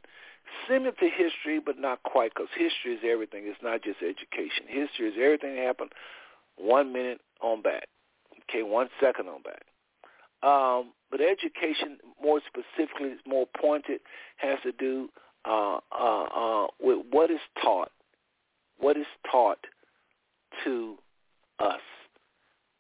[0.70, 3.44] similar to history, but not quite, because history is everything.
[3.46, 4.66] It's not just education.
[4.68, 5.92] History is everything that happened
[6.58, 7.88] one minute on back,
[8.50, 9.64] okay, one second on back.
[10.44, 14.02] Um, but education, more specifically, more pointed,
[14.38, 15.10] has to do
[15.46, 17.92] uh, uh, uh, with what is taught,
[18.80, 19.60] what is taught
[20.64, 20.96] to
[21.60, 21.82] us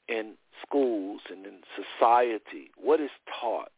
[0.07, 3.09] in schools and in society, what is
[3.41, 3.71] taught,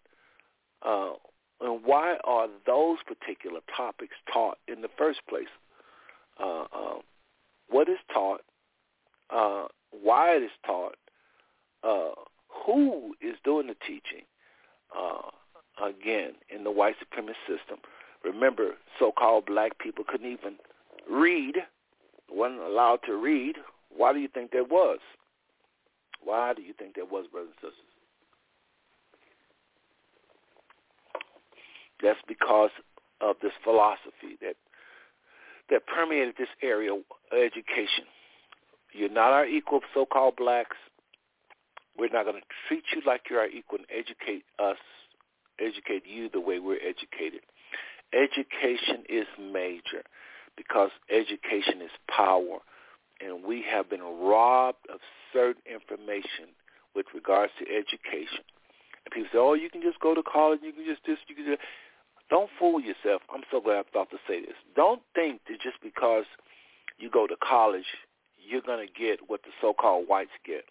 [0.85, 1.13] uh,
[1.61, 5.47] and why are those particular topics taught in the first place?
[6.39, 6.99] Uh, uh,
[7.69, 8.41] what is taught,
[9.29, 10.95] uh, why it is taught,
[11.83, 12.11] uh,
[12.65, 14.25] who is doing the teaching,
[14.97, 15.29] uh,
[15.83, 17.79] again, in the white supremacist system.
[18.23, 20.55] Remember, so-called black people couldn't even
[21.09, 21.55] read,
[22.29, 23.55] wasn't allowed to read.
[23.95, 24.99] Why do you think that was?
[26.27, 27.93] Why do you think that was, brothers and sisters?
[32.03, 32.71] That's because
[33.21, 34.57] of this philosophy that
[35.69, 36.99] that permeated this area of
[37.31, 38.03] education.
[38.91, 40.75] You're not our equal, so-called blacks.
[41.97, 44.77] We're not going to treat you like you're our equal and educate us,
[45.59, 47.41] educate you the way we're educated.
[48.13, 50.03] Education is major
[50.55, 52.59] because education is power,
[53.19, 54.99] and we have been robbed of
[55.33, 56.53] certain information
[56.95, 58.43] with regards to education.
[59.05, 61.35] And people say, oh, you can just go to college, you can just this, you
[61.35, 61.61] can just...
[62.29, 63.21] Don't fool yourself.
[63.33, 64.55] I'm so glad I thought to say this.
[64.75, 66.25] Don't think that just because
[66.97, 67.87] you go to college,
[68.35, 70.65] you're going to get what the so-called whites get.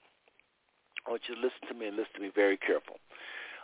[1.06, 2.96] I want you to listen to me and listen to me very careful.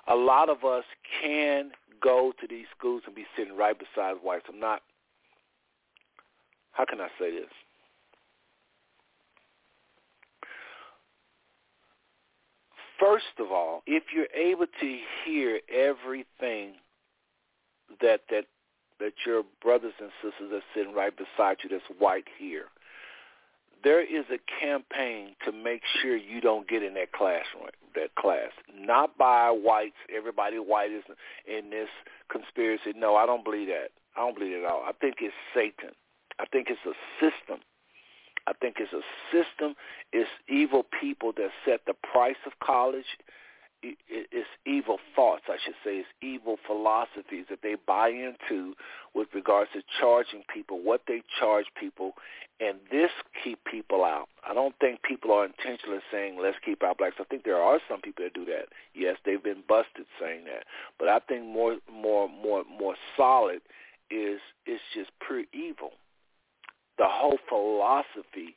[0.09, 0.85] A lot of us
[1.21, 4.47] can go to these schools and be sitting right beside whites.
[4.49, 4.81] I'm not,
[6.73, 7.53] how can I say this?
[13.03, 16.75] First of all, if you're able to hear everything
[18.01, 18.45] that that
[19.01, 22.67] that your brothers and sisters are sitting right beside you that's white here,
[23.83, 27.67] there is a campaign to make sure you don't get in that classroom,
[27.97, 28.51] that class.
[28.73, 29.97] Not by whites.
[30.15, 31.03] Everybody white is
[31.49, 31.89] in this
[32.31, 32.93] conspiracy.
[32.95, 33.91] No, I don't believe that.
[34.17, 34.85] I don't believe it at all.
[34.87, 35.91] I think it's Satan.
[36.39, 37.65] I think it's a system.
[38.47, 39.75] I think it's a system.
[40.13, 43.07] It's evil people that set the price of college
[43.83, 45.97] it's evil thoughts, I should say.
[45.99, 48.75] It's evil philosophies that they buy into
[49.15, 52.13] with regards to charging people, what they charge people,
[52.61, 53.11] and this
[53.43, 54.29] keep people out.
[54.49, 57.17] I don't think people are intentionally saying, let's keep our blacks.
[57.19, 58.67] I think there are some people that do that.
[58.95, 60.65] Yes, they've been busted saying that.
[60.99, 63.63] But I think more, more, more, more solid
[64.11, 65.93] is it's just pure evil.
[66.99, 68.57] The whole philosophy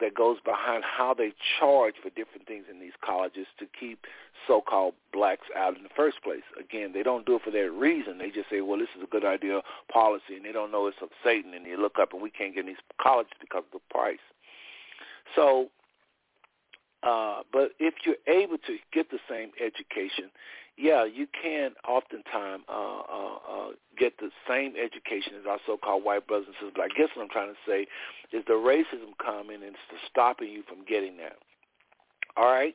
[0.00, 4.06] that goes behind how they charge for different things in these colleges to keep
[4.46, 6.42] so-called blacks out in the first place.
[6.58, 8.18] Again, they don't do it for that reason.
[8.18, 9.60] They just say, well, this is a good idea
[9.92, 12.54] policy, and they don't know it's of Satan, and you look up and we can't
[12.54, 14.18] get in these colleges because of the price.
[15.36, 15.68] So,
[17.02, 20.30] uh, but if you're able to get the same education,
[20.76, 23.68] yeah, you can oftentimes uh, uh, uh,
[23.98, 26.72] get the same education as our so-called white brothers and sisters.
[26.74, 27.86] But I guess what I'm trying to say
[28.36, 31.36] is the racism coming and it's stopping you from getting that.
[32.36, 32.74] All right?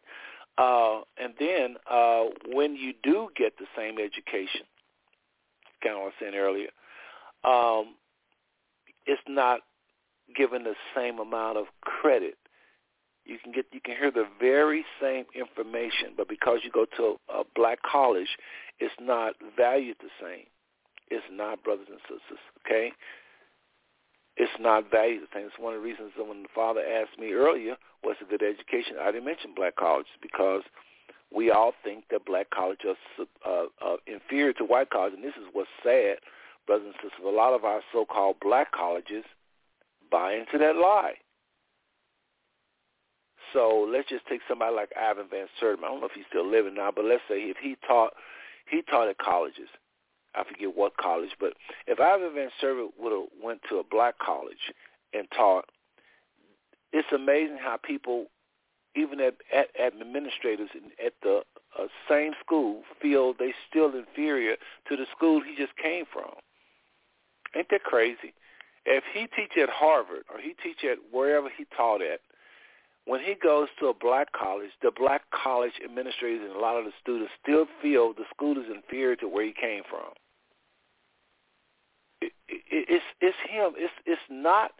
[0.57, 4.61] Uh, and then uh, when you do get the same education,
[5.83, 6.69] kind of what I was saying earlier,
[7.43, 7.95] um,
[9.05, 9.61] it's not
[10.35, 12.37] given the same amount of credit
[13.25, 17.19] you can get you can hear the very same information, but because you go to
[17.29, 18.37] a, black college,
[18.79, 20.45] it's not valued the same.
[21.09, 22.41] It's not, brothers and sisters.
[22.65, 22.91] Okay,
[24.37, 25.47] it's not valued the same.
[25.47, 28.43] It's one of the reasons that when the father asked me earlier, "What's a good
[28.43, 30.63] education?" I didn't mention black colleges because
[31.33, 32.97] we all think that black colleges
[33.43, 36.17] are uh, uh, inferior to white colleges, and this is what's sad,
[36.67, 37.25] brothers and sisters.
[37.25, 39.25] A lot of our so-called black colleges
[40.11, 41.15] buy into that lie.
[43.55, 45.85] So let's just take somebody like Ivan Van Sertima.
[45.85, 48.13] I don't know if he's still living now, but let's say if he taught
[48.69, 49.69] he taught at colleges.
[50.35, 51.53] I forget what college, but
[51.87, 54.73] if Ivan Van Sertima would have went to a black college
[55.13, 55.63] and taught,
[56.91, 58.25] it's amazing how people,
[58.95, 60.67] even at, at administrators
[61.05, 61.43] at the
[61.79, 64.57] uh, same school, feel they still inferior
[64.89, 66.31] to the school he just came from.
[67.55, 68.33] Ain't that crazy?
[68.85, 72.19] If he teach at Harvard or he teach at wherever he taught at,
[73.05, 76.85] when he goes to a black college, the black college administrators and a lot of
[76.85, 80.11] the students still feel the school is inferior to where he came from.
[82.21, 83.73] It, it, it's it's him.
[83.77, 84.71] It's it's not.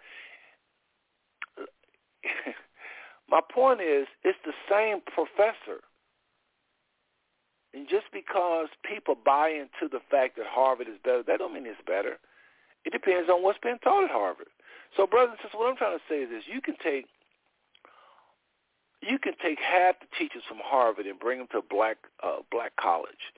[3.30, 5.82] my point is, it's the same professor.
[7.76, 11.68] And just because people buy into the fact that Harvard is better, that don't mean
[11.68, 12.18] it's better.
[12.86, 14.48] It depends on what's being taught at Harvard.
[14.96, 17.06] So, brothers and sisters, what I'm trying to say is this: you can take
[19.08, 22.38] you can take half the teachers from Harvard and bring them to a black uh,
[22.52, 23.34] black college,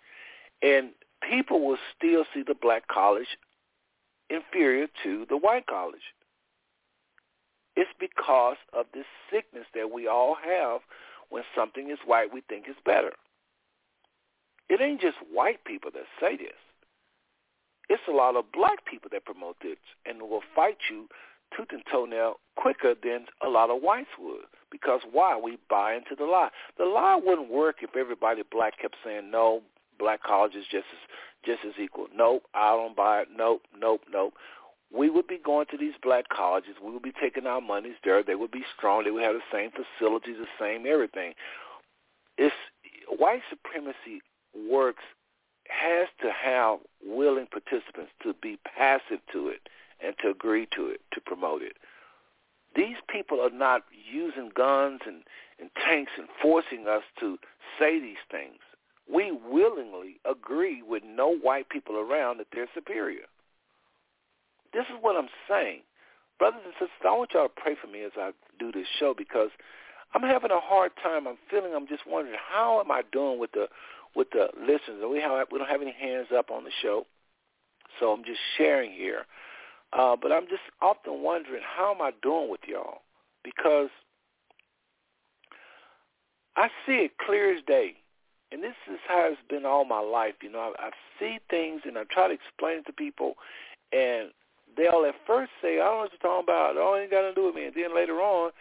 [0.62, 0.92] and
[1.30, 3.28] people will still see the black college
[4.30, 6.14] inferior to the white college.
[7.76, 10.82] It's because of this sickness that we all have
[11.30, 13.12] when something is white, we think it's better.
[14.70, 16.58] It ain't just white people that say this.
[17.90, 21.08] It's a lot of black people that promote this and will fight you
[21.56, 24.46] tooth and toenail quicker than a lot of whites would.
[24.72, 25.40] Because why?
[25.42, 26.50] We buy into the lie.
[26.78, 29.62] The lie wouldn't work if everybody black kept saying no.
[29.98, 31.00] Black college is just as
[31.46, 32.08] just as equal.
[32.14, 33.30] Nope, I don't buy it.
[33.36, 34.34] Nope, nope, nope.
[34.94, 36.76] We would be going to these black colleges.
[36.84, 38.24] We would be taking our monies there.
[38.24, 39.04] They would be strong.
[39.04, 41.34] They would have the same facilities, the same everything.
[42.38, 42.56] It's
[43.10, 44.22] white supremacy
[44.70, 45.04] works
[45.70, 49.68] has to have willing participants to be passive to it
[50.04, 51.78] and to agree to it, to promote it.
[52.76, 55.24] These people are not using guns and,
[55.60, 57.38] and tanks and forcing us to
[57.80, 58.60] say these things.
[59.12, 63.26] We willingly agree with no white people around that they're superior.
[64.74, 65.82] This is what I'm saying.
[66.38, 69.16] Brothers and sisters, I want y'all to pray for me as I do this show
[69.18, 69.50] because
[70.14, 71.28] I'm having a hard time.
[71.28, 71.74] I'm feeling.
[71.76, 73.68] I'm just wondering how am I doing with the
[74.16, 75.04] with the listeners.
[75.10, 77.06] We have we don't have any hands up on the show,
[78.00, 79.26] so I'm just sharing here.
[79.94, 83.02] Uh, but I'm just often wondering how am I doing with y'all
[83.44, 83.90] because
[86.56, 87.94] I see it clear as day,
[88.52, 90.36] and this is how it's been all my life.
[90.42, 90.90] You know, I, I
[91.20, 93.36] see things and I try to explain it to people,
[93.94, 94.32] and
[94.76, 96.76] they'll at first say, "I don't know what you're talking about.
[96.78, 98.52] Oh, it ain't got to do with me," and then later on,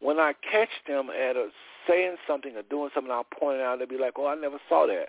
[0.00, 1.48] when I catch them at a
[1.88, 3.78] saying something or doing something, I'll point it out.
[3.78, 5.08] They'll be like, "Oh, I never saw that."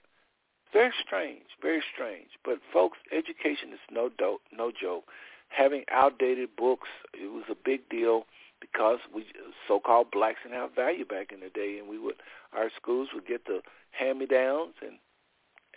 [0.76, 2.28] Very strange, very strange.
[2.44, 5.06] But folks, education is no do- no joke.
[5.48, 8.26] Having outdated books, it was a big deal
[8.60, 9.26] because we
[9.70, 12.16] so-called blacks didn't have value back in the day, and we would
[12.52, 13.62] our schools would get the
[13.92, 15.00] hand-me-downs and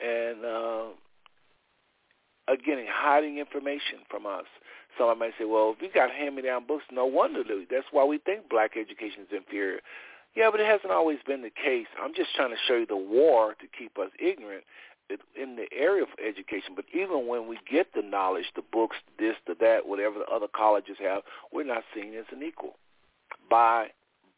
[0.03, 0.89] and uh,
[2.53, 4.47] again hiding information from us.
[4.99, 7.45] Somebody might say, well, if we got hand-me-down books, no wonder.
[7.71, 9.79] That's why we think black education is inferior.
[10.35, 11.87] Yeah, but it hasn't always been the case.
[12.03, 14.65] I'm just trying to show you the war to keep us ignorant
[15.41, 16.75] in the area of education.
[16.77, 20.49] But even when we get the knowledge, the books, this, the that, whatever the other
[20.55, 21.23] colleges have,
[21.53, 22.77] we're not seen as an equal
[23.51, 23.89] by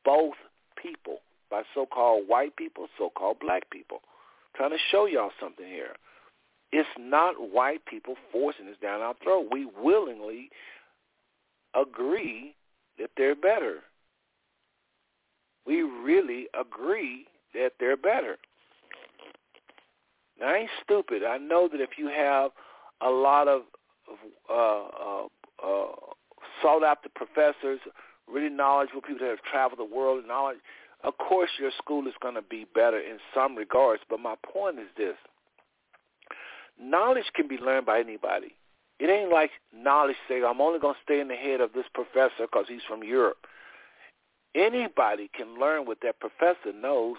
[0.04, 0.34] both
[0.80, 1.18] people,
[1.50, 3.98] by so-called white people, so-called black people.
[4.02, 5.94] I'm trying to show y'all something here.
[6.72, 9.48] It's not white people forcing this down our throat.
[9.50, 10.50] We willingly
[11.74, 12.54] agree
[12.98, 13.78] that they're better.
[15.66, 18.38] We really agree that they're better.
[20.40, 21.22] Now, I ain't stupid.
[21.22, 22.50] I know that if you have
[23.00, 23.62] a lot of
[24.48, 25.26] uh, uh,
[25.64, 25.92] uh,
[26.62, 27.80] sought after professors,
[28.26, 30.58] really knowledgeable people that have traveled the world and knowledge,
[31.04, 34.02] of course your school is going to be better in some regards.
[34.08, 35.16] But my point is this
[36.80, 38.54] knowledge can be learned by anybody.
[38.98, 41.86] It ain't like knowledge say, I'm only going to stay in the head of this
[41.94, 43.46] professor because he's from Europe.
[44.54, 47.16] Anybody can learn what that professor knows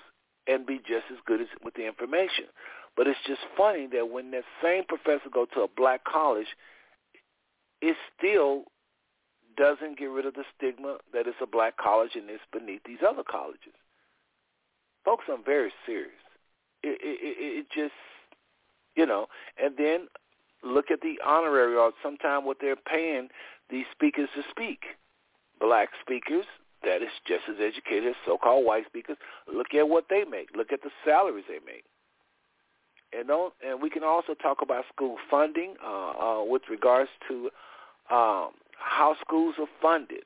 [0.48, 2.46] and be just as good as with the information.
[2.96, 6.48] But it's just funny that when that same professor go to a black college,
[7.82, 8.66] it still
[9.58, 13.00] doesn't get rid of the stigma that it's a black college and it's beneath these
[13.08, 13.74] other colleges.
[15.04, 16.12] Folks, I'm very serious.
[16.84, 17.94] It, it, it, just
[18.96, 19.28] you know,
[19.62, 20.08] and then
[20.64, 23.30] look at the honorary or sometimes what they're paying
[23.70, 24.84] these speakers to speak.
[25.60, 26.46] Black speakers,
[26.84, 29.18] that is just as educated as so-called white speakers.
[29.52, 30.50] Look at what they make.
[30.56, 31.86] Look at the salaries they make.
[33.18, 37.50] And don't, and we can also talk about school funding uh, uh, with regards to
[38.10, 40.24] um, how schools are funded,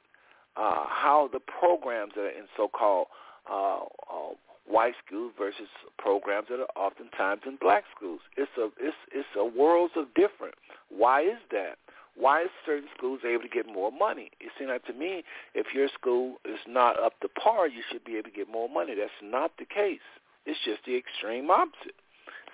[0.56, 3.08] uh, how the programs that are in so-called
[3.50, 4.34] uh, uh,
[4.68, 5.68] white schools versus
[5.98, 8.22] programs that are oftentimes in black schools.
[8.38, 10.56] It's a it's it's a worlds of different.
[10.90, 11.78] Why is that?
[12.18, 14.32] Why is certain schools able to get more money?
[14.40, 18.06] It seems like to me, if your school is not up to par, you should
[18.06, 18.96] be able to get more money.
[18.96, 20.00] That's not the case.
[20.46, 21.96] It's just the extreme opposite.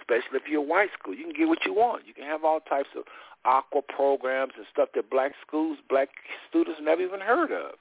[0.02, 2.08] Especially if you're a white school, you can get what you want.
[2.08, 3.04] You can have all types of
[3.46, 6.10] aqua programs and stuff that black schools, black
[6.50, 7.74] students never even heard of.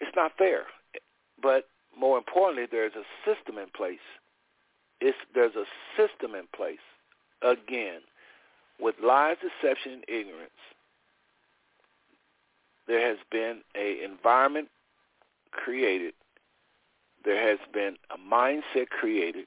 [0.00, 0.64] It's not fair.
[1.40, 4.04] But more importantly, there's a system in place.
[5.00, 5.64] It's, there's a
[5.96, 6.78] system in place.
[7.42, 8.00] Again,
[8.80, 10.50] with lies, deception, and ignorance,
[12.86, 14.68] there has been a environment
[15.52, 16.14] created.
[17.24, 19.46] There has been a mindset created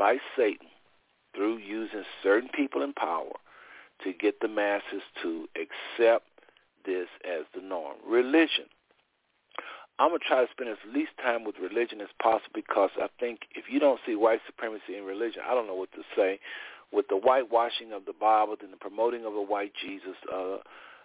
[0.00, 0.66] by Satan
[1.36, 3.36] through using certain people in power
[4.02, 6.24] to get the masses to accept
[6.86, 7.96] this as the norm.
[8.08, 8.64] Religion
[10.00, 13.40] I'm gonna try to spend as least time with religion as possible because I think
[13.54, 16.40] if you don't see white supremacy in religion, I don't know what to say.
[16.90, 20.56] With the whitewashing of the Bible and the promoting of a white Jesus, uh,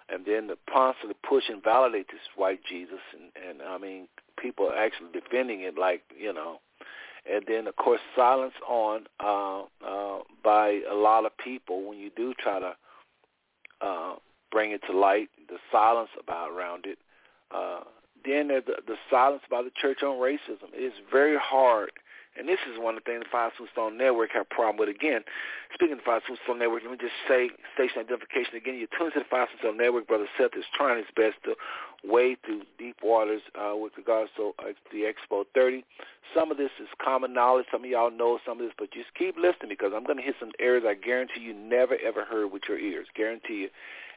[0.07, 4.07] and then the constantly push and validate this white Jesus, and, and I mean,
[4.39, 6.61] people are actually defending it like you know,
[7.31, 12.09] and then of course silence on uh, uh, by a lot of people when you
[12.15, 12.75] do try to
[13.81, 14.15] uh,
[14.51, 16.97] bring it to light, the silence about around it.
[17.51, 17.81] Uh,
[18.25, 20.73] then the, the silence by the church on racism.
[20.73, 21.91] It is very hard.
[22.37, 24.89] And this is one of the things the Five Stone Network have a problem with.
[24.89, 25.23] Again,
[25.73, 28.75] speaking of the Five Stone Network, let me just say station identification again.
[28.75, 30.07] You're tuned to the Five Stone Network.
[30.07, 31.55] Brother Seth is trying his best to
[32.03, 35.83] wade through deep waters uh, with regards to uh, the Expo 30.
[36.35, 37.65] Some of this is common knowledge.
[37.71, 40.23] Some of y'all know some of this, but just keep listening because I'm going to
[40.23, 43.07] hit some areas I guarantee you never ever heard with your ears.
[43.15, 43.69] Guarantee you.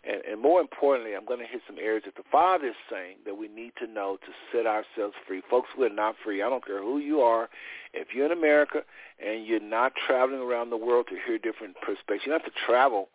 [0.05, 3.17] And, and more importantly, I'm going to hit some areas that the Father is saying
[3.25, 5.43] that we need to know to set ourselves free.
[5.51, 6.43] Folks, we're not free.
[6.43, 7.49] I don't care who you are.
[7.93, 8.83] If you're in America
[9.25, 12.59] and you're not traveling around the world to hear different perspectives, you don't have to
[12.67, 13.09] travel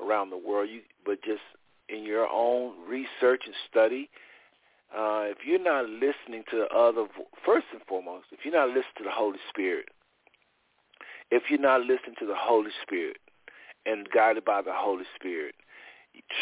[0.00, 1.42] around the world, you, but just
[1.88, 4.08] in your own research and study,
[4.94, 7.06] uh, if you're not listening to other,
[7.44, 9.88] first and foremost, if you're not listening to the Holy Spirit,
[11.30, 13.18] if you're not listening to the Holy Spirit
[13.84, 15.54] and guided by the Holy Spirit,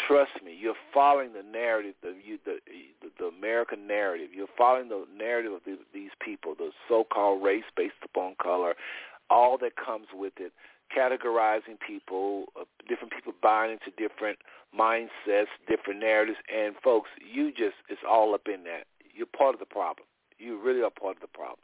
[0.07, 2.57] trust me, you're following the narrative, the, you, the,
[3.01, 4.29] the, the American narrative.
[4.33, 8.75] You're following the narrative of these, these people, the so-called race based upon color,
[9.29, 10.51] all that comes with it,
[10.95, 14.39] categorizing people, uh, different people buying into different
[14.77, 18.85] mindsets, different narratives, and folks, you just, it's all up in that.
[19.13, 20.07] You're part of the problem.
[20.37, 21.59] You really are part of the problem.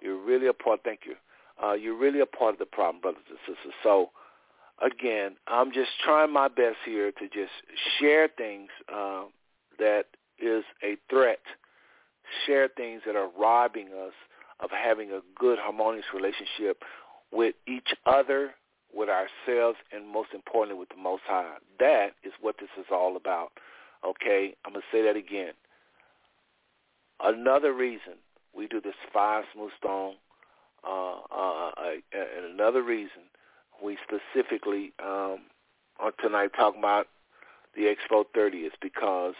[0.00, 1.14] You're really a part, thank you.
[1.62, 3.72] Uh, you're really a part of the problem, brothers and sisters.
[3.82, 4.10] So,
[4.82, 7.52] again, I'm just trying my best here to just
[7.98, 9.24] share things uh,
[9.78, 10.04] that
[10.38, 11.40] is a threat,
[12.46, 14.12] share things that are robbing us
[14.60, 16.82] of having a good, harmonious relationship
[17.32, 18.54] with each other,
[18.94, 21.56] with ourselves, and most importantly with the Most High.
[21.80, 23.52] That is what this is all about.
[24.06, 25.52] Okay, I'm going to say that again.
[27.20, 28.14] Another reason
[28.54, 30.14] we do this five smooth stone,
[30.86, 33.22] uh, uh, uh, and another reason
[33.82, 35.38] we specifically um,
[35.98, 37.08] are tonight talking about
[37.76, 39.34] the Expo 30 is because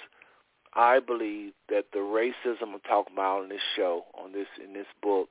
[0.74, 4.86] I believe that the racism I'm talking about in this show, on this in this
[5.02, 5.28] book,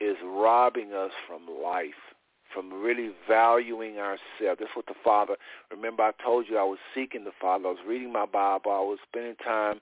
[0.00, 2.14] is robbing us from life,
[2.52, 4.58] from really valuing ourselves.
[4.58, 5.36] That's what the Father.
[5.70, 7.68] Remember, I told you I was seeking the Father.
[7.68, 8.72] I was reading my Bible.
[8.72, 9.78] I was spending time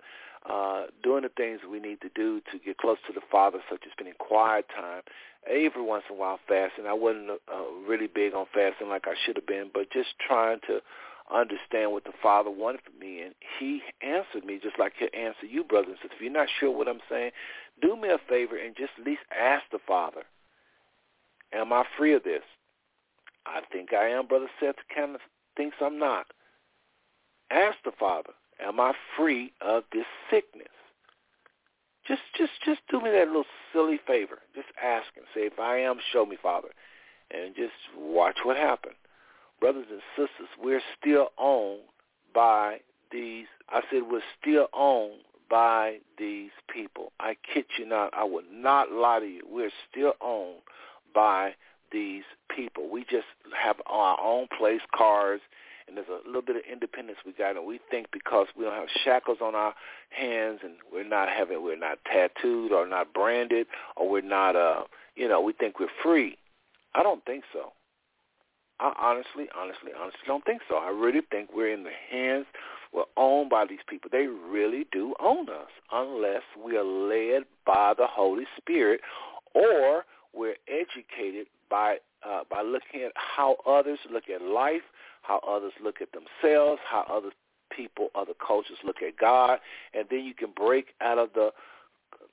[0.48, 3.82] uh, doing the things we need to do to get close to the Father, such
[3.86, 5.02] as spending quiet time,
[5.48, 6.86] every once in a while fasting.
[6.86, 10.60] I wasn't uh, really big on fasting like I should have been, but just trying
[10.66, 10.80] to
[11.32, 13.22] understand what the Father wanted from me.
[13.22, 16.16] And he answered me just like he'll answer you, brothers and sisters.
[16.16, 17.32] If you're not sure what I'm saying,
[17.80, 20.22] do me a favor and just at least ask the Father,
[21.52, 22.42] am I free of this?
[23.46, 24.26] I think I am.
[24.26, 25.20] Brother Seth kind of
[25.56, 26.26] thinks I'm not.
[27.50, 30.68] Ask the Father, am I free of this sickness?
[32.08, 34.38] Just, just, just do me that little silly favor.
[34.54, 35.24] Just ask him.
[35.34, 36.70] Say, if I am, show me, Father,
[37.30, 38.96] and just watch what happens.
[39.60, 41.82] Brothers and sisters, we're still owned
[42.34, 42.78] by
[43.12, 43.46] these.
[43.68, 45.20] I said we're still owned
[45.50, 47.12] by these people.
[47.20, 48.14] I kid you not.
[48.14, 49.42] I would not lie to you.
[49.48, 50.60] We're still owned
[51.14, 51.54] by
[51.92, 52.24] these
[52.54, 52.88] people.
[52.90, 53.26] We just
[53.60, 55.40] have our own place, cars,
[55.88, 58.74] and there's a little bit of independence we got, and we think because we don't
[58.74, 59.74] have shackles on our
[60.10, 63.66] hands, and we're not having, we're not tattooed or not branded,
[63.96, 64.82] or we're not, uh,
[65.16, 66.36] you know, we think we're free.
[66.94, 67.72] I don't think so.
[68.80, 70.76] I honestly, honestly, honestly don't think so.
[70.76, 72.46] I really think we're in the hands,
[72.92, 74.08] we're owned by these people.
[74.10, 79.00] They really do own us unless we are led by the Holy Spirit
[79.54, 84.82] or we're educated by uh, by looking at how others look at life,
[85.28, 87.30] how others look at themselves, how other
[87.70, 89.58] people, other cultures look at God,
[89.92, 91.50] and then you can break out of the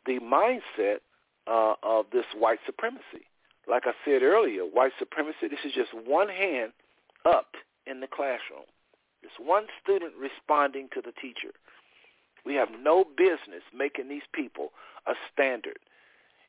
[0.05, 0.99] the mindset
[1.47, 3.27] uh, of this white supremacy.
[3.67, 5.47] Like I said earlier, white supremacy.
[5.49, 6.71] This is just one hand
[7.25, 7.55] up
[7.85, 8.65] in the classroom.
[9.21, 11.53] It's one student responding to the teacher.
[12.45, 14.69] We have no business making these people
[15.07, 15.79] a standard.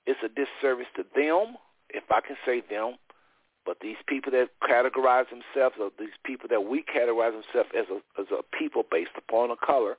[0.07, 1.57] It's a disservice to them,
[1.89, 2.97] if I can say them,
[3.67, 8.21] but these people that categorize themselves, or these people that we categorize themselves as a,
[8.21, 9.97] as a people based upon a color,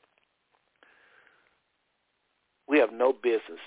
[2.68, 3.60] we have no business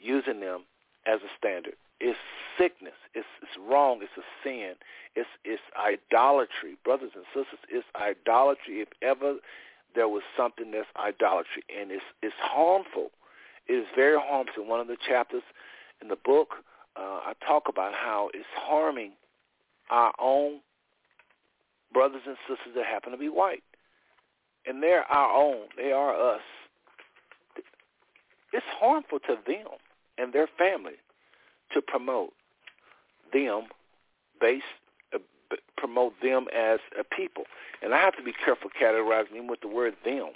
[0.00, 0.62] using them
[1.06, 1.74] as a standard.
[2.00, 2.18] It's
[2.58, 2.94] sickness.
[3.14, 4.00] It's, it's wrong.
[4.02, 4.74] It's a sin.
[5.14, 6.76] It's, it's idolatry.
[6.84, 9.36] Brothers and sisters, it's idolatry if ever
[9.94, 11.62] there was something that's idolatry.
[11.68, 13.10] And it's, it's harmful.
[13.66, 14.64] It is very harmful.
[14.64, 15.42] In one of the chapters
[16.02, 16.56] in the book,
[16.96, 19.12] uh, I talk about how it's harming
[19.90, 20.60] our own
[21.92, 23.62] brothers and sisters that happen to be white.
[24.66, 25.66] And they're our own.
[25.76, 26.40] They are us.
[28.52, 29.66] It's harmful to them
[30.18, 30.94] and their family
[31.72, 32.32] to promote
[33.32, 33.64] them
[34.40, 34.64] based
[35.12, 35.18] uh,
[35.76, 37.44] promote them as a people.
[37.82, 40.30] And I have to be careful categorizing them with the word them.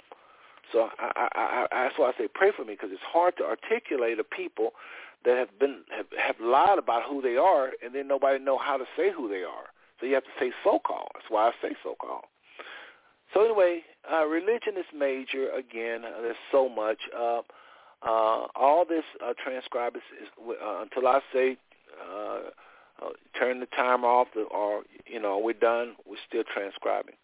[0.71, 3.43] So I, I, I, that's why I say pray for me because it's hard to
[3.43, 4.71] articulate a people
[5.25, 8.77] that have been have, have lied about who they are, and then nobody know how
[8.77, 9.67] to say who they are.
[9.99, 11.09] So you have to say so-called.
[11.13, 12.23] That's why I say so-called.
[13.33, 15.49] So anyway, uh, religion is major.
[15.49, 16.99] Again, uh, there's so much.
[17.15, 17.41] Uh,
[18.01, 21.57] uh, all this uh, transcribe is, is uh, until I say
[22.01, 22.39] uh,
[23.01, 25.95] uh, turn the timer off or you know we're done.
[26.07, 27.15] We're still transcribing.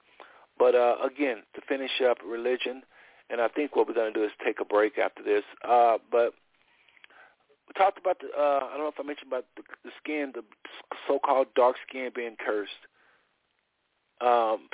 [0.58, 2.84] But uh, again, to finish up religion,
[3.30, 5.44] and I think what we're going to do is take a break after this.
[5.68, 6.34] Uh, but
[7.68, 8.28] we talked about the.
[8.38, 10.44] Uh, I don't know if I mentioned about the, the skin, the
[11.08, 12.72] so-called dark skin being cursed.
[14.22, 14.70] Um,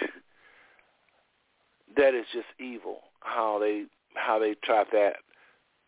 [1.96, 3.00] that is just evil.
[3.20, 3.84] How they
[4.14, 5.16] how they try that,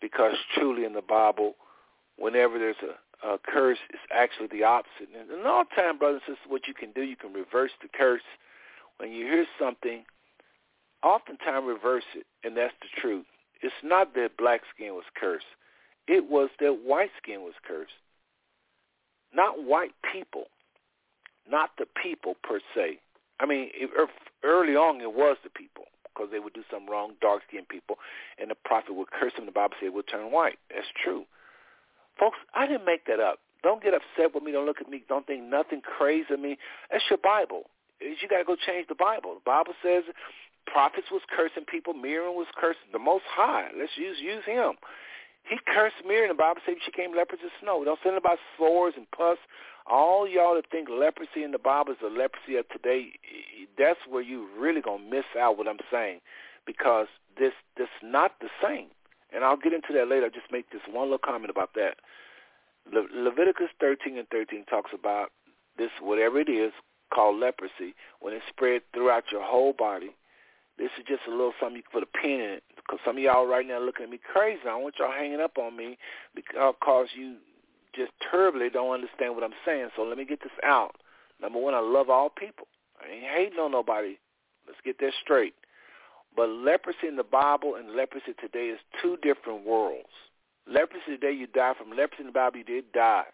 [0.00, 1.54] because truly in the Bible,
[2.18, 5.08] whenever there's a, a curse, it's actually the opposite.
[5.18, 7.88] And in all time, brothers and sisters, what you can do, you can reverse the
[7.96, 8.22] curse.
[8.98, 10.04] When you hear something,
[11.02, 13.26] oftentimes reverse it, and that's the truth.
[13.62, 15.46] It's not that black skin was cursed.
[16.08, 17.92] It was that white skin was cursed.
[19.34, 20.44] Not white people,
[21.50, 23.00] not the people per se.
[23.40, 23.70] I mean,
[24.42, 27.96] early on it was the people because they would do some wrong, dark-skinned people,
[28.40, 29.44] and the prophet would curse them.
[29.44, 30.58] The Bible said would turn white.
[30.70, 31.24] That's true.
[32.18, 33.40] Folks, I didn't make that up.
[33.62, 34.52] Don't get upset with me.
[34.52, 35.02] Don't look at me.
[35.08, 36.56] Don't think nothing crazy of me.
[36.90, 37.64] That's your Bible.
[38.00, 39.34] You got to go change the Bible.
[39.34, 40.04] The Bible says
[40.66, 41.92] prophets was cursing people.
[41.92, 43.68] Miriam was cursing the Most High.
[43.76, 44.74] Let's use use him.
[45.48, 46.28] He cursed Miriam.
[46.28, 47.84] The Bible says she came leprous as snow.
[47.84, 49.38] Don't say about sores and pus.
[49.86, 53.12] All y'all that think leprosy in the Bible is the leprosy of today,
[53.78, 56.20] that's where you really gonna miss out what I'm saying,
[56.66, 57.06] because
[57.38, 58.88] this this not the same.
[59.32, 60.26] And I'll get into that later.
[60.26, 61.98] I'll just make this one little comment about that.
[62.92, 65.30] Le- Leviticus 13 and 13 talks about
[65.78, 66.72] this, whatever it is,
[67.12, 70.10] called leprosy, when it's spread throughout your whole body.
[70.78, 72.64] This is just a little something you can put a pin in it.
[72.86, 74.60] Because some of y'all right now looking at me crazy.
[74.68, 75.98] I want y'all hanging up on me
[76.34, 77.36] because you
[77.94, 79.88] just terribly don't understand what I'm saying.
[79.96, 80.96] So let me get this out.
[81.40, 82.68] Number one, I love all people.
[83.02, 84.18] I ain't hating on nobody.
[84.66, 85.54] Let's get that straight.
[86.36, 90.08] But leprosy in the Bible and leprosy today is two different worlds.
[90.68, 93.24] Leprosy today, you die from leprosy in the Bible, you did die.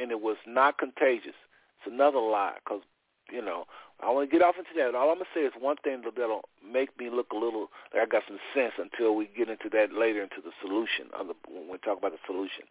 [0.00, 1.34] And it was not contagious.
[1.78, 2.82] It's another lie because,
[3.30, 3.64] you know,
[4.02, 4.98] I want to get off into that.
[4.98, 8.06] All I'm to say is one thing that'll make me look a little like I
[8.06, 11.70] got some sense until we get into that later into the solution, of the, when
[11.70, 12.66] we talk about the solution.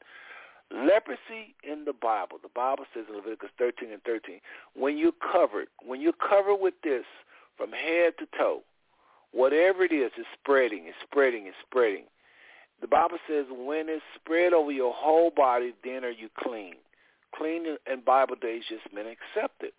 [0.72, 4.40] Leprosy in the Bible, the Bible says in Leviticus 13 and 13,
[4.76, 7.03] when you're covered, when you're covered with this
[7.58, 8.62] from head to toe,
[9.32, 12.06] whatever it is, it's spreading, it's spreading, it's spreading.
[12.82, 16.76] The Bible says when it's spread over your whole body, then are you clean.
[17.36, 19.72] Clean in Bible days just meant accepted.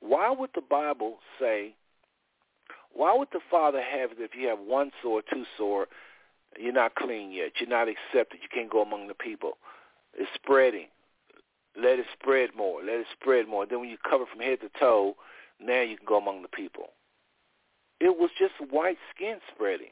[0.00, 1.74] Why would the Bible say,
[2.92, 5.86] why would the Father have it if you have one sore, two sore,
[6.58, 9.58] you're not clean yet, you're not accepted, you can't go among the people.
[10.14, 10.86] It's spreading.
[11.80, 12.82] Let it spread more.
[12.82, 13.66] Let it spread more.
[13.66, 15.14] Then when you cover from head to toe,
[15.60, 16.90] now you can go among the people.
[18.00, 19.90] It was just white skin spreading.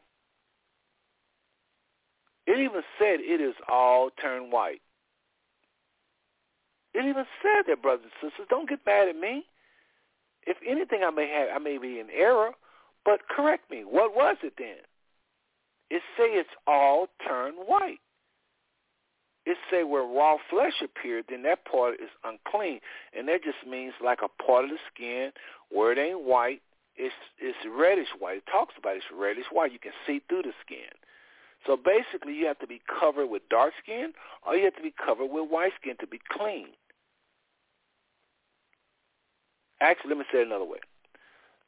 [2.47, 4.81] It even said it is all turned white.
[6.95, 8.47] It even said that, brothers and sisters.
[8.49, 9.45] Don't get mad at me.
[10.47, 12.51] If anything, I may have, I may be in error,
[13.05, 13.82] but correct me.
[13.82, 14.77] What was it then?
[15.90, 18.01] It say it's all turned white
[19.47, 22.81] it say where raw flesh appeared, then that part is unclean,
[23.16, 25.31] and that just means like a part of the skin
[25.70, 26.60] where it ain't white,
[26.97, 28.39] it's it's reddish white.
[28.39, 29.73] It talks about it's reddish white.
[29.73, 30.90] You can see through the skin.
[31.64, 34.12] So basically, you have to be covered with dark skin,
[34.47, 36.68] or you have to be covered with white skin to be clean.
[39.81, 40.78] Actually, let me say it another way.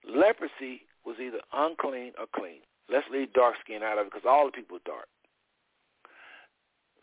[0.05, 2.60] Leprosy was either unclean or clean.
[2.89, 5.09] Let's leave dark skin out of it because all the people are dark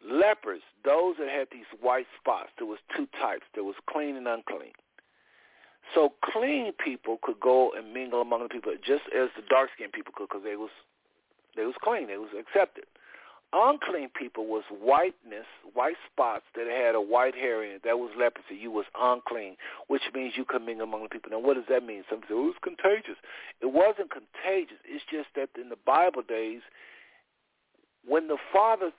[0.09, 3.45] lepers, those that had these white spots, there was two types.
[3.53, 4.73] There was clean and unclean.
[5.93, 10.13] So clean people could go and mingle among the people just as the dark-skinned people
[10.15, 10.71] could because they was
[11.55, 12.07] they was clean.
[12.07, 12.85] They was accepted.
[13.55, 17.81] Unclean people was whiteness, white spots that had a white hair in it.
[17.85, 18.59] That was leprosy.
[18.59, 19.55] You was unclean,
[19.87, 21.31] which means you could mingle among the people.
[21.31, 22.03] Now, what does that mean?
[22.09, 23.15] Some say, oh, it was contagious.
[23.61, 24.77] It wasn't contagious.
[24.83, 26.61] It's just that in the Bible days,
[28.05, 28.91] when the Father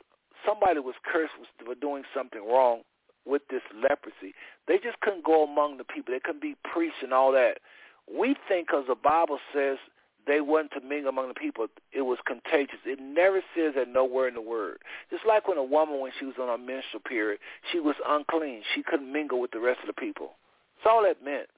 [0.44, 1.32] somebody was cursed
[1.64, 2.82] for doing something wrong
[3.26, 4.34] with this leprosy.
[4.68, 6.14] They just couldn't go among the people.
[6.14, 7.58] They couldn't be priests and all that.
[8.06, 9.78] We think because the Bible says
[10.26, 12.78] they wasn't to mingle among the people, it was contagious.
[12.84, 14.78] It never says that nowhere in the Word.
[15.10, 17.38] Just like when a woman, when she was on her menstrual period,
[17.72, 18.62] she was unclean.
[18.74, 20.32] She couldn't mingle with the rest of the people.
[20.78, 21.48] That's all that meant.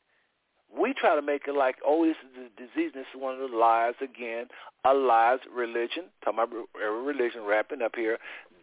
[0.76, 2.92] We try to make it like, oh, this is a disease.
[2.94, 4.46] This is one of the lies again.
[4.84, 6.04] A lies religion.
[6.22, 8.18] Talking about every religion wrapping up here.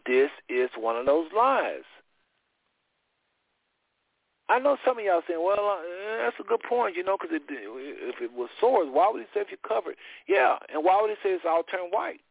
[0.06, 1.82] This is one of those lies.
[4.48, 7.34] I know some of y'all saying, well, uh, that's a good point, you know, because
[7.34, 9.96] if it was swords, why would he say if you covered?
[10.28, 12.22] Yeah, and why would he say it's all turned white?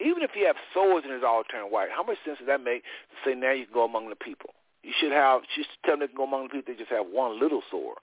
[0.00, 2.62] Even if you have swords and it's all turned white, how much sense does that
[2.62, 4.50] make to say now you can go among the people?
[4.82, 7.38] You should have, just tell them to go among the people, they just have one
[7.38, 7.98] little sword.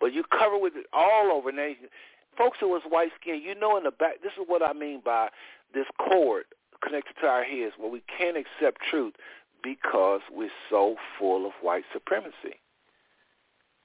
[0.00, 1.52] But you cover with it all over.
[1.52, 1.68] Now,
[2.36, 5.02] folks who was white skin, you know in the back, this is what I mean
[5.04, 5.28] by
[5.74, 6.44] this cord
[6.82, 9.14] connected to our heads where we can't accept truth
[9.62, 12.60] because we're so full of white supremacy.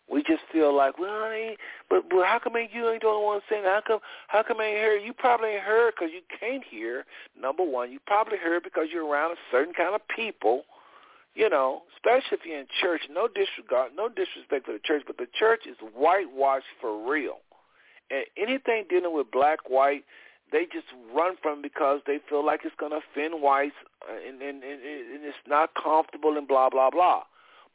[0.09, 1.59] We just feel like, well, I ain't,
[1.89, 3.73] but, but how come you ain't the only one saying that?
[3.73, 5.01] How come, how come I ain't heard?
[5.03, 7.05] You probably ain't heard because you can't hear,
[7.39, 7.91] number one.
[7.91, 10.63] You probably heard because you're around a certain kind of people,
[11.35, 13.01] you know, especially if you're in church.
[13.09, 17.37] No disregard, no disrespect for the church, but the church is whitewashed for real.
[18.11, 20.03] And anything dealing with black, white,
[20.53, 23.75] they just run from because they feel like it's going to offend whites
[24.07, 27.23] uh, and, and, and, and it's not comfortable and blah, blah, blah.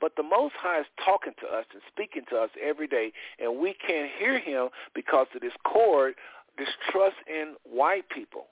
[0.01, 3.59] But the Most High is talking to us and speaking to us every day, and
[3.59, 6.15] we can't hear him because of this cord,
[6.57, 8.47] this trust in white people.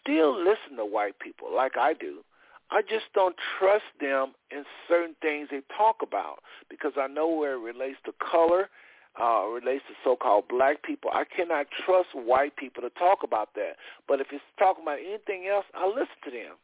[0.00, 2.24] Still listen to white people like I do.
[2.70, 6.38] I just don't trust them in certain things they talk about
[6.70, 8.70] because I know where it relates to color,
[9.20, 11.10] uh, relates to so-called black people.
[11.12, 13.76] I cannot trust white people to talk about that.
[14.08, 16.56] But if it's talking about anything else, I listen to them.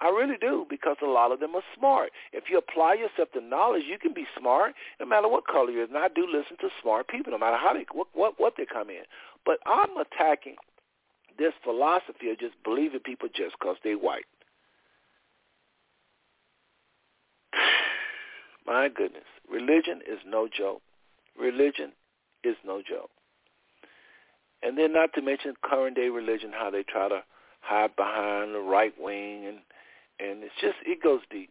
[0.00, 2.10] I really do because a lot of them are smart.
[2.32, 5.84] If you apply yourself to knowledge, you can be smart no matter what color you're.
[5.84, 8.64] And I do listen to smart people no matter how they what what, what they
[8.64, 9.02] come in.
[9.44, 10.56] But I'm attacking
[11.38, 14.24] this philosophy of just believing people just because they're white.
[18.66, 20.80] My goodness, religion is no joke.
[21.40, 21.92] Religion
[22.44, 23.10] is no joke.
[24.62, 27.22] And then not to mention current day religion, how they try to
[27.60, 29.58] hide behind the right wing and
[30.18, 31.50] and it's just it goes deep.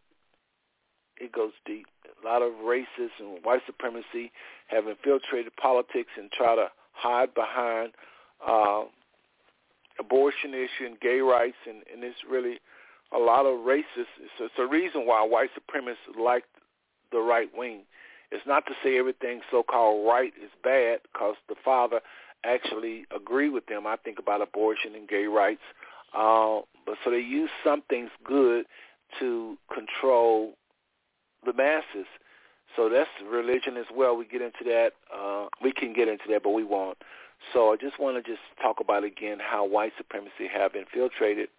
[1.20, 1.88] It goes deep.
[2.24, 4.32] A lot of racists and white supremacy
[4.68, 7.94] have infiltrated politics and try to hide behind
[8.48, 8.84] uh,
[9.99, 12.60] abortion issue and gay rights, and, and it's really
[13.14, 14.16] a lot of racists.
[14.38, 16.44] So it's a reason why white supremacists like
[17.11, 17.82] the right wing.
[18.32, 22.00] It's not to say everything so-called right is bad, because the father
[22.46, 23.88] actually agreed with them.
[23.88, 25.62] I think about abortion and gay rights.
[26.16, 28.66] Uh, but so they use something's good
[29.20, 30.54] to control
[31.46, 32.08] the masses.
[32.76, 34.16] So that's religion as well.
[34.16, 34.92] We get into that.
[35.14, 36.98] Uh, we can get into that, but we won't.
[37.54, 41.50] So I just want to just talk about again how white supremacy have infiltrated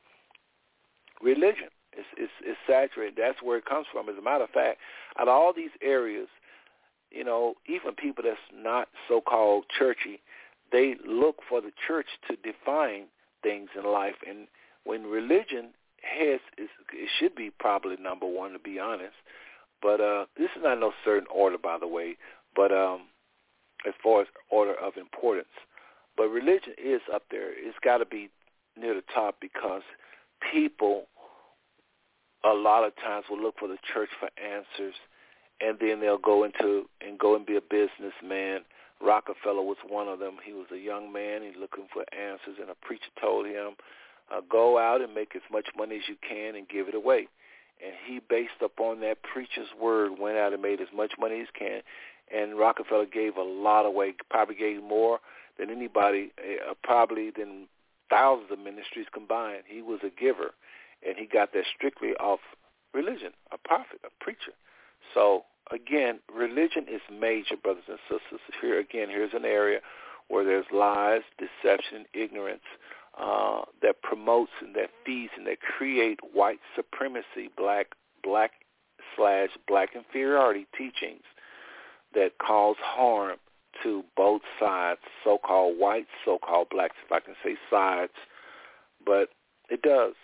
[1.22, 1.68] religion.
[1.92, 3.14] It's, it's, it's saturated.
[3.18, 4.08] That's where it comes from.
[4.08, 4.78] As a matter of fact,
[5.18, 6.28] out of all these areas,
[7.10, 10.20] you know, even people that's not so-called churchy,
[10.72, 13.04] they look for the church to define
[13.42, 14.14] things in life.
[14.28, 14.46] And
[14.84, 15.70] when religion
[16.02, 16.70] has, it
[17.18, 19.14] should be probably number one, to be honest.
[19.82, 22.16] But uh, this is not no certain order, by the way.
[22.54, 23.02] But um,
[23.86, 25.48] as far as order of importance,
[26.16, 27.50] but religion is up there.
[27.52, 28.30] It's got to be
[28.76, 29.82] near the top because
[30.52, 31.06] people
[32.44, 34.94] a lot of times will look for the church for answers,
[35.60, 38.62] and then they'll go into and go and be a businessman
[39.00, 40.36] Rockefeller was one of them.
[40.44, 41.42] He was a young man.
[41.42, 43.72] He's looking for answers, and a preacher told him,
[44.30, 47.26] uh, go out and make as much money as you can and give it away.
[47.84, 51.48] And he, based upon that preacher's word, went out and made as much money as
[51.52, 51.80] he can.
[52.32, 55.18] And Rockefeller gave a lot away, probably gave more
[55.58, 57.66] than anybody, uh, probably than
[58.10, 59.62] thousands of ministries combined.
[59.66, 60.52] He was a giver,
[61.04, 62.40] and he got that strictly off
[62.92, 64.52] religion, a prophet, a preacher.
[65.14, 68.40] So again, religion is major, brothers and sisters.
[68.60, 69.80] Here again, here's an area
[70.28, 72.62] where there's lies, deception, ignorance
[73.20, 77.88] uh, that promotes and that feeds and that create white supremacy, black
[78.22, 78.52] black
[79.16, 81.22] slash black inferiority teachings
[82.14, 83.36] that cause harm
[83.82, 88.12] to both sides, so-called whites, so-called blacks, if I can say sides.
[89.04, 89.28] But
[89.68, 90.14] it does.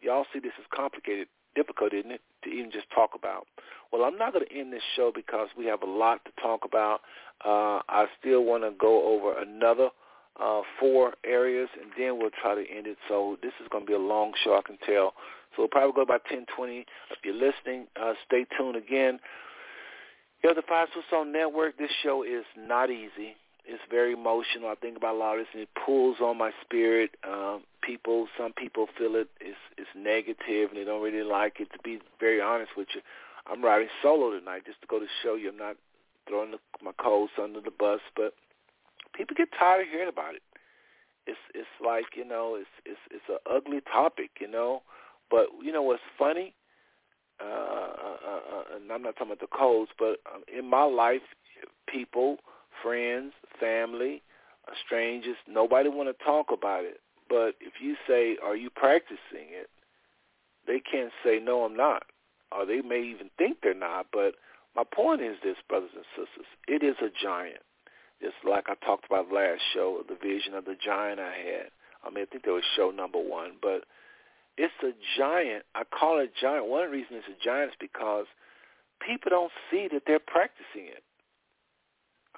[0.00, 3.46] Y'all see this is complicated, difficult, isn't it, to even just talk about.
[3.92, 6.64] Well, I'm not going to end this show because we have a lot to talk
[6.64, 7.00] about.
[7.44, 9.88] Uh, I still want to go over another
[10.40, 12.98] uh, four areas, and then we'll try to end it.
[13.08, 15.14] So this is going to be a long show, I can tell.
[15.54, 16.78] So we'll probably go about 10, 20.
[16.78, 16.86] If
[17.24, 19.18] you're listening, uh, stay tuned again.
[20.42, 21.78] Here the Five Soul Network.
[21.78, 23.34] This show is not easy.
[23.66, 24.68] It's very emotional.
[24.68, 27.10] I think about a lot of this, and it pulls on my spirit.
[27.28, 31.72] Um, people, some people feel it is is negative, and they don't really like it.
[31.72, 33.00] To be very honest with you,
[33.50, 35.76] I'm riding solo tonight just to go to show you I'm not
[36.28, 38.34] throwing the, my coats under the bus, but
[39.14, 40.42] people get tired of hearing about it.
[41.26, 44.82] It's it's like you know it's it's it's an ugly topic, you know.
[45.30, 46.54] But you know what's funny?
[47.40, 51.22] uh, uh, uh, and I'm not talking about the codes, but um, in my life,
[51.86, 52.38] people,
[52.82, 54.22] friends, family,
[54.66, 57.00] uh, strangers, nobody want to talk about it.
[57.28, 59.70] But if you say, "Are you practicing it?"
[60.66, 62.04] they can't say, "No, I'm not,"
[62.52, 64.06] or they may even think they're not.
[64.12, 64.34] But
[64.76, 67.62] my point is this, brothers and sisters: it is a giant.
[68.20, 71.70] Just like I talked about last show, the vision of the giant I had.
[72.02, 73.84] I mean, I think that was show number one, but
[74.56, 75.64] it's a giant.
[75.74, 76.66] I call it a giant.
[76.66, 78.26] One reasons it's a giant is because
[79.04, 81.02] people don't see that they're practicing it.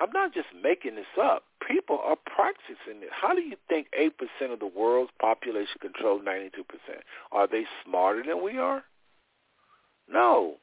[0.01, 1.45] I'm not just making this up.
[1.67, 3.11] People are practicing it.
[3.13, 6.49] How do you think 8% of the world's population controls 92%?
[7.33, 8.83] Are they smarter than we are?
[10.11, 10.57] No.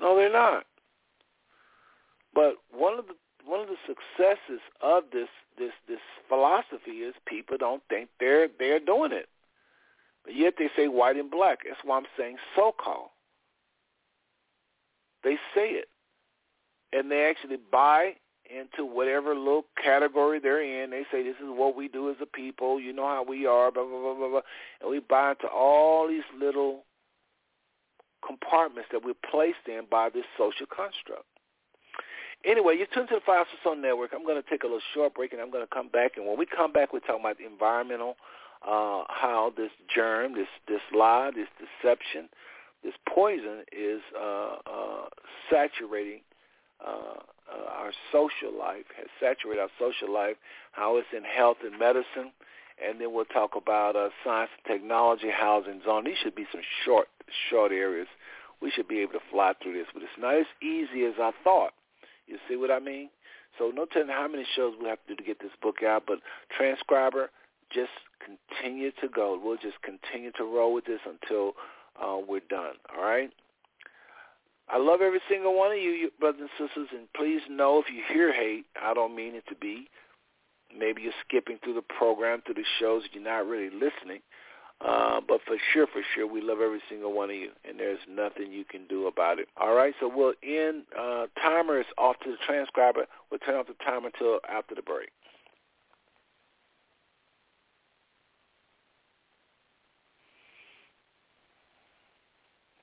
[0.00, 0.64] No, they're not.
[2.34, 3.14] But one of the
[3.44, 5.28] one of the successes of this
[5.58, 5.98] this this
[6.28, 9.28] philosophy is people don't think they're they're doing it.
[10.24, 11.60] But yet they say white and black.
[11.66, 13.08] That's why I'm saying so-called.
[15.24, 15.88] They say it.
[16.92, 18.14] And they actually buy
[18.48, 20.90] into whatever little category they're in.
[20.90, 22.80] They say this is what we do as a people.
[22.80, 24.40] You know how we are, blah, blah, blah, blah, blah.
[24.80, 26.84] And we buy into all these little
[28.26, 31.26] compartments that we're placed in by this social construct.
[32.44, 34.10] Anyway, you tune to the Five Soul Network.
[34.14, 36.16] I'm going to take a little short break, and I'm going to come back.
[36.16, 38.16] And when we come back, we're talking about the environmental
[38.66, 42.28] uh, how this germ, this this lie, this deception,
[42.84, 45.06] this poison is uh, uh,
[45.50, 46.20] saturating
[46.84, 47.18] uh,
[47.50, 50.36] uh, our social life, has saturated our social life,
[50.72, 52.32] how it's in health and medicine,
[52.86, 56.04] and then we'll talk about uh, science and technology, housing zone.
[56.04, 57.08] These should be some short,
[57.50, 58.08] short areas.
[58.60, 61.32] We should be able to fly through this, but it's not as easy as I
[61.42, 61.72] thought.
[62.26, 63.10] You see what I mean?
[63.58, 66.04] So no telling how many shows we have to do to get this book out,
[66.06, 66.18] but
[66.56, 67.30] transcriber,
[67.70, 67.90] just
[68.24, 69.38] continue to go.
[69.42, 71.52] We'll just continue to roll with this until
[72.00, 72.74] uh, we're done.
[72.96, 73.30] All right.
[74.68, 77.92] I love every single one of you, you, brothers and sisters, and please know if
[77.92, 79.88] you hear hate, I don't mean it to be.
[80.76, 84.20] Maybe you're skipping through the program, through the shows, you're not really listening.
[84.80, 88.00] Uh, but for sure, for sure, we love every single one of you, and there's
[88.08, 89.48] nothing you can do about it.
[89.56, 90.82] All right, so we'll end.
[90.98, 93.06] Uh, timer is off to the transcriber.
[93.30, 95.10] We'll turn off the timer until after the break.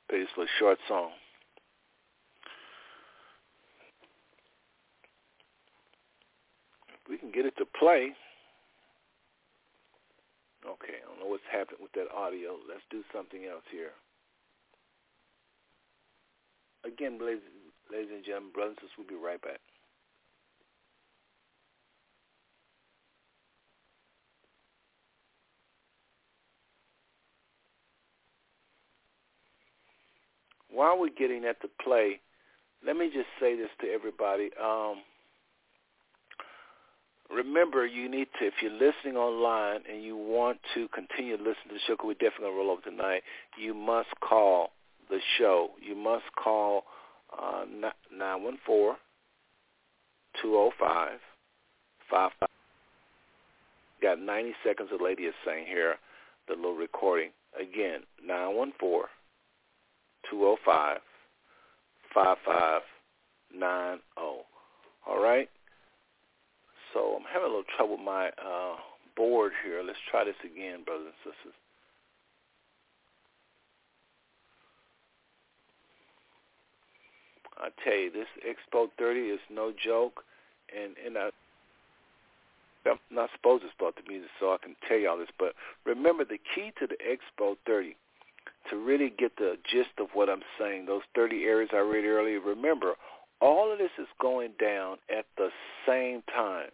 [0.09, 1.11] Basically, short song.
[7.10, 8.14] We can get it to play.
[10.64, 12.56] Okay, I don't know what's happening with that audio.
[12.68, 13.95] Let's do something else here.
[16.86, 17.44] Again, ladies,
[17.91, 19.60] ladies and gentlemen, brothers and sisters, we'll be right back.
[30.80, 32.22] while we're getting that to play,
[32.86, 34.49] let me just say this to everybody.
[34.56, 35.03] Um,
[37.34, 41.68] remember, you need to, if you're listening online and you want to continue to listen
[41.68, 43.23] to the show, because we're definitely going to roll over tonight,
[43.57, 44.72] you must call
[45.10, 45.69] the show.
[45.81, 46.84] You must call
[47.38, 47.65] uh,
[48.15, 48.95] 914
[50.41, 51.19] 205
[52.10, 52.49] 55.
[54.01, 55.95] Got 90 seconds, the lady is saying here,
[56.47, 57.31] the little recording.
[57.60, 59.03] Again, 914
[60.30, 60.99] 205
[62.14, 64.45] 5590.
[65.07, 65.49] All right?
[66.93, 68.75] So I'm having a little trouble with my uh,
[69.15, 69.81] board here.
[69.85, 71.57] Let's try this again, brothers and sisters.
[77.59, 80.23] I tell you, this Expo 30 is no joke,
[80.75, 81.29] and and I,
[82.89, 85.27] I'm not supposed to start the music, so I can tell you all this.
[85.37, 85.53] But
[85.85, 87.95] remember, the key to the Expo 30
[88.69, 92.39] to really get the gist of what I'm saying, those 30 areas I read earlier,
[92.39, 92.93] remember,
[93.41, 95.49] all of this is going down at the
[95.87, 96.69] same time.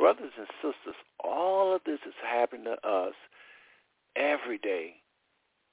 [0.00, 3.12] Brothers and sisters, all of this is happening to us
[4.16, 4.94] every day,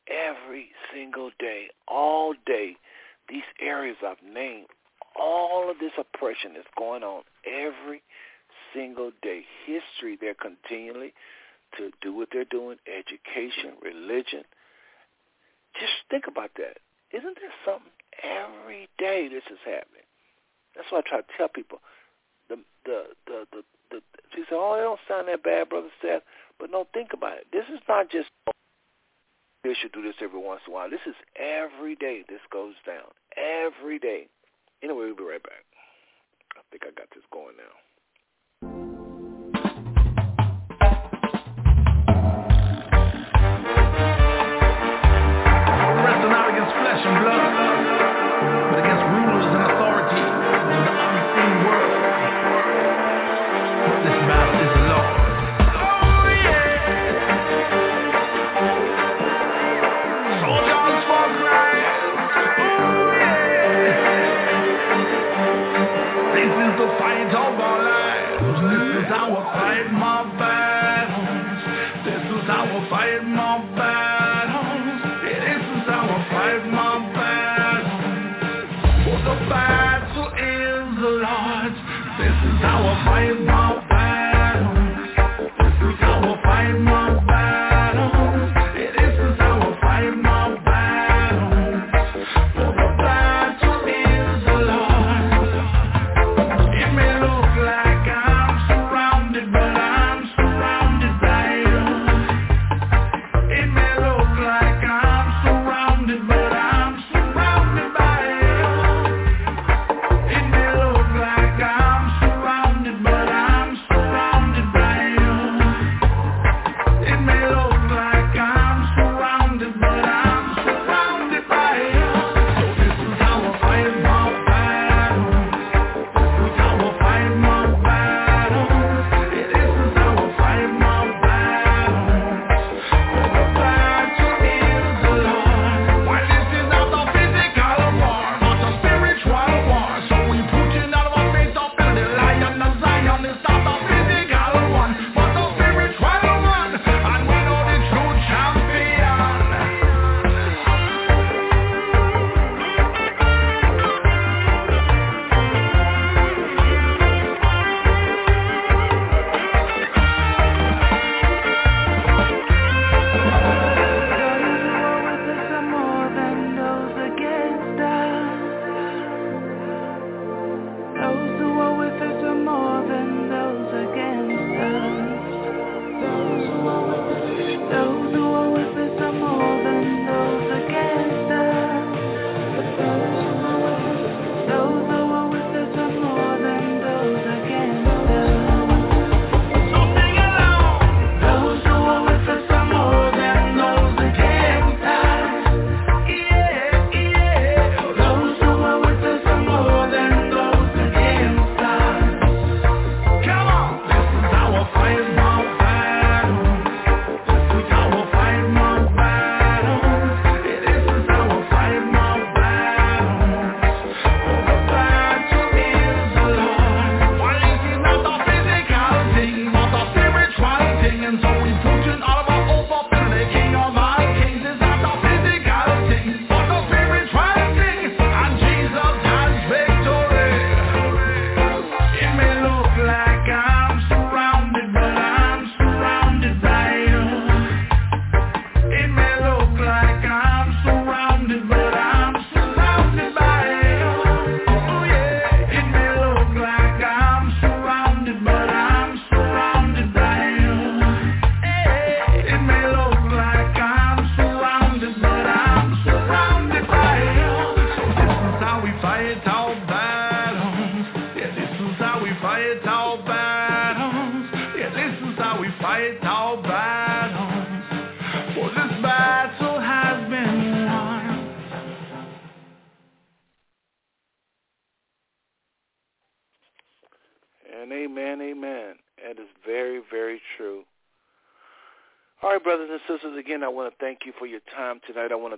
[0.07, 2.75] every single day, all day.
[3.29, 4.67] These areas I've named,
[5.17, 8.03] all of this oppression is going on every
[8.73, 9.45] single day.
[9.65, 11.13] History, they're continually
[11.77, 14.43] to do what they're doing, education, religion,
[15.79, 16.81] just think about that.
[17.11, 17.91] Isn't there something
[18.23, 20.05] every day this is happening?
[20.75, 21.79] That's why I try to tell people.
[22.49, 24.01] The the the the, the
[24.34, 26.23] she said, "Oh, it don't sound that bad, brother Seth."
[26.59, 27.47] But no, think about it.
[27.51, 28.30] This is not just
[29.64, 30.89] they should do this every once in a while.
[30.89, 32.23] This is every day.
[32.27, 34.27] This goes down every day.
[34.81, 35.65] Anyway, we'll be right back.
[36.55, 37.86] I think I got this going now.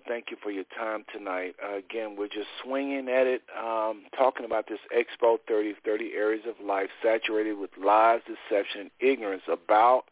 [0.10, 1.56] Thank you for your time tonight.
[1.64, 6.44] Uh, again, we're just swinging at it, um, talking about this Expo 30, 30 areas
[6.48, 10.06] of life saturated with lies, deception, and ignorance about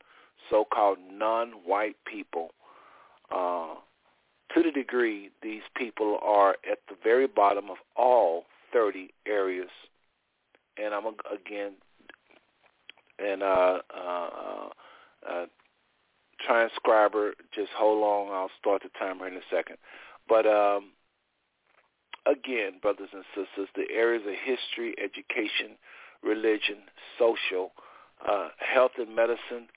[0.49, 2.51] so-called non-white people.
[3.33, 3.73] Uh,
[4.53, 9.69] to the degree these people are at the very bottom of all 30 areas.
[10.77, 11.73] And I'm, again,
[13.17, 14.69] and uh, uh,
[15.27, 15.45] uh,
[16.45, 18.33] transcriber, just hold on.
[18.33, 19.77] I'll start the timer in a second.
[20.27, 20.91] But um,
[22.25, 25.77] again, brothers and sisters, the areas of history, education,
[26.23, 26.77] religion,
[27.17, 27.71] social,
[28.27, 29.67] uh, health and medicine,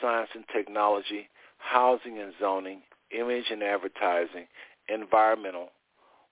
[0.00, 1.28] science and technology,
[1.58, 4.46] housing and zoning, image and advertising,
[4.88, 5.70] environmental,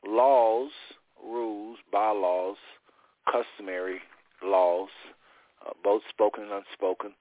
[0.07, 0.71] laws,
[1.23, 2.57] rules, bylaws,
[3.31, 4.01] customary
[4.43, 4.89] laws,
[5.67, 7.13] uh, both spoken and unspoken.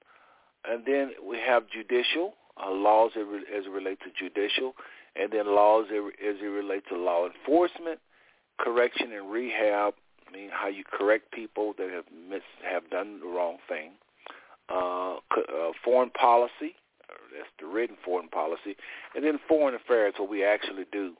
[0.64, 4.74] And then we have judicial, uh, laws as it relates to judicial,
[5.16, 8.00] and then laws as it relates to law enforcement,
[8.58, 9.94] correction and rehab,
[10.28, 13.92] I mean how you correct people that have mis- have done the wrong thing.
[14.68, 16.76] Uh, uh, foreign policy,
[17.32, 18.76] that's the written foreign policy,
[19.14, 21.14] and then foreign affairs, what we actually do.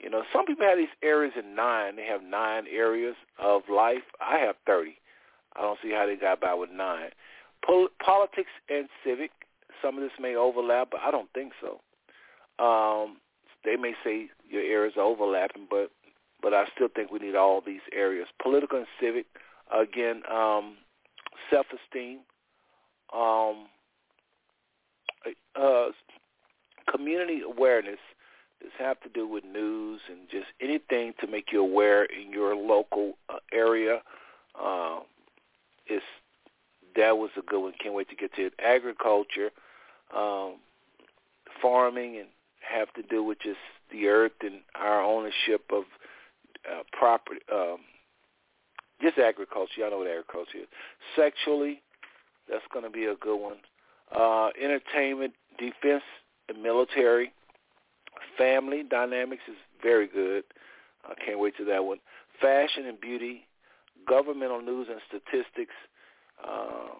[0.00, 1.94] You know, some people have these areas in nine.
[1.94, 4.02] They have nine areas of life.
[4.20, 4.96] I have 30.
[5.54, 7.10] I don't see how they got by with nine.
[7.64, 9.30] Pol- politics and civic,
[9.82, 11.80] some of this may overlap, but I don't think so.
[12.64, 13.16] Um,
[13.64, 15.90] they may say your areas are overlapping, but
[16.42, 18.26] but I still think we need all these areas.
[18.42, 19.26] Political and civic,
[19.72, 20.74] again, um,
[21.50, 22.18] self-esteem,
[23.14, 23.66] um,
[25.54, 25.90] uh,
[26.90, 28.00] community awareness.
[28.60, 32.56] This have to do with news and just anything to make you aware in your
[32.56, 34.02] local uh, area.
[34.60, 35.00] Uh,
[35.86, 36.04] it's
[36.96, 37.72] that was a good one.
[37.80, 38.54] Can't wait to get to it.
[38.58, 39.50] Agriculture,
[40.16, 40.56] um,
[41.60, 42.28] farming, and
[42.60, 43.58] have to do with just
[43.90, 45.84] the earth and our ownership of
[46.70, 47.40] uh, property.
[47.52, 47.78] Um,
[49.00, 49.72] just agriculture.
[49.78, 50.68] Y'all know what agriculture is.
[51.16, 51.82] Sexually,
[52.48, 53.56] that's going to be a good one.
[54.14, 56.04] Uh, entertainment, defense,
[56.48, 57.32] and military.
[58.38, 60.44] Family dynamics is very good.
[61.04, 61.98] I can't wait to that one.
[62.40, 63.46] Fashion and beauty,
[64.08, 65.74] governmental news and statistics.
[66.46, 66.94] Uh,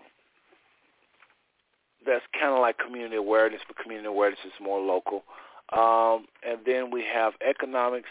[2.07, 5.25] that's kind of like community awareness, but community awareness is more local.
[5.73, 8.09] Um, and then we have economics,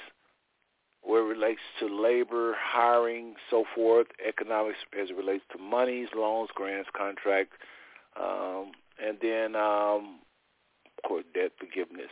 [1.04, 4.08] where it relates to labor, hiring, so forth.
[4.28, 7.56] Economics as it relates to monies, loans, grants, contracts,
[8.20, 8.72] um,
[9.04, 10.20] and then um,
[10.98, 12.12] of course debt forgiveness.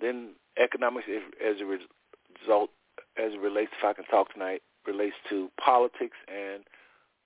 [0.00, 0.30] Then
[0.62, 1.06] economics
[1.44, 2.70] as a result,
[3.16, 6.62] as it relates, if I can talk tonight, relates to politics and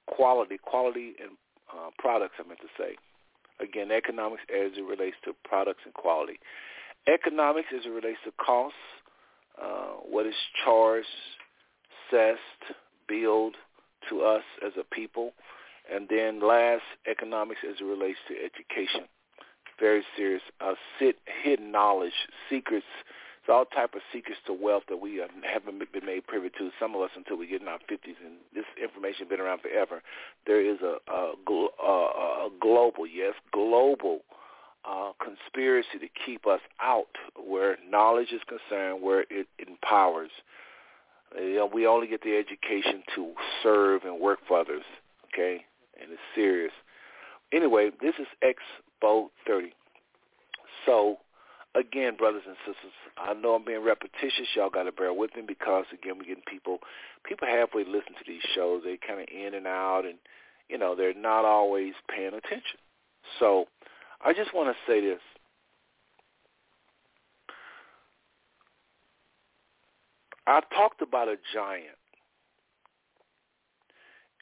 [0.06, 1.32] quality, quality and
[1.72, 2.34] uh, products.
[2.38, 2.96] I meant to say.
[3.62, 6.38] Again, economics as it relates to products and quality.
[7.06, 8.78] Economics as it relates to costs,
[9.60, 10.34] uh, what is
[10.64, 11.06] charged,
[12.10, 12.76] assessed,
[13.08, 13.56] billed
[14.08, 15.32] to us as a people.
[15.92, 19.08] And then last, economics as it relates to education.
[19.78, 20.42] Very serious.
[20.60, 22.12] Uh, sit, hidden knowledge,
[22.48, 22.86] secrets.
[23.40, 26.70] It's all type of secrets to wealth that we haven't been made privy to.
[26.78, 30.02] Some of us until we get in our 50s, and this information been around forever.
[30.46, 31.32] There is a, a,
[31.82, 34.20] a, a global, yes, global
[34.84, 40.30] uh, conspiracy to keep us out where knowledge is concerned, where it empowers.
[41.36, 44.84] You know, we only get the education to serve and work for others,
[45.32, 45.64] okay?
[46.00, 46.72] And it's serious.
[47.52, 49.72] Anyway, this is Expo 30.
[50.86, 51.18] So,
[51.74, 54.48] again, brothers and sisters, I know I'm being repetitious.
[54.54, 56.78] Y'all got to bear with me because, again, we're getting people,
[57.24, 58.82] people halfway listen to these shows.
[58.84, 60.18] They kind of in and out, and,
[60.68, 62.80] you know, they're not always paying attention.
[63.38, 63.66] So
[64.24, 65.20] I just want to say this.
[70.46, 71.99] I talked about a giant.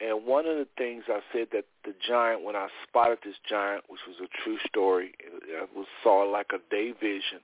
[0.01, 3.83] And one of the things I said that the giant, when I spotted this giant,
[3.89, 5.13] which was a true story,
[5.57, 7.41] I was saw like a day vision,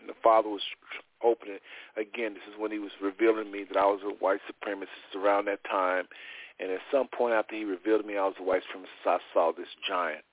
[0.00, 0.62] and the father was
[1.22, 1.58] opening.
[1.96, 5.44] Again, this is when he was revealing me that I was a white supremacist around
[5.46, 6.06] that time.
[6.58, 9.18] And at some point after he revealed to me I was a white supremacist, I
[9.32, 10.24] saw this giant.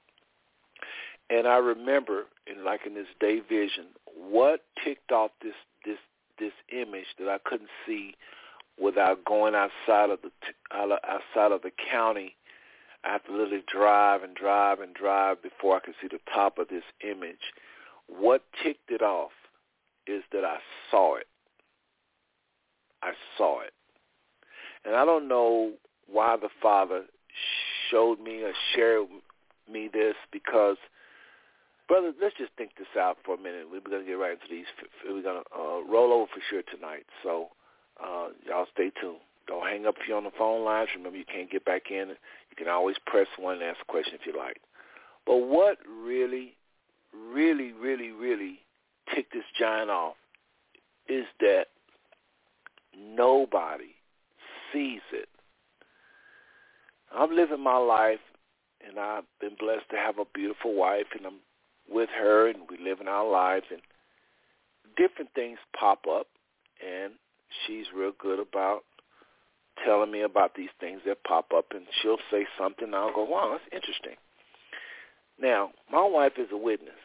[1.29, 3.85] And I remember, in like in this day vision,
[4.15, 5.53] what ticked off this
[5.85, 5.99] this
[6.39, 8.15] this image that I couldn't see
[8.81, 10.31] without going outside of the
[10.73, 12.35] outside of the county.
[13.03, 16.57] I have to literally drive and drive and drive before I can see the top
[16.57, 17.53] of this image.
[18.07, 19.31] What ticked it off
[20.05, 20.57] is that I
[20.91, 21.27] saw it.
[23.01, 23.71] I saw it.
[24.83, 25.73] And I don't know
[26.11, 27.03] why the Father
[27.89, 29.07] showed me or shared
[29.71, 30.77] me this because–
[31.89, 33.65] Brother, let's just think this out for a minute.
[33.65, 34.69] We're going to get right into these.
[35.03, 37.07] We're going to uh, roll over for sure tonight.
[37.23, 37.49] So
[38.03, 39.17] uh, y'all stay tuned.
[39.47, 40.89] Don't hang up if you're on the phone lines.
[40.95, 42.09] Remember, you can't get back in.
[42.09, 44.61] You can always press one and ask a question if you like.
[45.25, 46.55] But what really,
[47.13, 48.59] really, really, really
[49.13, 50.15] ticked this giant off
[51.07, 51.65] is that
[52.95, 53.95] nobody
[54.71, 55.29] sees it.
[57.11, 58.19] I'm living my life,
[58.87, 61.39] and I've been blessed to have a beautiful wife, and I'm
[61.91, 63.81] with her and we live in our lives and
[64.95, 66.27] different things pop up
[66.85, 67.13] and
[67.65, 68.81] she's real good about
[69.85, 73.23] telling me about these things that pop up and she'll say something and I'll go,
[73.23, 74.15] wow, that's interesting.
[75.41, 76.99] Now, my wife is a witness.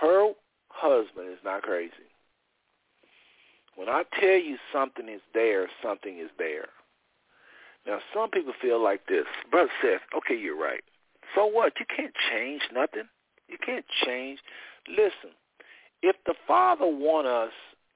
[0.00, 0.32] Her
[0.68, 1.92] husband is not crazy.
[3.76, 6.68] When I tell you something is there, something is there.
[7.86, 9.24] Now, some people feel like this.
[9.50, 10.82] Brother Seth, okay, you're right.
[11.34, 11.72] So what?
[11.80, 13.08] You can't change nothing.
[13.48, 14.40] You can't change.
[14.88, 15.34] Listen,
[16.02, 17.52] if the Father want us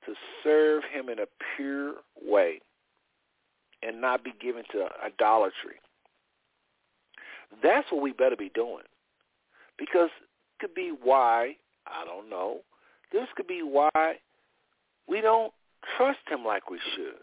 [0.07, 1.27] to serve him in a
[1.57, 2.61] pure way
[3.83, 5.77] and not be given to idolatry,
[7.63, 8.85] that's what we better be doing.
[9.79, 10.11] Because
[10.61, 11.57] could be why,
[11.87, 12.59] I don't know,
[13.13, 13.91] this could be why
[15.09, 15.53] we don't
[15.97, 17.23] trust him like we should.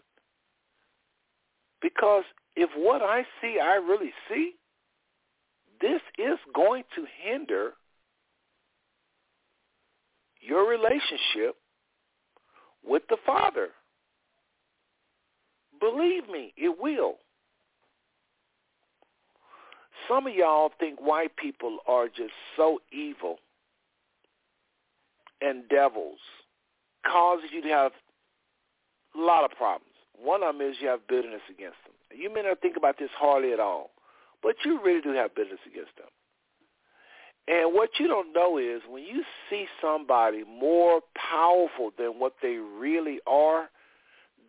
[1.80, 4.52] Because if what I see I really see,
[5.80, 7.72] this is going to hinder
[10.40, 11.56] your relationship
[12.86, 13.68] with the Father.
[15.80, 17.16] Believe me, it will.
[20.08, 23.38] Some of y'all think white people are just so evil
[25.40, 26.18] and devils,
[27.04, 27.92] causes you to have
[29.16, 29.92] a lot of problems.
[30.16, 31.94] One of them is you have bitterness against them.
[32.16, 33.90] You may not think about this hardly at all,
[34.42, 36.06] but you really do have bitterness against them.
[37.48, 42.56] And what you don't know is when you see somebody more powerful than what they
[42.56, 43.68] really are,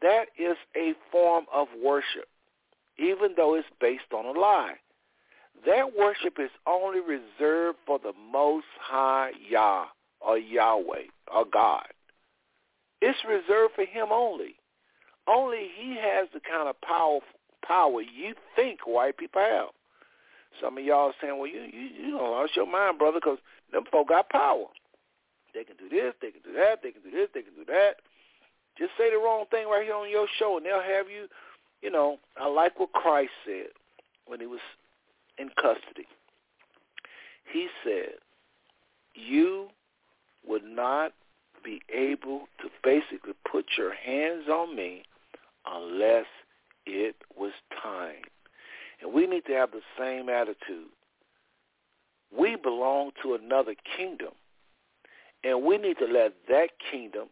[0.01, 2.27] that is a form of worship,
[2.97, 4.75] even though it's based on a lie.
[5.65, 9.85] That worship is only reserved for the Most High Yah
[10.19, 11.87] or Yahweh or God.
[13.01, 14.55] It's reserved for him only.
[15.27, 17.19] Only he has the kind of power
[17.65, 19.69] power you think white people have.
[20.61, 23.39] Some of y'all saying, well, you you you don't lost your mind, brother, because
[23.71, 24.65] them folk got power.
[25.53, 27.65] They can do this, they can do that, they can do this, they can do
[27.65, 27.97] that.
[28.77, 31.27] Just say the wrong thing right here on your show, and they'll have you.
[31.81, 33.67] You know, I like what Christ said
[34.25, 34.61] when he was
[35.38, 36.07] in custody.
[37.51, 38.15] He said,
[39.13, 39.69] "You
[40.45, 41.13] would not
[41.63, 45.03] be able to basically put your hands on me
[45.65, 46.25] unless
[46.85, 47.51] it was
[47.81, 48.23] time."
[49.03, 50.88] And we need to have the same attitude.
[52.35, 54.30] We belong to another kingdom.
[55.43, 57.27] And we need to let that kingdom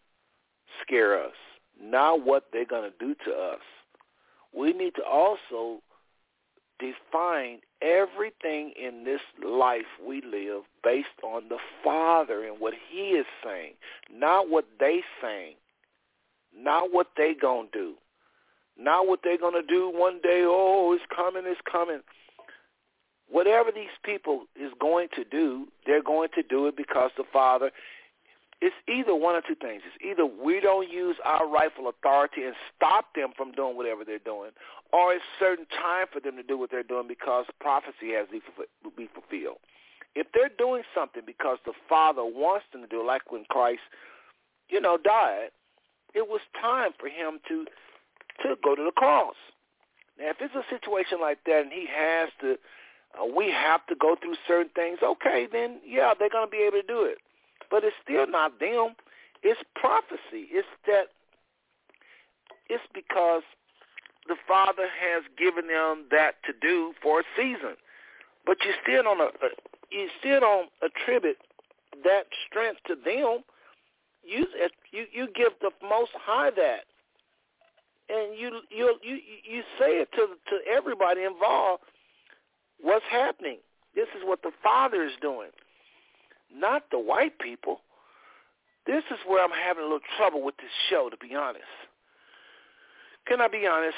[0.82, 1.34] scare us,
[1.82, 3.62] not what they're going to do to us.
[4.54, 5.82] We need to also
[6.78, 13.26] define everything in this life we live based on the Father and what he is
[13.44, 13.74] saying,
[14.14, 15.56] not what they saying,
[16.56, 17.94] not what they going to do.
[18.82, 22.02] Not what they're going to do one day, oh, it's coming, it's coming.
[23.30, 27.72] Whatever these people is going to do, they're going to do it because the Father,
[28.60, 29.84] it's either one or two things.
[29.86, 34.20] It's either we don't use our rightful authority and stop them from doing whatever they're
[34.20, 34.52] doing,
[34.92, 38.42] or it's certain time for them to do what they're doing because prophecy has to
[38.98, 39.58] be fulfilled.
[40.16, 43.82] If they're doing something because the Father wants them to do, like when Christ,
[44.70, 45.50] you know, died,
[46.14, 47.66] it was time for him to
[48.44, 49.36] to go to the cross.
[50.20, 52.58] Now, if it's a situation like that and he has to,
[53.20, 56.64] uh, we have to go through certain things, okay, then, yeah, they're going to be
[56.64, 57.18] able to do it.
[57.70, 58.96] But it's still not them.
[59.44, 60.48] It's prophecy.
[60.52, 61.08] It's that,
[62.70, 63.44] it's because
[64.28, 67.76] the Father has given them that to do for a season.
[68.46, 69.48] But you still don't, uh,
[69.90, 71.38] you still don't attribute
[72.04, 73.44] that strength to them.
[74.24, 74.46] You,
[74.92, 76.86] you, you give the Most High that
[78.12, 81.84] and you you you you say it to to everybody involved.
[82.82, 83.58] What's happening?
[83.96, 85.50] This is what the Father is doing,
[86.54, 87.82] not the white people.
[88.88, 91.64] This is where I'm having a little trouble with this show, to be honest.
[93.28, 93.98] Can I be honest?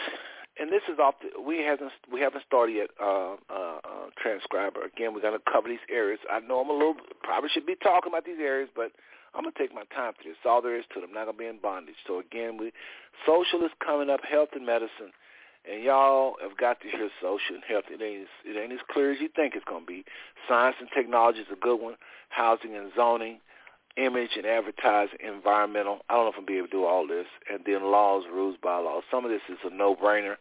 [0.59, 1.15] And this is off.
[1.21, 2.89] The, we haven't we haven't started yet.
[3.01, 5.13] Uh, uh, uh, transcriber again.
[5.13, 6.19] We're gonna cover these areas.
[6.31, 8.91] I know I'm a little probably should be talking about these areas, but
[9.35, 10.37] I'm gonna take my time for this.
[10.45, 11.05] All there is to it.
[11.05, 11.95] I'm not gonna be in bondage.
[12.07, 12.71] So again, we
[13.25, 15.11] social is coming up, health and medicine,
[15.69, 17.85] and y'all have got to hear social and health.
[17.89, 20.05] It ain't it ain't as clear as you think it's gonna be.
[20.47, 21.95] Science and technology is a good one.
[22.29, 23.39] Housing and zoning,
[23.97, 25.99] image and advertising, environmental.
[26.09, 28.57] I don't know if I'm be able to do all this, and then laws, rules,
[28.61, 29.03] bylaws.
[29.11, 30.35] Some of this is a no-brainer.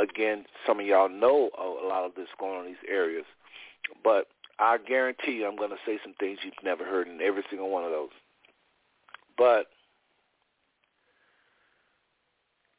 [0.00, 3.24] Again, some of y'all know a lot of this going on in these areas,
[4.04, 7.42] but I guarantee you I'm going to say some things you've never heard in every
[7.48, 8.10] single one of those.
[9.36, 9.66] But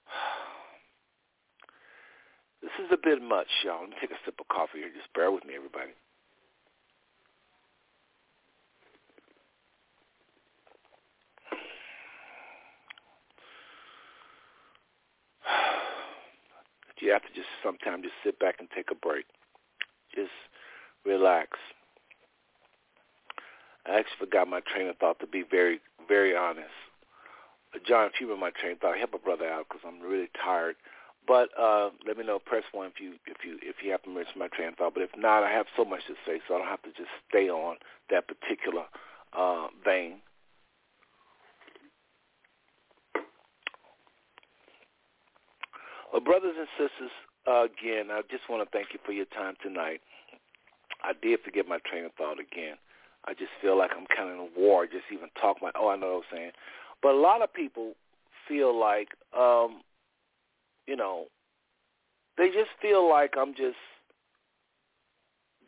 [2.61, 3.81] this is a bit much, y'all.
[3.81, 4.89] Let me take a sip of coffee here.
[4.95, 5.91] Just bear with me, everybody.
[16.99, 19.25] You have to just sometimes just sit back and take a break.
[20.15, 20.31] Just
[21.05, 21.59] relax.
[23.87, 26.73] I actually forgot my train of thought to be very very honest.
[27.85, 30.29] John, if you were my train of thought, help a brother out because I'm really
[30.43, 30.75] tired.
[31.27, 32.39] But uh, let me know.
[32.39, 34.93] Press one if you if you if you happen to miss my train of thought.
[34.93, 37.09] But if not, I have so much to say, so I don't have to just
[37.29, 37.75] stay on
[38.09, 38.85] that particular
[39.37, 40.19] uh, vein.
[46.13, 47.11] Well, brothers and sisters,
[47.45, 49.99] uh, again, I just want to thank you for your time tonight.
[51.03, 52.75] I did forget my train of thought again.
[53.27, 54.85] I just feel like I'm kind of in a war.
[54.85, 56.51] Just even talk my oh, I know what I'm saying.
[57.03, 57.93] But a lot of people
[58.47, 59.81] feel like, um,
[60.87, 61.25] you know,
[62.37, 63.77] they just feel like I'm just.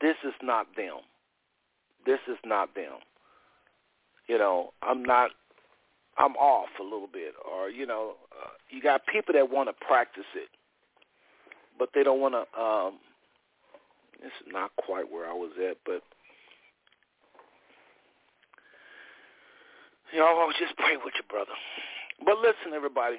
[0.02, 1.00] This is not them.
[2.06, 3.00] This is not them.
[4.28, 5.32] you know, I'm not,
[6.18, 9.86] I'm off a little bit, or you know, uh, you got people that want to
[9.86, 10.50] practice it,
[11.78, 12.62] but they don't want to.
[12.62, 13.00] Um,
[14.26, 16.04] is not quite where I was at, but
[20.14, 21.56] y'all just pray with your brother.
[22.26, 23.18] But listen, everybody.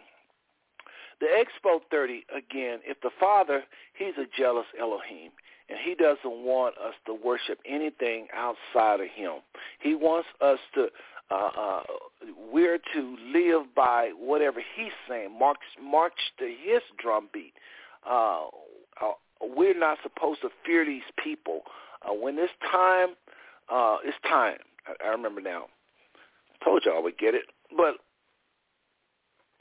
[1.20, 3.62] The Expo 30, again, if the Father,
[3.94, 5.32] he's a jealous Elohim,
[5.68, 9.40] and he doesn't want us to worship anything outside of him.
[9.80, 10.88] He wants us to,
[11.30, 11.82] uh, uh,
[12.50, 17.52] we're to live by whatever he's saying, march, march to his drumbeat.
[18.08, 18.46] Uh,
[19.00, 19.12] uh,
[19.42, 21.60] we're not supposed to fear these people.
[22.02, 23.10] Uh, when it's time,
[23.70, 24.56] uh, it's time.
[24.86, 25.66] I, I remember now.
[26.64, 27.44] Told y'all we get it.
[27.76, 27.94] But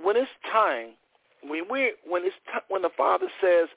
[0.01, 0.89] when it's time,
[1.43, 3.69] when we when it's t- when the Father says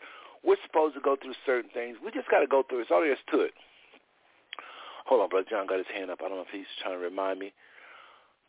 [0.44, 2.82] we're supposed to go through certain things, we just got to go through it.
[2.82, 3.52] It's all there is to it.
[5.06, 6.20] Hold on, brother John got his hand up.
[6.20, 7.52] I don't know if he's trying to remind me.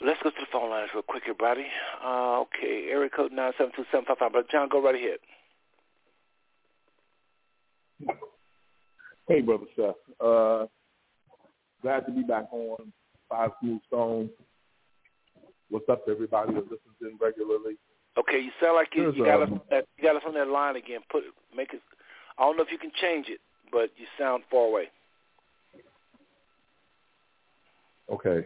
[0.01, 1.65] Let's go to the phone lines real quick, everybody.
[2.03, 4.31] Uh, okay, area code nine seven two seven five five.
[4.31, 5.19] Brother John, go right ahead.
[9.27, 9.95] Hey, brother Seth.
[10.19, 10.65] Uh,
[11.81, 12.91] glad to be back on
[13.29, 14.29] Five Smooth Stones.
[15.73, 17.77] What's up everybody that listens in regularly?
[18.15, 20.35] Okay, you sound like you, you got us um, on that you got us on
[20.35, 20.99] that line again.
[21.11, 21.23] Put
[21.57, 21.81] make it.
[22.37, 23.39] I don't know if you can change it,
[23.71, 24.91] but you sound far away.
[28.11, 28.45] Okay.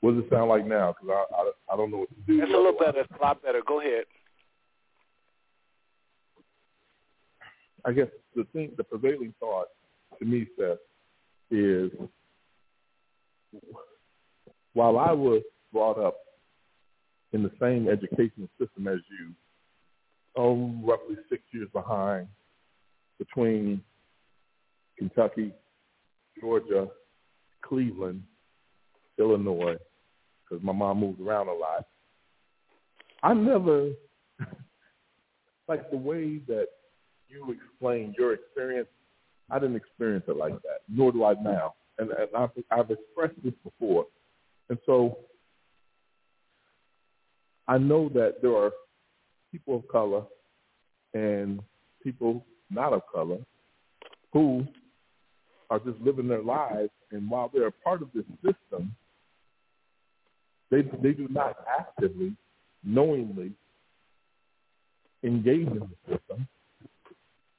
[0.00, 0.96] What does it sound like now?
[1.00, 2.38] Because I, I I don't know what to do.
[2.38, 3.02] That's a little better.
[3.02, 3.62] It's a lot better.
[3.64, 4.02] Go ahead.
[7.84, 9.68] I guess the thing, the prevailing thought
[10.18, 10.78] to me, Seth,
[11.52, 11.92] is
[14.72, 15.42] while I was
[15.72, 16.16] brought up
[17.32, 19.32] in the same educational system as you,
[20.36, 22.28] oh, roughly six years behind
[23.18, 23.82] between
[24.98, 25.52] Kentucky,
[26.40, 26.88] Georgia,
[27.62, 28.22] Cleveland,
[29.18, 29.76] Illinois,
[30.44, 31.86] because my mom moved around a lot.
[33.22, 33.90] I never,
[35.68, 36.66] like the way that
[37.28, 38.88] you explained your experience,
[39.50, 41.74] I didn't experience it like that, nor do I now.
[41.98, 44.06] And, and I've, I've expressed this before.
[44.68, 45.18] And so
[47.68, 48.72] I know that there are
[49.50, 50.22] people of color
[51.14, 51.60] and
[52.02, 53.38] people not of color
[54.32, 54.66] who
[55.70, 58.94] are just living their lives, and while they're a part of this system,
[60.70, 62.34] they they do not actively,
[62.82, 63.52] knowingly
[65.22, 66.48] engage in the system.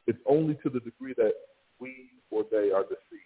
[0.06, 1.34] It's only to the degree that
[1.80, 3.24] we or they are deceived.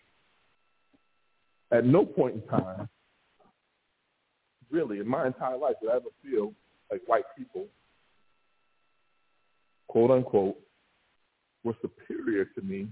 [1.71, 2.87] At no point in time,
[4.69, 6.53] really, in my entire life, did I ever feel
[6.91, 7.65] like white people,
[9.87, 10.57] quote unquote,
[11.63, 12.87] were superior to me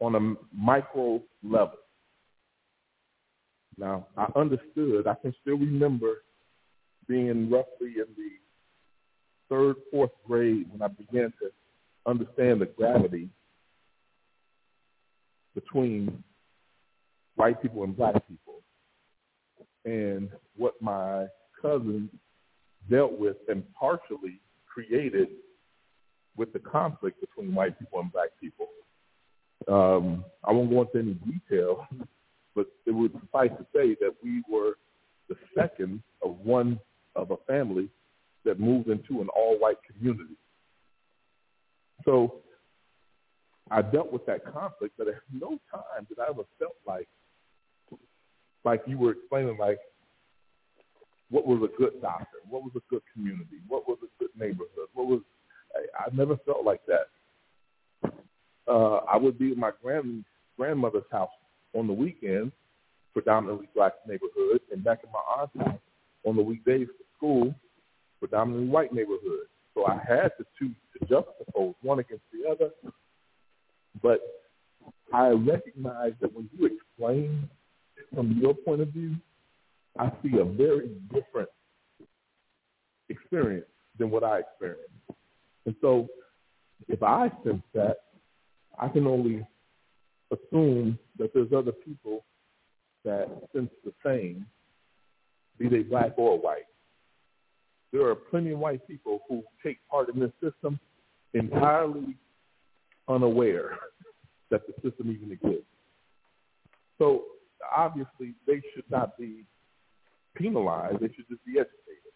[0.00, 1.78] on a micro level.
[3.76, 6.22] Now, I understood, I can still remember
[7.08, 8.30] being roughly in the
[9.48, 11.50] third, fourth grade when I began to
[12.06, 13.28] understand the gravity
[15.54, 16.22] between
[17.36, 18.62] white people and black people
[19.84, 21.26] and what my
[21.60, 22.10] cousins
[22.90, 25.28] dealt with and partially created
[26.36, 28.68] with the conflict between white people and black people.
[29.68, 31.86] Um, I won't go into any detail,
[32.54, 34.74] but it would suffice to say that we were
[35.28, 36.78] the second of one
[37.16, 37.88] of a family
[38.44, 40.36] that moved into an all-white community.
[42.04, 42.40] So
[43.70, 47.08] I dealt with that conflict, but at no time did I ever felt like,
[48.64, 49.78] like you were explaining, like
[51.30, 54.88] what was a good doctor, what was a good community, what was a good neighborhood,
[54.94, 55.20] what was.
[55.74, 58.12] I, I never felt like that.
[58.68, 60.24] Uh, I would be at my grand
[60.56, 61.30] grandmother's house
[61.74, 62.52] on the weekends,
[63.12, 65.80] predominantly black neighborhood, and back at my aunt's house
[66.24, 67.54] on the weekdays for school,
[68.20, 69.48] predominantly white neighborhood.
[69.74, 72.70] So I had to choose to juxtapose one against the other.
[74.02, 74.20] But
[75.12, 77.48] I recognize that when you explain
[78.14, 79.16] from your point of view,
[79.98, 81.48] I see a very different
[83.08, 83.66] experience
[83.98, 84.90] than what I experienced.
[85.66, 86.08] And so
[86.88, 87.98] if I sense that,
[88.78, 89.46] I can only
[90.32, 92.24] assume that there's other people
[93.04, 94.46] that sense the same,
[95.58, 96.64] be they black or white.
[97.92, 100.80] There are plenty of white people who take part in this system
[101.34, 102.16] entirely
[103.08, 103.78] unaware
[104.50, 105.66] that the system even exists.
[106.98, 107.24] So
[107.76, 109.44] obviously they should not be
[110.36, 111.00] penalized.
[111.00, 112.12] They should just be educated.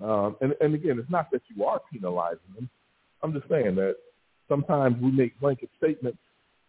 [0.00, 2.68] Um, and, and again, it's not that you are penalizing them.
[3.22, 3.96] I'm just saying that
[4.48, 6.18] sometimes we make blanket statements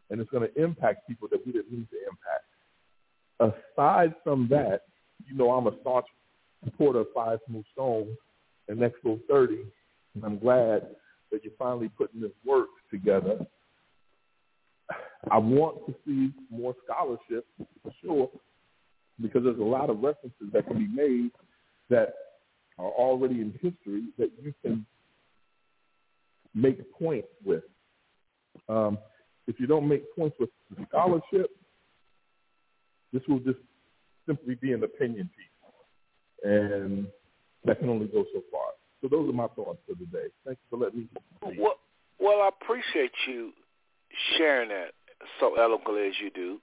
[0.09, 2.45] and it's going to impact people that we didn't mean to impact.
[3.75, 4.81] Aside from that,
[5.25, 6.05] you know I'm a staunch
[6.63, 8.17] supporter of Five Smooth Stones
[8.67, 9.59] and Expo 30,
[10.15, 10.87] and I'm glad
[11.31, 13.45] that you're finally putting this work together.
[15.29, 18.29] I want to see more scholarship for sure,
[19.21, 21.31] because there's a lot of references that can be made
[21.89, 22.13] that
[22.79, 24.85] are already in history that you can
[26.53, 27.63] make points with.
[28.67, 28.97] Um,
[29.47, 30.49] if you don't make points with
[30.87, 31.51] scholarship,
[33.13, 33.59] this will just
[34.25, 37.07] simply be an opinion piece, and
[37.65, 38.71] that can only go so far.
[39.01, 40.27] So those are my thoughts for today.
[40.45, 41.07] Thank you for letting me.
[41.57, 41.75] Well,
[42.19, 43.51] well, I appreciate you
[44.37, 44.91] sharing that
[45.39, 46.59] so eloquently as you do.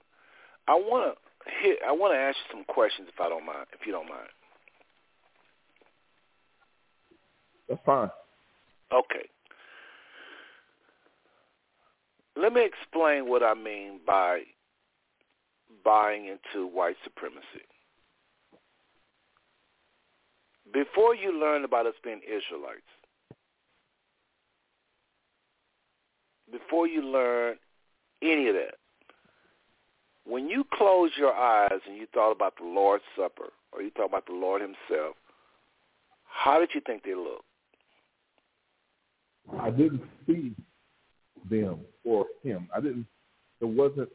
[0.67, 1.79] I want to hit.
[1.87, 3.65] I want to ask you some questions, if I don't mind.
[3.73, 4.29] If you don't mind.
[7.67, 8.09] That's fine.
[8.91, 9.29] Okay.
[12.35, 14.41] Let me explain what I mean by
[15.83, 17.43] buying into white supremacy.
[20.73, 22.81] Before you learn about us being Israelites,
[26.51, 27.55] before you learn
[28.21, 28.75] any of that,
[30.29, 34.05] when you close your eyes and you thought about the Lord's Supper or you thought
[34.05, 35.15] about the Lord himself,
[36.25, 37.43] how did you think they looked?
[39.59, 40.55] I didn't see
[41.49, 42.69] them or him.
[42.75, 43.07] I didn't.
[43.59, 44.09] There wasn't.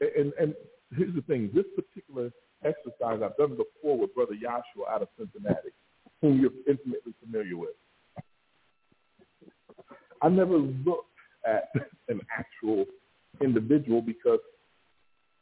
[0.00, 0.54] And and
[0.96, 1.50] here's the thing.
[1.52, 2.30] This particular
[2.64, 5.70] exercise I've done before with Brother Joshua out of Cincinnati,
[6.20, 7.70] whom you're intimately familiar with.
[10.22, 11.10] I never looked
[11.44, 11.70] at
[12.08, 12.84] an actual
[13.42, 14.38] individual because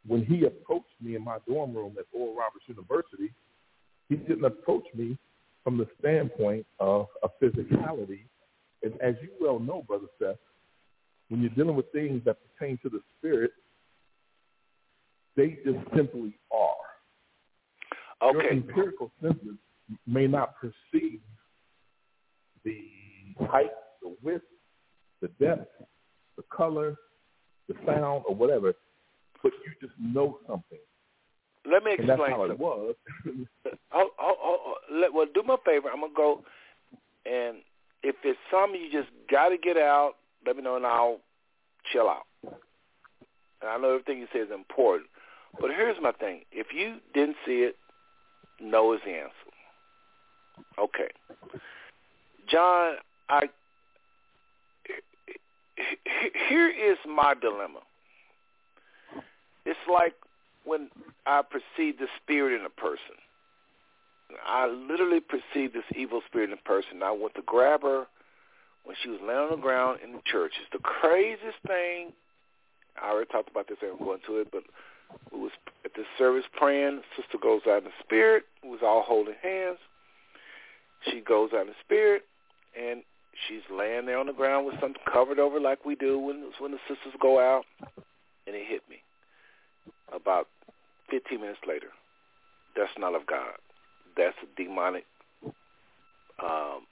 [0.07, 3.33] when he approached me in my dorm room at Oral Roberts University,
[4.08, 5.16] he didn't approach me
[5.62, 8.24] from the standpoint of a physicality.
[8.83, 10.36] And as you well know, Brother Seth,
[11.28, 13.50] when you're dealing with things that pertain to the spirit,
[15.36, 18.28] they just simply are.
[18.28, 18.39] Okay.
[18.39, 19.57] Your empirical senses
[20.07, 21.20] may not perceive
[22.65, 22.78] the
[23.41, 24.44] height, the width,
[25.20, 25.70] the depth,
[26.36, 26.94] the color,
[27.68, 28.74] the sound, or whatever,
[29.45, 30.79] but you just know something.
[31.71, 32.95] Let me And that's how it was.
[33.27, 35.89] oh, oh, oh, oh, let, well, do me a favor.
[35.93, 36.43] I'm gonna go,
[37.27, 37.59] and
[38.03, 40.15] if it's something you just got to get out,
[40.47, 41.21] let me know, and I'll
[41.93, 42.27] chill out.
[42.43, 45.09] And I know everything you say is important,
[45.61, 47.77] but here's my thing: if you didn't see it,
[48.61, 49.33] no is the answer.
[50.79, 51.09] Okay,
[52.51, 52.95] John,
[53.29, 53.49] I
[56.49, 57.81] here is my dilemma.
[59.65, 60.15] It's like
[60.65, 60.91] when
[61.26, 63.17] I perceive the spirit in a person.
[64.44, 67.02] I literally perceived this evil spirit in a person.
[67.02, 68.07] I went to grab her
[68.84, 70.52] when she was laying on the ground in the church.
[70.60, 72.12] It's the craziest thing.
[73.01, 73.78] I already talked about this.
[73.83, 74.62] I won't go into it, but
[75.33, 75.52] we was
[75.84, 77.02] at the service praying.
[77.17, 78.44] Sister goes out in the spirit.
[78.62, 79.78] We was all holding hands.
[81.10, 82.23] She goes out in the spirit,
[82.78, 83.02] and
[83.47, 86.73] she's laying there on the ground with something covered over like we do when when
[86.73, 87.65] the sisters go out,
[88.47, 89.03] and it hit me.
[90.12, 90.49] About
[91.10, 91.89] 15 minutes later,
[92.76, 93.55] that's not of God.
[94.16, 95.05] That's a demonic
[96.42, 96.86] um,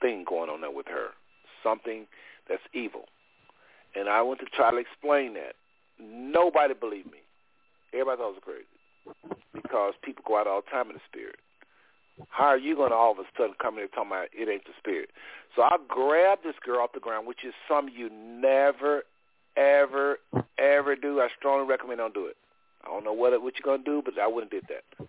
[0.00, 1.08] thing going on there with her.
[1.62, 2.06] Something
[2.48, 3.04] that's evil.
[3.94, 5.54] And I went to try to explain that.
[5.98, 7.18] Nobody believed me.
[7.92, 8.66] Everybody thought I was crazy
[9.54, 11.36] because people go out all the time in the spirit.
[12.28, 14.48] How are you going to all of a sudden come in here talking about it
[14.48, 15.10] ain't the spirit?
[15.54, 19.02] So I grabbed this girl off the ground, which is something you never,
[19.56, 20.18] ever,
[20.58, 21.20] ever do.
[21.20, 22.36] I strongly recommend don't do it.
[22.84, 25.08] I don't know what what you're going to do, but I wouldn't did that.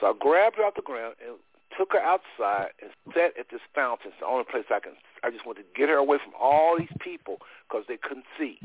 [0.00, 1.36] So I grabbed her off the ground and
[1.76, 4.08] took her outside and sat at this fountain.
[4.08, 4.92] It's the only place I can.
[5.24, 8.58] I just wanted to get her away from all these people because they couldn't see.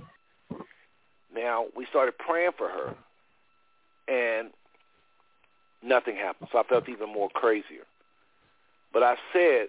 [1.33, 2.95] Now we started praying for her,
[4.07, 4.49] and
[5.81, 6.49] nothing happened.
[6.51, 7.85] So I felt even more crazier.
[8.93, 9.67] But I said,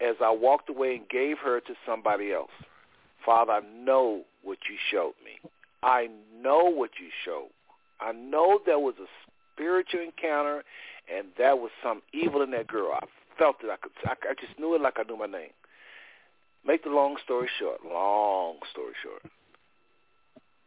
[0.00, 2.50] as I walked away and gave her to somebody else,
[3.24, 5.50] Father, I know what you showed me.
[5.82, 6.08] I
[6.40, 7.50] know what you showed.
[8.00, 9.06] I know there was a
[9.52, 10.64] spiritual encounter,
[11.14, 12.92] and there was some evil in that girl.
[12.94, 13.06] I
[13.38, 13.70] felt it.
[13.70, 13.92] I could.
[14.04, 15.50] I, I just knew it like I knew my name.
[16.66, 17.80] Make the long story short.
[17.84, 19.22] Long story short.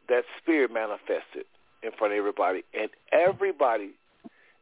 [0.09, 1.45] That spirit manifested
[1.83, 3.91] in front of everybody, and everybody.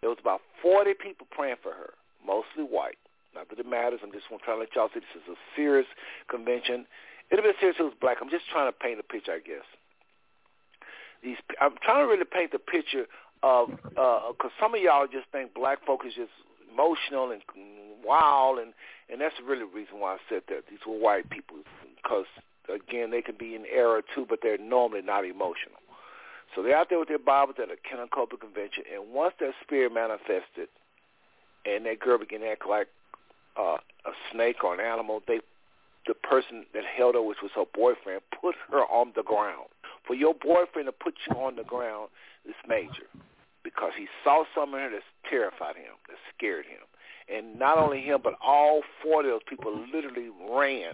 [0.02, 1.94] There was about forty people praying for her,
[2.26, 2.98] mostly white.
[3.34, 4.00] Not that it matters.
[4.02, 5.88] I'm just trying to let y'all see this is a serious
[6.30, 6.86] convention.
[7.32, 8.18] It'd have serious if it was black.
[8.22, 9.66] I'm just trying to paint a picture, I guess.
[11.24, 13.08] These, I'm trying to really paint the picture
[13.42, 16.32] of because uh, some of y'all just think black folk is just
[16.72, 17.42] emotional and
[18.04, 18.74] wild, and
[19.10, 20.66] and that's really the reason why I said that.
[20.70, 21.58] These were white people
[21.98, 22.26] because
[22.70, 25.82] again they can be in error too, but they're normally not emotional.
[26.54, 29.94] So they're out there with their Bibles at a Kennecopia convention, and once that spirit
[29.94, 30.70] manifested,
[31.66, 32.88] and that girl began to act like
[33.58, 35.40] uh, a snake or an animal, they
[36.08, 39.68] the person that held her, which was her boyfriend, put her on the ground.
[40.06, 42.10] For your boyfriend to put you on the ground
[42.48, 43.10] is major
[43.64, 46.86] because he saw something in her that terrified him, that scared him.
[47.28, 50.94] And not only him, but all four of those people literally ran.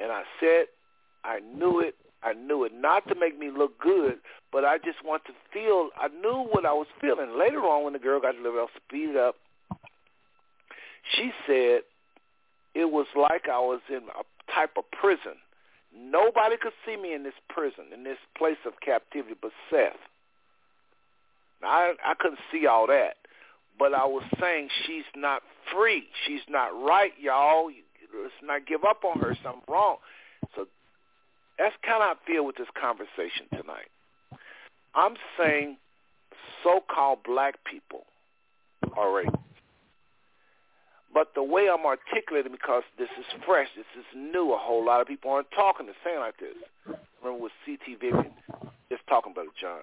[0.00, 0.66] And I said,
[1.22, 1.94] I knew it.
[2.22, 4.16] I knew it not to make me look good,
[4.50, 5.90] but I just want to feel.
[5.94, 7.38] I knew what I was feeling.
[7.38, 9.36] Later on, when the girl got delivered, I'll speed it up.
[11.14, 11.82] She said
[12.74, 15.34] it was like I was in a type of prison.
[15.96, 19.92] Nobody could see me in this prison, in this place of captivity, but Seth.
[21.62, 23.16] I I couldn't see all that,
[23.78, 26.04] but I was saying she's not free.
[26.26, 27.70] She's not right, y'all.
[28.12, 29.36] Let's not give up on her.
[29.42, 29.96] Something wrong.
[30.54, 30.66] So
[31.58, 33.88] that's kind of how I feel with this conversation tonight.
[34.94, 35.76] I'm saying
[36.62, 38.04] so-called black people
[38.96, 39.43] are racist.
[41.14, 45.00] But the way I'm articulating, because this is fresh, this is new, a whole lot
[45.00, 46.58] of people aren't talking the same like this.
[47.22, 47.94] Remember with C.T.
[47.94, 48.34] Vivian
[48.90, 49.82] just talking about it, John.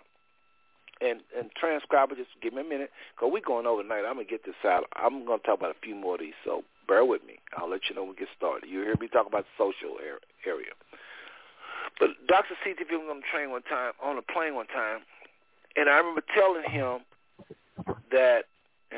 [1.00, 4.06] And and transcriber, just give me a minute, because we're going overnight.
[4.06, 4.86] I'm going to get this out.
[4.94, 7.40] I'm going to talk about a few more of these, so bear with me.
[7.58, 8.70] I'll let you know when we get started.
[8.70, 10.76] You hear me talk about the social area.
[11.98, 12.56] But Dr.
[12.64, 12.84] C.T.
[12.84, 15.00] Vivian was on the train one time, on a plane one time,
[15.78, 17.02] and I remember telling him
[18.12, 18.46] that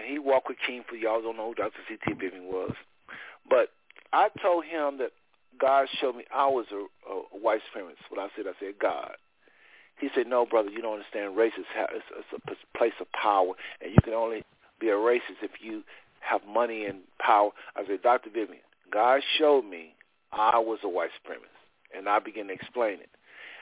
[0.04, 1.80] and he walked with King for y'all don't know who Dr.
[1.88, 2.14] C.T.
[2.14, 2.74] Vivian was.
[3.50, 3.70] But
[4.12, 5.12] I told him that
[5.60, 8.10] God showed me I was a, a white supremacist.
[8.10, 9.16] What I said, I said, God.
[10.00, 11.38] He said, no, brother, you don't understand.
[11.38, 14.44] Race is it's, it's a place of power, and you can only
[14.80, 15.84] be a racist if you
[16.20, 17.52] have money and power.
[17.76, 18.30] I said, Dr.
[18.30, 19.94] Vivian, God showed me
[20.32, 21.62] I was a white supremacist,
[21.96, 23.10] and I began to explain it.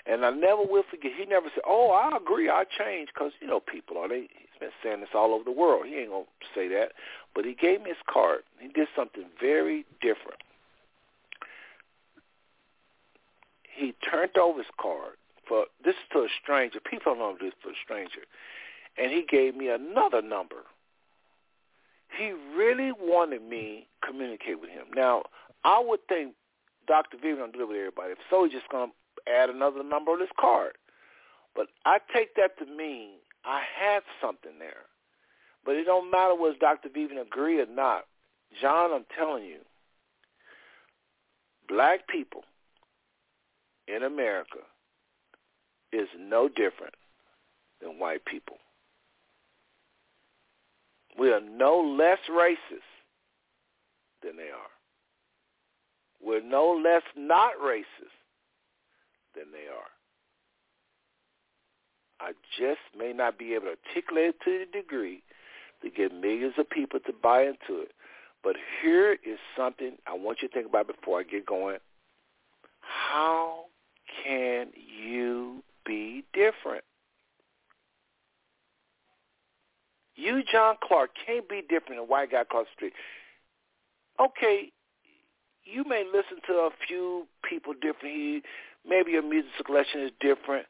[0.06, 1.12] And I never will forget.
[1.16, 4.28] He never said, "Oh, I agree, I changed," because you know people are they
[4.62, 5.86] been saying this all over the world.
[5.86, 6.26] He ain't gonna
[6.56, 6.94] say that,
[7.36, 8.44] but he gave me his card.
[8.60, 10.40] He did something very different.
[13.64, 15.18] He turned over his card
[15.48, 16.80] for this is to a stranger.
[16.80, 18.22] People don't know this for a stranger,
[18.98, 20.64] and he gave me another number.
[22.18, 24.86] He really wanted me to communicate with him.
[24.96, 25.24] Now,
[25.64, 26.36] I would think
[26.88, 27.18] Dr.
[27.18, 28.12] Vivian don't do it with everybody.
[28.12, 28.92] If so, he's just gonna
[29.28, 30.74] add another number on his card.
[31.56, 34.86] But I take that to mean I had something there.
[35.66, 36.90] But it don't matter whether Dr.
[36.90, 38.06] Vivian agree or not.
[38.62, 39.60] John, I'm telling you,
[41.68, 42.44] black people
[43.88, 44.60] in America
[45.94, 46.96] is no different
[47.82, 48.58] than white people.
[51.18, 52.88] We are no less racist
[54.24, 54.72] than they are.
[56.24, 58.16] We're no less not racist
[59.36, 59.90] than they are.
[62.22, 65.24] I just may not be able to articulate it to the degree
[65.82, 67.92] to get millions of people to buy into it.
[68.44, 71.78] But here is something I want you to think about before I get going.
[72.82, 73.66] How
[74.24, 76.84] can you be different?
[80.16, 82.94] You, John Clark, can't be different than white guy across the street.
[84.20, 84.72] Okay,
[85.64, 88.44] you may listen to a few people differently.
[88.88, 90.68] Maybe your music selection is different.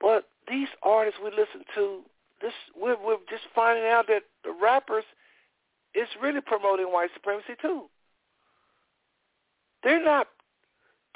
[0.00, 2.00] But these artists we listen to,
[2.40, 5.04] this we're, we're just finding out that the rappers
[5.94, 7.84] is really promoting white supremacy too.
[9.82, 10.28] They're not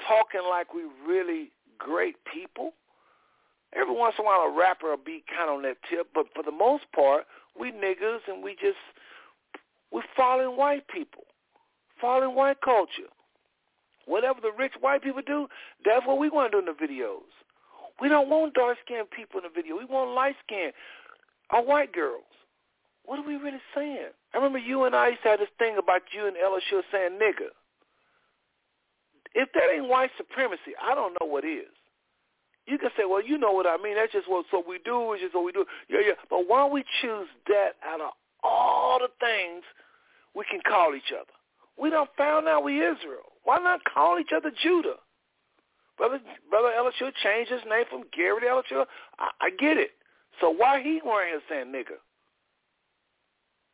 [0.07, 2.73] talking like we really great people.
[3.73, 6.27] Every once in a while a rapper will be kind of on that tip, but
[6.33, 7.25] for the most part,
[7.59, 8.77] we niggas and we just
[9.91, 11.23] we're following white people,
[11.99, 13.09] following white culture.
[14.05, 15.47] Whatever the rich white people do,
[15.83, 17.25] that's what we want to do in the videos.
[18.01, 19.77] We don't want dark-skinned people in the video.
[19.77, 20.73] We want light-skinned
[21.51, 22.27] or uh, white girls.
[23.05, 24.09] What are we really saying?
[24.33, 26.81] I remember you and I used to have this thing about you and Ella Sure
[26.91, 27.53] saying nigga.
[29.35, 31.69] If that ain't white supremacy, I don't know what is.
[32.65, 33.95] You can say, well, you know what I mean.
[33.95, 35.13] That's just what so we do.
[35.13, 35.65] It's just what we do.
[35.87, 36.13] Yeah, yeah.
[36.29, 38.09] But why don't we choose that out of
[38.43, 39.63] all the things
[40.33, 41.31] we can call each other?
[41.79, 43.37] We don't found out we Israel.
[43.43, 44.95] Why not call each other Judah?
[45.97, 48.85] Brother Brother Elishua changed his name from Gary to Elishua.
[49.19, 49.91] I, I get it.
[50.41, 51.97] So why he wearing here saying nigga?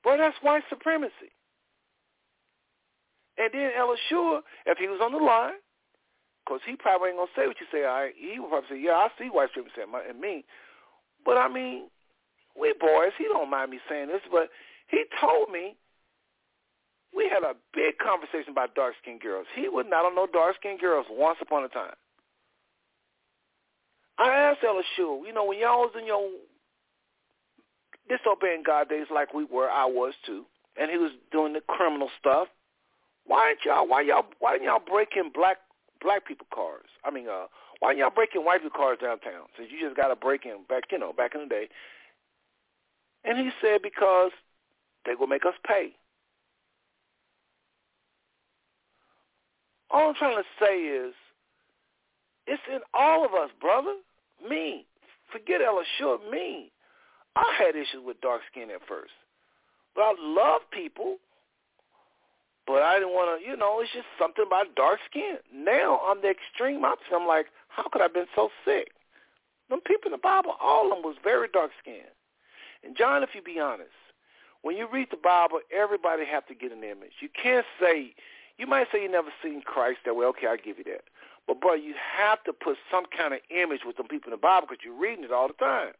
[0.03, 1.33] Bro, that's white supremacy.
[3.38, 5.58] And then Elishua, if he was on the line,
[6.45, 8.69] because he probably ain't going to say what you say, all right, he would probably
[8.69, 10.43] say, yeah, I see white supremacy in me.
[11.25, 11.90] But, I mean,
[12.59, 14.50] we boys, he don't mind me saying this, but
[14.88, 15.77] he told me
[17.16, 19.45] we had a big conversation about dark-skinned girls.
[19.56, 21.95] He would not know dark-skinned girls once upon a time.
[24.18, 26.30] I asked Elishua, you know, when y'all was in your
[28.10, 30.46] disobeying God days like we were, I was too,
[30.80, 32.48] and he was doing the criminal stuff.
[33.26, 33.88] Why ain't y'all?
[33.88, 34.26] Why y'all?
[34.40, 35.58] Why didn't y'all break in black
[36.02, 36.90] black people cars?
[37.06, 37.46] I mean, uh,
[37.80, 39.46] why didn't y'all break in white people cars downtown?
[39.58, 41.70] Since you just got to break in back, you know, back in the day.
[43.24, 44.32] And he said because
[45.06, 45.94] they will make us pay.
[49.90, 51.14] All I'm trying to say is,
[52.48, 53.95] it's in all of us, brother.
[54.48, 54.86] Me.
[55.32, 56.72] Forget Ella Short, me.
[57.36, 59.14] I had issues with dark skin at first.
[59.95, 61.18] But I love people.
[62.68, 65.38] But I didn't want to, you know, it's just something about dark skin.
[65.53, 67.14] Now I'm the extreme opposite.
[67.14, 68.92] I'm like, how could I have been so sick?
[69.70, 72.16] Them people in the Bible, all of them was very dark skinned.
[72.84, 73.90] And John, if you be honest,
[74.61, 77.14] when you read the Bible, everybody have to get an image.
[77.20, 78.14] You can't say,
[78.58, 80.26] you might say you never seen Christ that way.
[80.28, 81.03] Okay, I give you that.
[81.52, 84.38] But, bro, you have to put some kind of image with some people in the
[84.38, 85.92] Bible because you're reading it all the time.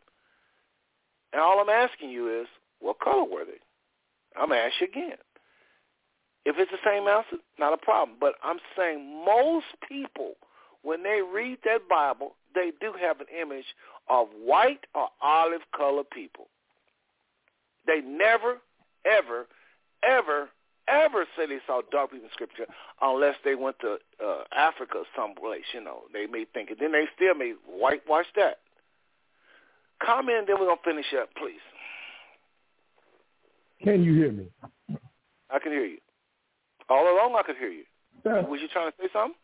[1.34, 2.48] And all I'm asking you is,
[2.80, 3.60] what color were they?
[4.40, 5.18] I'm to ask you again.
[6.46, 8.18] If it's the same answer, not a problem.
[8.18, 10.36] But I'm saying most people,
[10.84, 13.76] when they read that Bible, they do have an image
[14.08, 16.48] of white or olive colored people.
[17.86, 18.60] They never,
[19.04, 19.48] ever,
[20.02, 20.48] ever,
[20.88, 22.66] ever say they saw dark people in Scripture
[23.02, 26.02] unless they went to uh, Africa someplace, you know.
[26.14, 26.78] They may think it.
[26.80, 28.60] Then they still may whitewash that.
[30.04, 31.62] Comment, then we're going to finish up, please.
[33.84, 34.48] Can you hear me?
[35.50, 35.98] I can hear you.
[36.90, 37.84] All along I could hear you.
[38.26, 38.42] Yeah.
[38.48, 39.36] Was you trying to say something?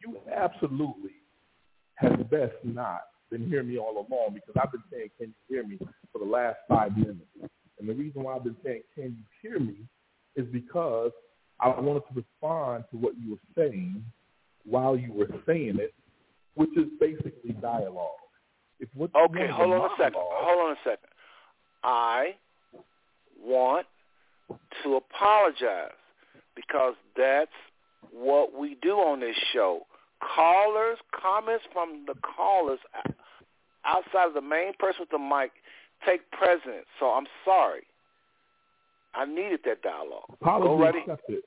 [0.00, 1.10] You absolutely
[1.96, 5.66] have best not been hearing me all along because I've been saying, can you hear
[5.66, 5.78] me
[6.12, 7.20] for the last five minutes.
[7.78, 9.76] And the reason why I've been saying, can you hear me,
[10.36, 11.12] is because
[11.60, 14.04] I wanted to respond to what you were saying
[14.64, 15.94] while you were saying it,
[16.54, 18.10] which is basically dialogue.
[18.80, 20.14] If what okay, hold on a second.
[20.16, 21.08] Hold on a second.
[21.82, 22.34] I
[23.42, 23.86] want
[24.82, 25.92] to apologize
[26.54, 27.50] because that's
[28.12, 29.82] what we do on this show.
[30.34, 33.10] Callers, comments from the callers uh,
[33.84, 35.52] outside of the main person with the mic
[36.06, 36.86] take precedence.
[37.00, 37.82] So I'm sorry.
[39.14, 40.24] I needed that dialogue.
[40.40, 41.42] Apology accepted.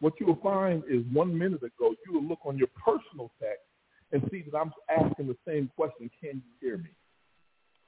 [0.00, 3.62] What you will find is one minute ago, you will look on your personal text
[4.12, 6.10] and see that I'm asking the same question.
[6.20, 6.90] Can you hear me?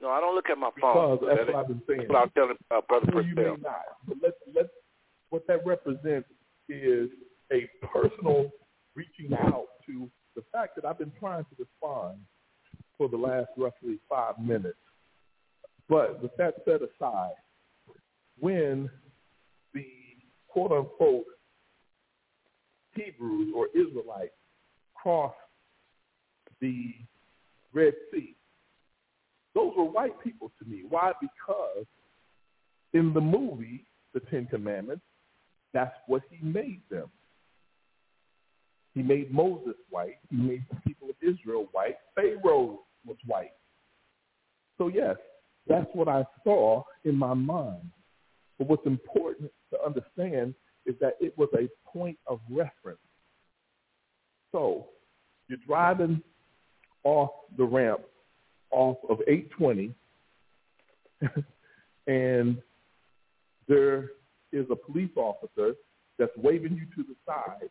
[0.01, 1.19] No, I don't look at my phone.
[1.19, 2.01] Because that's what I've been saying.
[2.01, 3.83] That's what I'm telling uh, Brother well, You may not.
[4.07, 4.69] But let's, let's,
[5.31, 6.29] what that represents
[6.69, 7.11] is
[7.53, 8.51] a personal
[8.95, 12.19] reaching out to the fact that I've been trying to respond
[12.99, 14.79] for the last roughly five minutes.
[15.89, 17.35] But with that set aside,
[18.39, 18.91] when
[19.73, 19.87] the
[20.49, 21.25] quote-unquote
[22.95, 24.33] Hebrews or Israelites
[24.95, 25.37] crossed
[26.61, 26.95] the
[27.73, 28.35] Red Sea,
[29.55, 30.83] those were white people to me.
[30.89, 31.13] Why?
[31.21, 31.87] Because
[32.93, 35.05] in the movie, The Ten Commandments,
[35.73, 37.11] that's what he made them.
[38.95, 40.19] He made Moses white.
[40.31, 41.97] He made the people of Israel white.
[42.15, 43.53] Pharaoh was white.
[44.79, 45.17] So yes,
[45.69, 47.91] that's what I saw in my mind.
[48.59, 50.55] But what's important to understand
[50.87, 52.99] is that it was a point of reference.
[54.53, 54.87] So
[55.49, 56.23] you're driving
[57.05, 58.01] off the ramp
[58.71, 59.95] off of 820
[62.07, 62.59] and
[63.69, 64.11] there
[64.53, 65.75] is a police officer
[66.19, 67.71] that's waving you to the side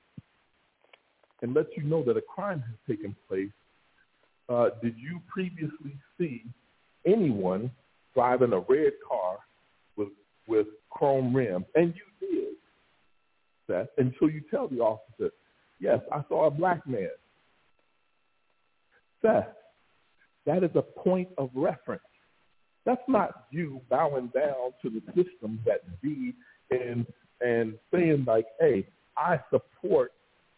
[1.42, 3.52] and lets you know that a crime has taken place,
[4.50, 6.44] uh, did you previously see
[7.06, 7.72] anyone
[8.16, 9.38] driving a red car
[9.96, 10.10] with
[10.48, 11.66] with chrome rims?
[11.76, 12.56] And you did,
[13.68, 15.32] Seth, until you tell the officer,
[15.80, 17.10] yes, I saw a black man.
[19.22, 19.48] Seth,
[20.46, 22.02] that is a point of reference.
[22.86, 26.34] That's not you bowing down to the system that be
[26.72, 27.06] and
[27.42, 28.88] and saying like, hey,
[29.18, 30.14] I support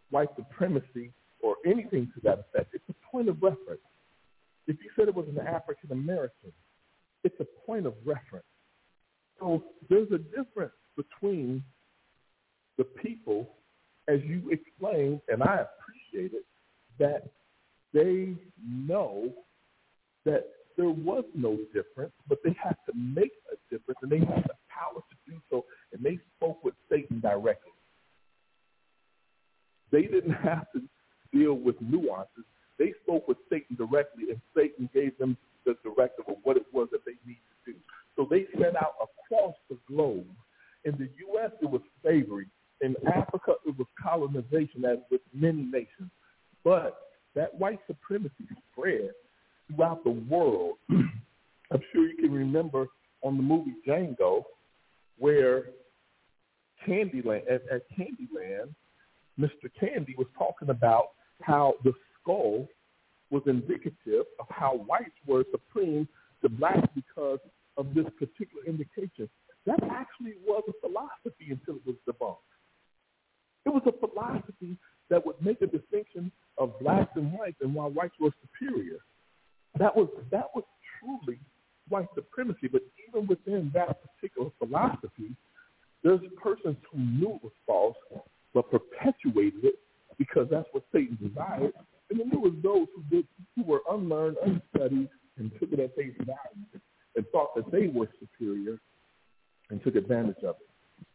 [0.09, 1.11] white supremacy
[1.41, 2.73] or anything to that effect.
[2.73, 3.81] It's a point of reference.
[4.67, 6.51] If you said it was an African American,
[7.23, 8.45] it's a point of reference.
[9.39, 11.63] So there's a difference between
[12.77, 13.49] the people,
[14.07, 16.45] as you explained, and I appreciate it,
[16.99, 17.29] that
[17.93, 19.31] they know
[20.25, 24.43] that there was no difference, but they have to make a difference, and they have
[24.43, 27.71] the power to do so, and they spoke with Satan directly.
[29.91, 30.81] They didn't have to
[31.33, 32.43] deal with nuances.
[32.77, 35.37] They spoke with Satan directly, and Satan gave them
[35.67, 37.77] the directive of what it was that they needed to do.
[38.15, 40.25] So they sent out across the globe.
[40.85, 42.47] In the U.S., it was slavery.
[42.81, 46.09] In Africa, it was colonization, as with many nations.
[46.63, 46.97] But
[47.35, 49.11] that white supremacy spread
[49.67, 50.77] throughout the world.
[50.89, 52.87] I'm sure you can remember
[53.21, 54.43] on the movie Django
[55.17, 55.65] where
[56.87, 58.73] Candyland at, at Candyland,
[59.39, 59.69] Mr.
[59.79, 61.09] Candie was talking about
[61.41, 62.67] how the skull
[63.29, 66.07] was indicative of how whites were supreme
[66.41, 67.39] to blacks because
[67.77, 69.29] of this particular indication.
[69.65, 72.37] That actually was a philosophy until it was debunked.
[73.65, 74.77] It was a philosophy
[75.09, 78.99] that would make a distinction of blacks and whites and why whites were superior.
[79.77, 80.63] That was that was
[80.99, 81.39] truly
[81.89, 82.67] white supremacy.
[82.71, 85.35] But even within that particular philosophy,
[86.03, 87.97] there's persons who knew it was false
[88.53, 89.79] but perpetuated it
[90.17, 91.73] because that's what Satan desired.
[92.09, 95.95] And then there was those who did who were unlearned, unstudied, and took it at
[95.95, 96.81] face value
[97.15, 98.79] and thought that they were superior
[99.69, 101.05] and took advantage of it.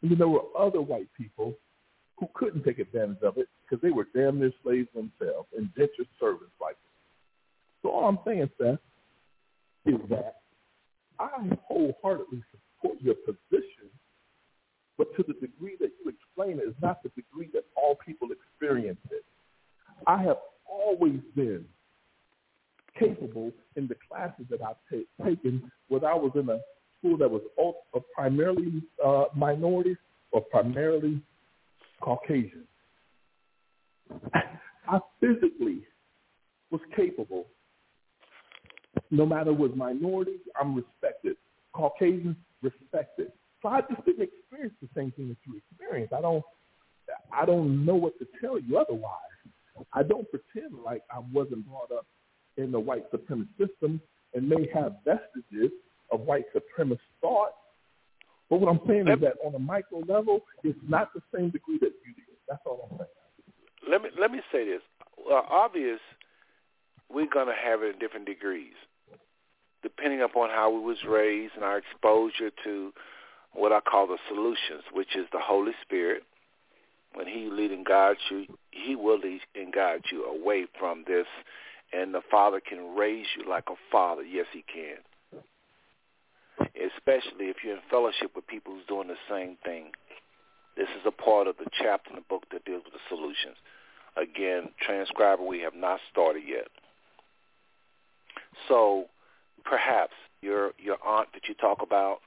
[0.00, 1.54] And then there were other white people
[2.18, 6.54] who couldn't take advantage of it because they were damn near slaves themselves, indentured servants
[6.60, 6.92] like them.
[7.82, 8.78] So all I'm saying, Seth,
[9.86, 10.36] is that
[11.18, 13.90] I wholeheartedly support your position,
[14.96, 18.28] but to the degree that you explain it is not the degree that all people
[18.30, 19.24] experience it.
[20.06, 21.64] I have always been
[22.98, 26.58] capable in the classes that I've ta- taken, whether I was in a
[26.98, 29.96] school that was all, uh, primarily uh, minorities
[30.30, 31.20] or primarily
[32.00, 32.64] Caucasian.
[34.34, 35.82] I physically
[36.70, 37.46] was capable.
[39.10, 41.36] No matter what minority, I'm respected.
[41.72, 43.32] Caucasian, respected.
[43.62, 46.12] So I just didn't experience the same thing that you experienced.
[46.12, 46.44] I don't
[47.32, 49.31] I don't know what to tell you otherwise.
[49.92, 52.06] I don't pretend like I wasn't brought up
[52.56, 54.00] in the white supremacist system
[54.34, 55.72] and may have vestiges
[56.10, 57.52] of white supremacist thought.
[58.50, 61.50] But what I'm saying let, is that on a micro level, it's not the same
[61.50, 62.36] degree that you did.
[62.48, 63.90] That's all I'm saying.
[63.90, 64.82] Let me let me say this.
[65.26, 66.00] Well, obvious,
[67.10, 68.74] we're gonna have it in different degrees,
[69.82, 72.92] depending upon how we was raised and our exposure to
[73.54, 76.22] what I call the solutions, which is the Holy Spirit.
[77.14, 81.26] When He lead and guides you, He will lead and guide you away from this,
[81.92, 84.22] and the Father can raise you like a father.
[84.22, 84.98] Yes, He can
[86.76, 89.92] especially if you're in fellowship with people who's doing the same thing.
[90.76, 93.56] This is a part of the chapter in the book that deals with the solutions.
[94.16, 96.68] Again, transcriber, we have not started yet.
[98.68, 99.06] So
[99.64, 102.18] perhaps your your aunt that you talk about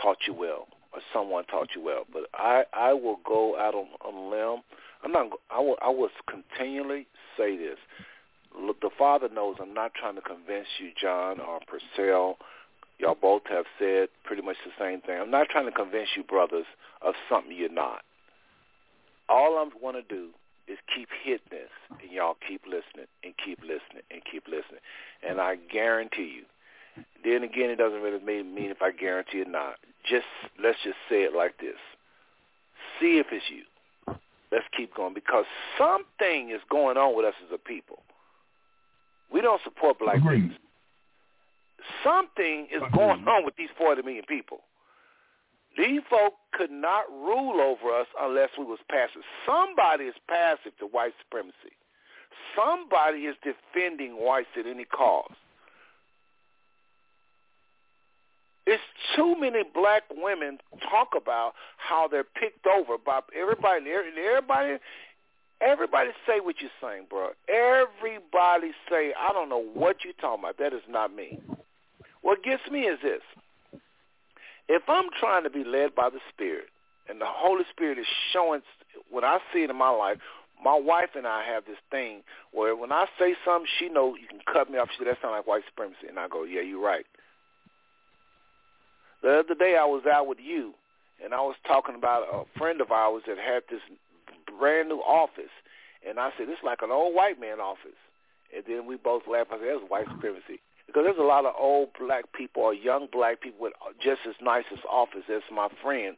[0.00, 2.04] taught you well, or someone taught you well.
[2.12, 4.62] But I I will go out on, a limb.
[5.04, 5.38] I'm not.
[5.50, 5.76] I will.
[5.82, 7.06] I will continually
[7.36, 7.78] say this.
[8.58, 12.36] Look, the Father knows I'm not trying to convince you, John or Purcell
[13.02, 15.20] Y'all both have said pretty much the same thing.
[15.20, 16.66] I'm not trying to convince you, brothers,
[17.00, 18.02] of something you're not.
[19.28, 20.28] All I'm want to do
[20.68, 24.80] is keep hitting this, and y'all keep listening and keep listening and keep listening.
[25.28, 29.50] And I guarantee you, then again, it doesn't really mean, mean if I guarantee or
[29.50, 29.76] not.
[30.08, 30.26] Just
[30.62, 31.78] let's just say it like this:
[33.00, 33.64] see if it's you.
[34.50, 35.46] Let's keep going because
[35.78, 38.02] something is going on with us as a people.
[39.32, 40.52] We don't support black race.
[42.04, 44.58] Something is going on with these 40 million people.
[45.76, 49.22] These folk could not rule over us unless we was passive.
[49.46, 51.72] Somebody is passive to white supremacy.
[52.54, 55.32] Somebody is defending whites at any cost.
[58.66, 58.82] It's
[59.16, 60.58] too many black women
[60.88, 63.90] talk about how they're picked over by everybody.
[63.90, 64.78] Everybody,
[65.60, 67.30] everybody say what you're saying, bro.
[67.48, 70.58] Everybody say, I don't know what you're talking about.
[70.58, 71.40] That is not me.
[72.20, 73.22] What gets me is this.
[74.68, 76.66] If I'm trying to be led by the Spirit,
[77.08, 78.62] and the Holy Spirit is showing,
[79.10, 80.18] when I see it in my life,
[80.62, 84.28] my wife and I have this thing where when I say something, she knows you
[84.28, 84.88] can cut me off.
[84.92, 86.06] She said, that sounds like white supremacy.
[86.08, 87.04] And I go, yeah, you're right.
[89.22, 90.74] The other day I was out with you,
[91.22, 93.80] and I was talking about a friend of ours that had this
[94.58, 95.52] brand new office.
[96.06, 97.98] And I said, is like an old white man office.
[98.54, 99.50] And then we both laughed.
[99.52, 103.08] I said, that's white supremacy because there's a lot of old black people or young
[103.10, 106.16] black people with just as nice as office as my friend.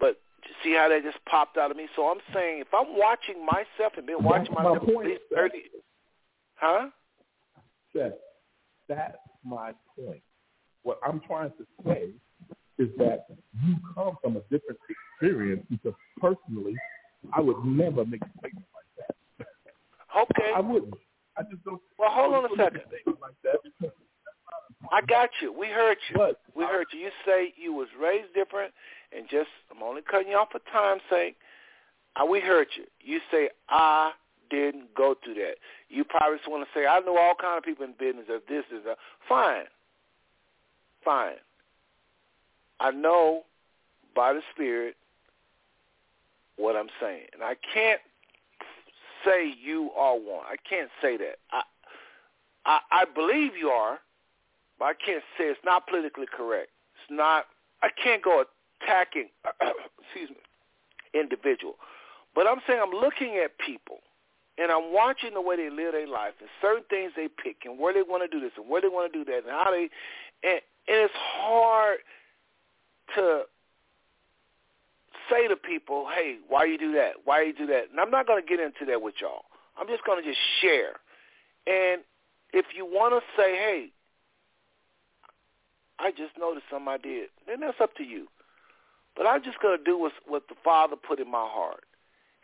[0.00, 0.18] But
[0.62, 1.86] see how that just popped out of me.
[1.94, 5.10] So I'm saying if I'm watching myself and been watching that's myself my point, at
[5.12, 5.62] least thirty,
[6.56, 6.88] huh?
[7.94, 8.12] Seth,
[8.88, 10.22] that's my point.
[10.84, 12.10] What I'm trying to say
[12.78, 13.26] is that
[13.64, 16.76] you come from a different experience because personally,
[17.32, 19.46] I would never make a statement like that.
[20.22, 20.52] Okay.
[20.54, 20.94] I wouldn't.
[21.36, 21.80] I just don't.
[21.98, 22.82] Well, hold on a second.
[23.06, 23.92] Like that
[24.92, 25.52] I got you.
[25.52, 26.18] We heard you.
[26.18, 26.40] What?
[26.54, 27.00] We heard you.
[27.00, 28.72] You say you was raised different,
[29.16, 31.36] and just I'm only cutting you off for time's sake.
[32.16, 32.84] Uh, we heard you.
[33.00, 34.12] You say I
[34.50, 35.54] didn't go through that.
[35.88, 38.42] You probably just want to say, I know all kind of people in business of
[38.48, 38.94] this is a
[39.28, 39.64] fine.
[41.04, 41.34] Fine.
[42.80, 43.42] I know
[44.14, 44.96] by the Spirit
[46.56, 47.26] what I'm saying.
[47.32, 48.00] And I can't
[49.24, 50.44] say you are one.
[50.46, 51.36] I can't say that.
[51.52, 51.62] I
[52.66, 53.98] I, I believe you are,
[54.78, 56.70] but I can't say it's not politically correct.
[56.94, 57.46] It's not.
[57.82, 58.44] I can't go
[58.82, 59.28] attacking.
[60.02, 60.36] excuse me,
[61.12, 61.74] individual.
[62.34, 63.98] But I'm saying I'm looking at people,
[64.58, 67.78] and I'm watching the way they live their life and certain things they pick and
[67.78, 69.70] where they want to do this and where they want to do that and how
[69.70, 69.88] they.
[70.42, 71.98] And, and it's hard
[73.16, 73.42] to
[75.30, 77.12] say to people, hey, why you do that?
[77.24, 77.90] Why you do that?
[77.90, 79.44] And I'm not going to get into that with y'all.
[79.78, 81.00] I'm just going to just share.
[81.66, 82.02] And
[82.52, 83.86] if you want to say, hey,
[85.98, 88.26] I just noticed something I did, then that's up to you.
[89.16, 91.84] But I'm just going to do what, what the Father put in my heart.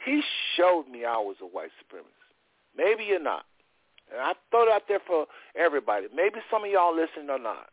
[0.05, 0.23] He
[0.57, 2.07] showed me I was a white supremacist.
[2.77, 3.44] Maybe you're not.
[4.10, 6.07] And I throw it out there for everybody.
[6.15, 7.69] Maybe some of y'all listening or not.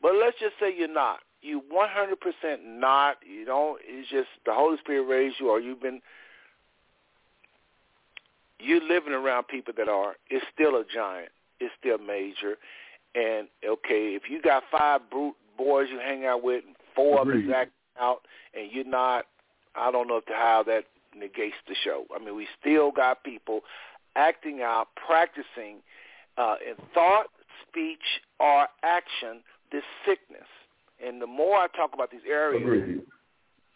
[0.00, 3.16] But let's just say you're not you 100% not.
[3.26, 3.80] You don't.
[3.84, 6.00] It's just the Holy Spirit raised you, or you've been
[8.58, 10.16] You're living around people that are.
[10.30, 11.30] It's still a giant.
[11.60, 12.56] It's still major.
[13.14, 17.44] And okay, if you got five brute boys you hang out with, and four Agreed.
[17.44, 18.20] of them acting out,
[18.54, 19.26] and you're not,
[19.74, 20.84] I don't know how that
[21.16, 22.04] negates the show.
[22.14, 23.60] I mean, we still got people
[24.14, 25.78] acting out, practicing
[26.36, 27.26] uh, in thought,
[27.68, 30.48] speech, or action this sickness.
[31.04, 33.00] And the more I talk about these areas,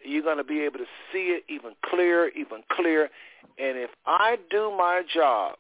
[0.05, 3.09] you're going to be able to see it even clearer, even clearer.
[3.59, 5.57] And if I do my job,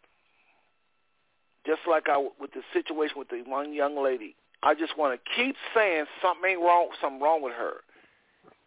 [1.65, 5.31] just like I with the situation with the one young lady, I just want to
[5.37, 7.75] keep saying something ain't wrong, something wrong with her.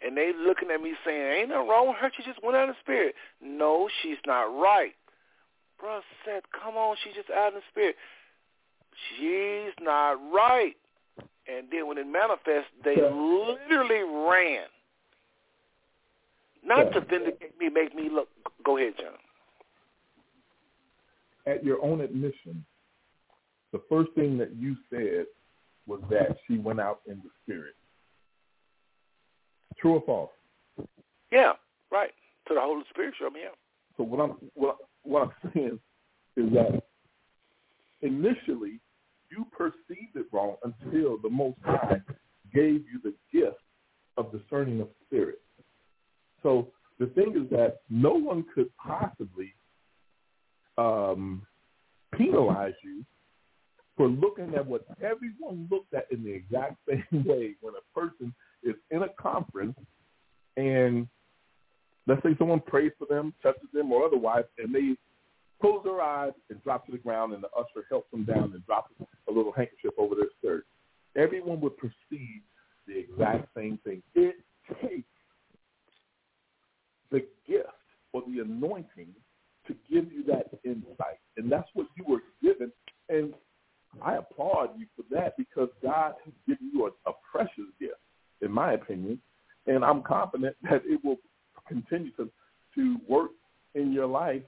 [0.06, 2.12] And they looking at me saying, ain't nothing wrong with her.
[2.16, 3.16] She just went out of spirit.
[3.42, 4.94] No, she's not right.
[5.80, 7.96] Bro said, come on, she's just out of the spirit.
[9.18, 10.76] She's not right.
[11.48, 13.10] And then when it manifests, they Yeah.
[13.10, 14.68] literally ran.
[16.64, 16.94] Not Yeah.
[16.94, 18.30] to vindicate me, make me look.
[18.64, 19.18] Go ahead, John.
[21.46, 22.66] At your own admission,
[23.72, 25.28] the first thing that you said
[25.86, 27.76] was that she went out in the spirit.
[29.78, 30.32] True or false?
[31.32, 31.54] Yeah,
[31.92, 32.14] right.
[32.48, 33.58] To the Holy Spirit, show me out.
[33.98, 35.80] So what I'm what, what I'm saying
[36.36, 36.84] is that
[38.02, 38.80] initially
[39.30, 42.02] you perceived it wrong until the Most High
[42.54, 43.58] gave you the gift
[44.18, 45.42] of discerning of spirit.
[46.44, 49.54] So the thing is that no one could possibly
[50.78, 51.42] um,
[52.14, 53.04] penalize you
[53.98, 58.34] for looking at what everyone looked at in the exact same way when a person
[58.64, 59.78] is in a conference
[60.58, 61.08] and
[62.08, 64.96] let's say someone prays for them, touches them, or otherwise, and they
[65.66, 68.66] close their eyes and drop to the ground, and the usher helps them down and
[68.66, 68.92] drops
[69.28, 70.66] a little handkerchief over their skirt.
[71.16, 72.42] Everyone would perceive
[72.88, 74.04] the exact same thing.
[74.14, 74.36] It
[74.82, 75.08] takes
[77.12, 77.70] the gift
[78.14, 79.08] or the anointing
[79.68, 82.72] to give you that insight, and that's what you were given.
[83.10, 83.34] And
[84.04, 87.94] I applaud you for that because God has given you a, a precious gift,
[88.42, 89.20] in my opinion,
[89.66, 91.18] and I'm confident that it will
[91.68, 92.30] continue to
[92.76, 93.32] to work
[93.74, 94.42] in your life,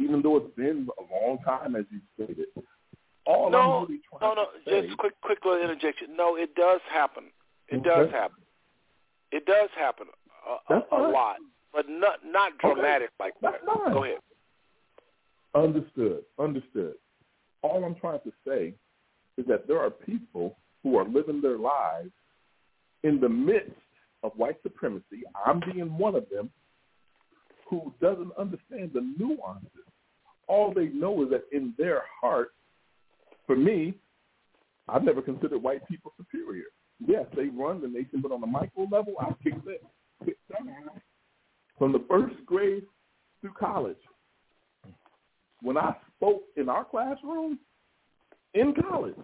[0.00, 2.46] even though it's been a long time, as you stated.
[3.26, 4.46] All no, I'm really trying no, no.
[4.66, 6.16] say, Just quick, quick little interjection.
[6.16, 7.24] No, it does happen.
[7.68, 7.88] It Okay.
[7.88, 8.42] does happen.
[9.30, 10.06] It does happen
[10.68, 11.36] a, a, a lot,
[11.72, 12.74] but not not Okay.
[12.74, 13.64] dramatic like that.
[13.66, 14.18] Go ahead.
[15.54, 16.24] Understood.
[16.38, 16.94] Understood.
[17.62, 18.74] All I'm trying to say
[19.36, 22.10] is that there are people who are living their lives
[23.04, 23.72] in the midst
[24.22, 25.22] of white supremacy.
[25.46, 26.50] I'm being one of them
[27.68, 29.70] who doesn't understand the nuances.
[30.50, 32.48] All they know is that in their heart,
[33.46, 33.94] for me,
[34.88, 36.64] I've never considered white people superior.
[37.06, 39.80] Yes, they run the nation, but on the micro level, I kick that.
[40.24, 40.58] kick that.
[41.78, 42.82] From the first grade
[43.40, 43.96] through college,
[45.62, 47.60] when I spoke in our classroom
[48.54, 49.14] in college,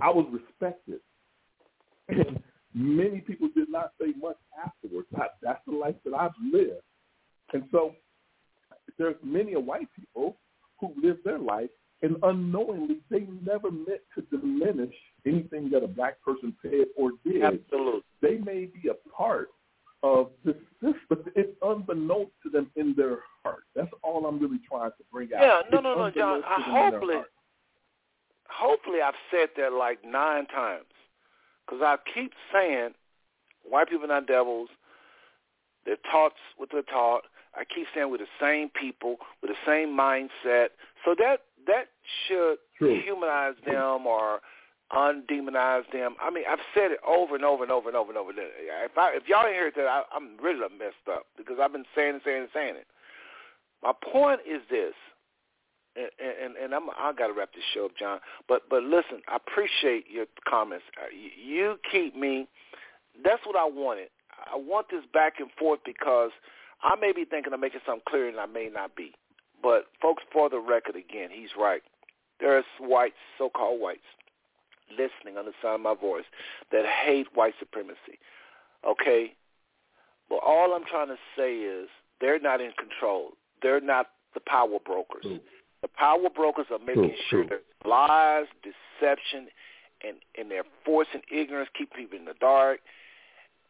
[0.00, 1.00] I was respected.
[2.08, 2.40] And
[2.74, 5.08] many people did not say much afterwards.
[5.16, 6.82] I, that's the life that I've lived.
[7.52, 7.94] And so
[8.98, 10.36] there's many white people
[10.80, 11.70] who live their life
[12.02, 14.94] and unknowingly they never meant to diminish
[15.26, 18.02] anything that a black person said or did Absolutely.
[18.20, 19.48] they may be a part
[20.02, 23.62] of this system, but it's unbeknownst to them in their heart.
[23.74, 25.40] That's all I'm really trying to bring out.
[25.40, 26.42] Yeah, no, It's no, no, John.
[26.46, 27.16] I to them in their hopefully,
[28.50, 30.92] hopefully, I've said that like nine times,
[31.64, 32.90] because I keep saying
[33.62, 34.68] white people are not devils.
[35.86, 37.22] They're taught what they're taught.
[37.56, 40.68] I keep saying with the same people, with the same mindset.
[41.04, 41.86] So that that
[42.26, 43.00] should True.
[43.02, 44.40] humanize them or
[44.92, 46.14] undemonize them.
[46.20, 48.30] I mean, I've said it over and over and over and over and over.
[48.36, 51.86] If I, if y'all ain't heard that, I, I'm really messed up because I've been
[51.94, 52.86] saying and saying and saying it.
[53.82, 54.94] My point is this,
[55.96, 58.18] and and, and I'm I got to wrap this show up, John.
[58.48, 60.84] But but listen, I appreciate your comments.
[60.96, 62.46] Uh, you keep me.
[63.22, 64.08] That's what I wanted.
[64.52, 66.30] I want this back and forth because
[66.84, 69.12] I may be thinking I'm making something clear and I may not be.
[69.62, 71.82] But folks, for the record, again, he's right.
[72.38, 74.02] There's whites, so-called whites,
[74.90, 76.24] listening on the sound of my voice
[76.70, 78.18] that hate white supremacy.
[78.86, 79.32] Okay?
[80.28, 81.88] But all I'm trying to say is
[82.20, 83.30] they're not in control.
[83.62, 85.22] They're not the power brokers.
[85.22, 85.40] True.
[85.80, 89.48] The power brokers are making True, sure there's lies, deception,
[90.06, 92.80] and, and they're forcing ignorance, keep people in the dark.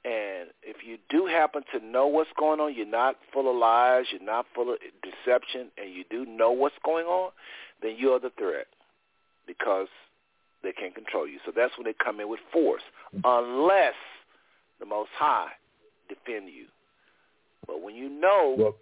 [0.05, 4.05] And if you do happen to know what's going on, you're not full of lies,
[4.13, 7.31] you're not full of deception, and you do know what's going on,
[7.83, 8.67] then you're the threat
[9.47, 9.89] because
[10.63, 11.39] they can't control you.
[11.47, 12.83] So that's when they come in with force,
[13.25, 13.95] unless
[14.79, 15.49] the Most High
[16.09, 16.67] defend you.
[17.67, 18.75] But when you know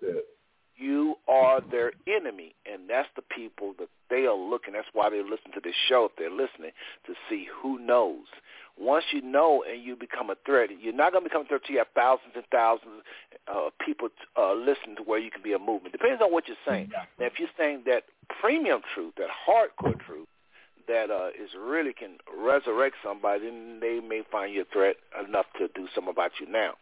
[0.77, 4.75] you are their enemy, and that's the people that they are looking.
[4.75, 6.73] That's why they listen to this show if they're listening
[7.07, 8.27] to see who knows.
[8.83, 11.61] Once you know and you become a threat, you're not going to become a threat
[11.65, 13.03] till you have thousands and thousands
[13.47, 15.93] of people uh, listening to where you can be a movement.
[15.93, 16.91] Depends on what you're saying.
[17.21, 18.03] Now, if you're saying that
[18.41, 20.27] premium truth, that hardcore truth,
[20.89, 24.97] that uh, is really can resurrect somebody, then they may find you a threat
[25.27, 26.73] enough to do something about you now.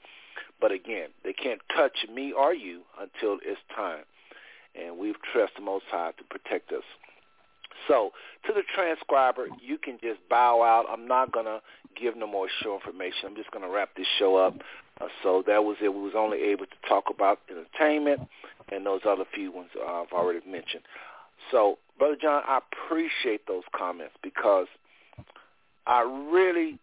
[0.58, 4.04] But again, they can't touch me or you until it's time.
[4.74, 6.84] And we've trusted the Most High to protect us.
[7.89, 8.10] So
[8.47, 10.86] to the transcriber, you can just bow out.
[10.90, 11.60] I'm not going to
[12.00, 13.26] give no more show information.
[13.26, 14.55] I'm just going to wrap this show up.
[15.00, 15.92] Uh, so that was it.
[15.92, 18.28] We was only able to talk about entertainment
[18.70, 20.82] and those other few ones I've already mentioned.
[21.50, 24.66] So, Brother John, I appreciate those comments because
[25.86, 26.78] I really,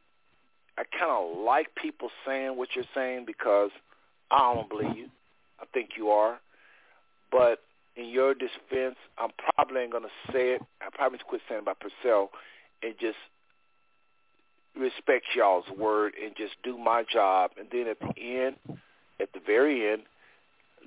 [0.78, 3.72] I kind of like people saying what you're saying because
[4.32, 5.08] I don't believe you.
[5.60, 6.40] I think you are.
[7.32, 7.60] But
[7.98, 10.62] in your defense, I'm probably ain't going to say it.
[10.82, 12.30] I probably to quit saying about Purcell
[12.84, 13.18] and just
[14.80, 17.52] respect y'all's word and just do my job.
[17.58, 18.56] And then at the end,
[19.20, 20.04] at the very end,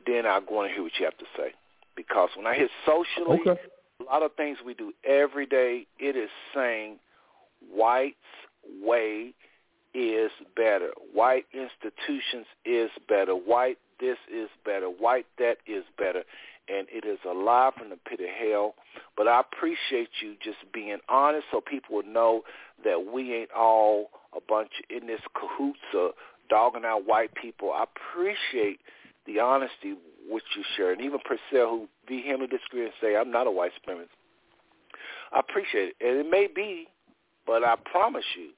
[0.07, 1.53] then I want to hear what you have to say.
[1.97, 3.61] Because when I hear socially, Okay.
[4.01, 6.99] a lot of things we do every day, it is saying
[7.75, 8.17] white's
[8.83, 9.35] way
[9.93, 10.93] is better.
[11.13, 13.33] White institutions is better.
[13.33, 14.87] White this is better.
[14.87, 16.25] White that is better.
[16.69, 18.75] And it is a lie from the pit of hell.
[19.17, 22.43] But I appreciate you just being honest so people will know
[22.85, 26.13] that we ain't all a bunch in this cahoots or
[26.49, 27.73] dogging out white people.
[27.73, 28.81] I appreciate
[29.27, 29.95] the honesty
[30.29, 30.93] which you share.
[30.93, 34.09] And even Purcell, who vehemently disagree and say, I'm not a white supremacist.
[35.33, 35.97] I appreciate it.
[36.01, 36.87] And it may be,
[37.47, 38.51] but I promise you,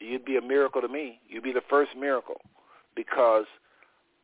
[0.00, 1.20] you'd be a miracle to me.
[1.28, 2.40] You'd be the first miracle
[2.96, 3.44] because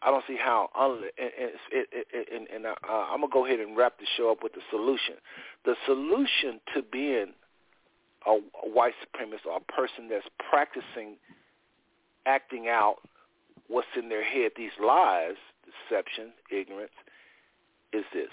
[0.07, 0.71] I don't see how.
[0.77, 4.31] And, and, and, and, and uh, I'm going to go ahead and wrap the show
[4.31, 5.17] up with the solution.
[5.65, 7.35] The solution to being
[8.25, 11.17] a, a white supremacist or a person that's practicing
[12.25, 12.97] acting out
[13.69, 16.95] what's in their head, these lies, deception, ignorance,
[17.93, 18.31] is this.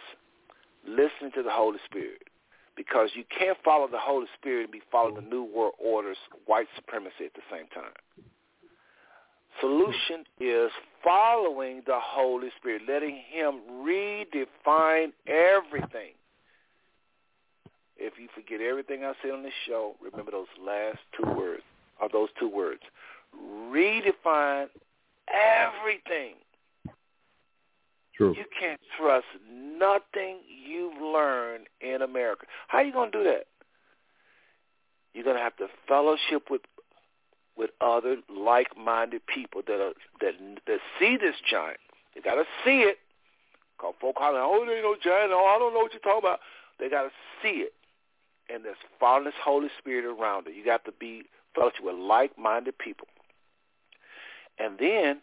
[0.88, 2.28] Listening to the Holy Spirit.
[2.76, 6.68] Because you can't follow the Holy Spirit and be following the New World Order's white
[6.76, 7.94] supremacy at the same time.
[9.60, 10.72] Solution is
[11.04, 16.14] following the Holy Spirit, letting him redefine everything.
[17.98, 21.64] If you forget everything I said on this show, remember those last two words,
[22.02, 22.82] or those two words.
[23.70, 24.68] Redefine
[25.28, 26.36] everything.
[28.16, 28.36] True.
[28.38, 32.46] You can't trust nothing you've learned in America.
[32.68, 33.46] How are you going to do that?
[35.14, 36.62] You're going to have to fellowship with
[37.58, 40.34] with other like-minded people that are that
[40.68, 41.80] that see this giant.
[42.16, 42.98] They got to see it.
[43.80, 45.32] Cause folk hollering, oh, there ain't no giant.
[45.34, 46.40] Oh, I don't know what you're talking about.
[46.80, 47.74] They got to see it,
[48.54, 50.56] and there's following Holy Spirit around it.
[50.56, 51.24] You got to be
[51.56, 53.08] fellowship with like-minded people,
[54.60, 55.22] and then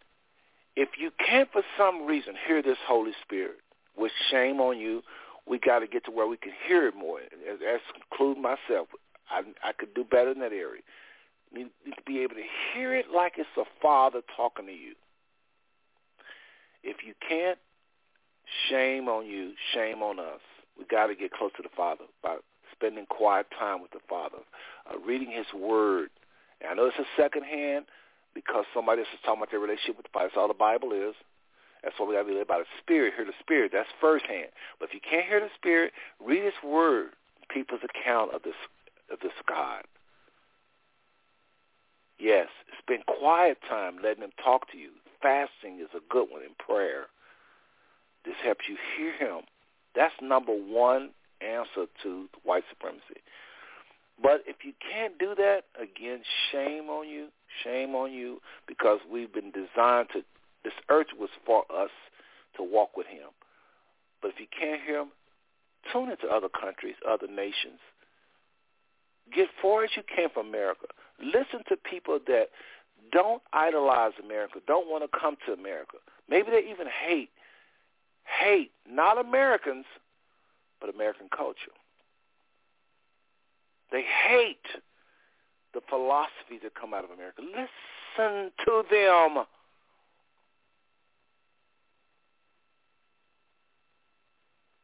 [0.77, 3.59] if you can't for some reason hear this Holy Spirit,
[3.97, 5.03] with shame on you,
[5.47, 7.21] we got to get to where we can hear it more.
[7.21, 8.89] As include myself,
[9.31, 10.83] I, I could do better in that area.
[11.53, 14.95] You need to be able to hear it like it's a father talking to you.
[16.83, 17.59] If you can't,
[18.69, 20.41] shame on you, shame on us.
[20.79, 22.37] We got to get close to the Father by
[22.73, 24.39] spending quiet time with the Father,
[24.89, 26.09] uh, reading His Word.
[26.61, 27.87] And I know it's a second hand
[28.35, 30.29] because somebody else is talking about their relationship with the Bible.
[30.29, 31.15] That's all the Bible is.
[31.83, 33.15] That's why we got to be led by the Spirit.
[33.17, 33.73] Hear the Spirit.
[33.73, 34.53] That's firsthand.
[34.79, 35.93] But if you can't hear the Spirit,
[36.25, 37.13] read His Word,
[37.49, 38.57] people's account of this
[39.13, 39.83] of this God.
[42.21, 44.91] Yes, spend quiet time letting Him talk to you.
[45.23, 47.07] Fasting is a good one in prayer.
[48.25, 49.45] This helps you hear Him.
[49.95, 53.23] That's number one answer to white supremacy.
[54.23, 56.21] But if you can't do that, again,
[56.53, 57.29] shame on you,
[57.65, 60.23] shame on you, because we've been designed to,
[60.63, 61.91] this earth was for us
[62.57, 63.29] to walk with him.
[64.21, 65.09] But if you can't hear him,
[65.91, 67.81] tune into other countries, other nations.
[69.35, 70.87] Get far as you can from America.
[71.23, 72.49] Listen to people that
[73.13, 75.97] don't idolize America, don't want to come to America.
[76.29, 77.31] Maybe they even hate,
[78.25, 79.85] hate not Americans,
[80.81, 81.73] but American culture.
[83.93, 84.67] They hate
[85.75, 87.43] the philosophies that come out of America.
[87.43, 89.45] Listen to them.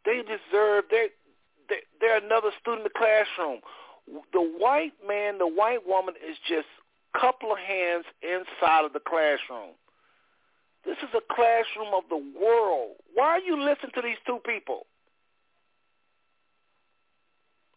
[0.05, 1.09] They deserve, they're,
[2.01, 3.61] they're another student in the classroom.
[4.33, 6.67] The white man, the white woman is just
[7.15, 9.75] a couple of hands inside of the classroom.
[10.85, 12.97] This is a classroom of the world.
[13.15, 14.87] Why are you listening to these two people?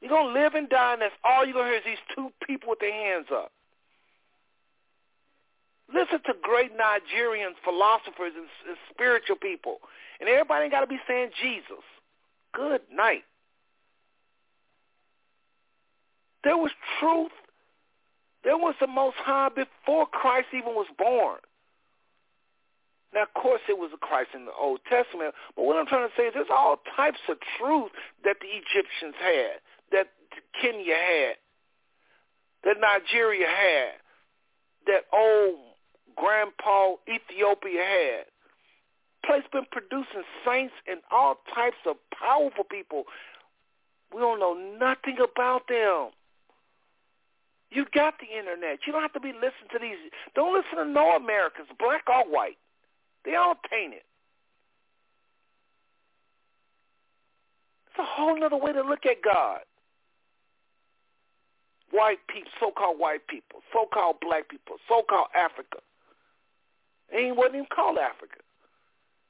[0.01, 2.15] You're going to live and die, and that's all you're going to hear is these
[2.15, 3.51] two people with their hands up.
[5.93, 9.79] Listen to great Nigerian philosophers and, and spiritual people.
[10.19, 11.83] And everybody ain't got to be saying Jesus.
[12.53, 13.23] Good night.
[16.43, 17.31] There was truth.
[18.43, 21.39] There was the Most High before Christ even was born.
[23.13, 26.07] Now, of course, it was a Christ in the Old Testament, but what I'm trying
[26.07, 27.91] to say is there's all types of truth
[28.23, 29.59] that the Egyptians had
[29.91, 30.07] that
[30.61, 31.35] Kenya had,
[32.63, 33.97] that Nigeria had,
[34.85, 35.55] that old
[36.15, 38.25] grandpa Ethiopia had.
[39.25, 43.03] Place been producing saints and all types of powerful people.
[44.13, 46.09] We don't know nothing about them.
[47.71, 48.79] You got the internet.
[48.85, 49.97] You don't have to be listening to these.
[50.35, 52.57] Don't listen to no Americans, black or white.
[53.25, 54.01] They all tainted.
[57.87, 59.61] It's a whole other way to look at God
[61.91, 65.77] white people, so-called white people, so-called black people, so-called Africa.
[67.11, 68.37] It ain't wasn't even called Africa.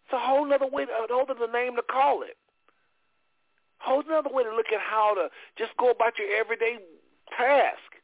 [0.06, 2.36] It's a whole other way, to, a whole other name to call it.
[3.80, 6.80] Whole another way to look at how to just go about your everyday
[7.38, 7.96] task.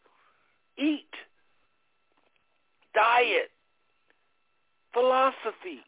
[0.77, 1.13] Eat.
[2.93, 3.51] Diet.
[4.93, 5.83] Philosophy.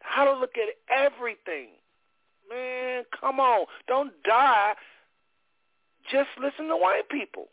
[0.00, 1.68] How to look at everything.
[2.48, 3.66] Man, come on.
[3.86, 4.74] Don't die.
[6.10, 7.48] Just listen to white people.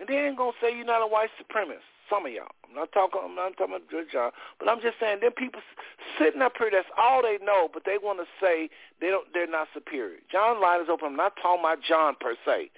[0.00, 1.86] And they ain't gonna say you're not a white supremacist.
[2.08, 2.48] Some of y'all.
[2.68, 3.20] I'm not talking.
[3.22, 5.60] I'm not talking about John, but I'm just saying them people
[6.18, 6.70] sitting up here.
[6.72, 9.26] That's all they know, but they want to say they don't.
[9.34, 10.18] They're not superior.
[10.30, 11.08] John line is open.
[11.08, 12.70] I'm not talking about John per se,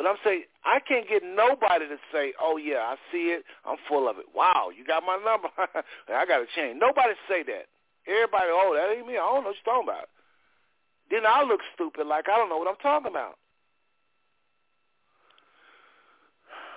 [0.00, 3.44] but I'm saying I can't get nobody to say, "Oh yeah, I see it.
[3.68, 5.52] I'm full of it." Wow, you got my number.
[6.08, 6.80] I got to change.
[6.80, 7.68] Nobody say that.
[8.08, 9.20] Everybody, oh, that ain't me.
[9.20, 10.08] I don't know what you're talking about.
[11.10, 13.36] Then I look stupid, like I don't know what I'm talking about.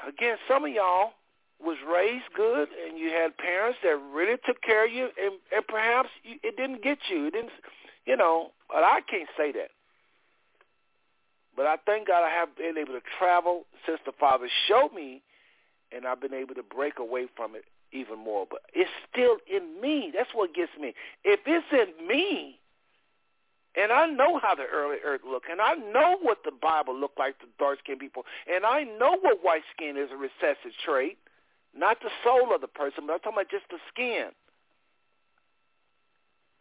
[0.08, 1.12] again, some of y'all
[1.64, 5.66] was raised good and you had parents that really took care of you and, and
[5.68, 7.28] perhaps you, it didn't get you.
[7.28, 7.52] It didn't,
[8.06, 9.72] you know, but I can't say that.
[11.56, 15.22] But I thank God I have been able to travel since the Father showed me
[15.96, 18.48] and I've been able to break away from it even more.
[18.50, 20.12] But it's still in me.
[20.16, 20.94] That's what gets me.
[21.24, 22.60] If it's in me,
[23.76, 27.18] and I know how the early earth looked, and I know what the Bible looked
[27.18, 31.18] like to dark-skinned people, and I know what white skin is a recessive trait,
[31.76, 34.30] not the soul of the person, but I'm talking about just the skin.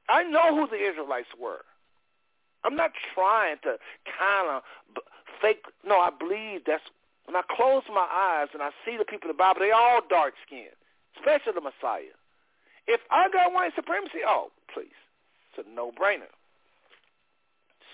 [0.09, 1.65] I know who the Israelites were.
[2.65, 4.63] I'm not trying to kind of
[5.41, 5.65] fake.
[5.85, 6.83] No, I believe that's
[7.27, 10.01] when I close my eyes and I see the people in the Bible, they all
[10.09, 10.77] dark skinned,
[11.17, 12.15] especially the Messiah.
[12.87, 14.99] If I got white supremacy, oh, please,
[15.51, 16.31] it's a no-brainer.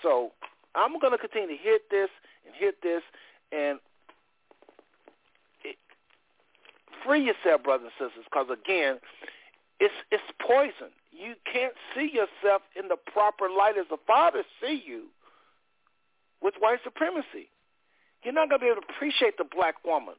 [0.01, 0.31] So
[0.75, 2.09] I'm going to continue to hit this
[2.45, 3.03] and hit this
[3.51, 3.79] and
[5.63, 5.77] it,
[7.05, 8.99] free yourself, brothers and sisters, because again,
[9.79, 10.91] it's it's poison.
[11.11, 15.07] You can't see yourself in the proper light as the Father see you
[16.41, 17.49] with white supremacy.
[18.23, 20.15] You're not going to be able to appreciate the black woman.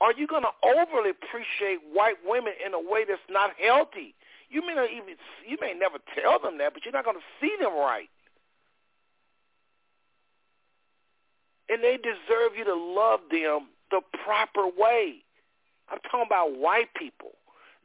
[0.00, 4.14] Are you going to overly appreciate white women in a way that's not healthy?
[4.48, 5.14] You may not even
[5.46, 8.08] you may never tell them that, but you're not going to see them right.
[11.70, 15.22] and they deserve you to love them the proper way.
[15.88, 17.32] I'm talking about white people.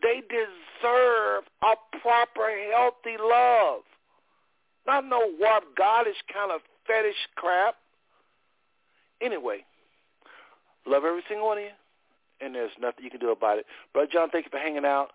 [0.01, 3.81] They deserve a proper, healthy love.
[4.85, 7.75] Not no warped, goddish kind of fetish crap.
[9.21, 9.65] Anyway,
[10.85, 11.69] love every single one of you,
[12.41, 13.65] and there's nothing you can do about it.
[13.93, 15.09] Brother John, thank you for hanging out.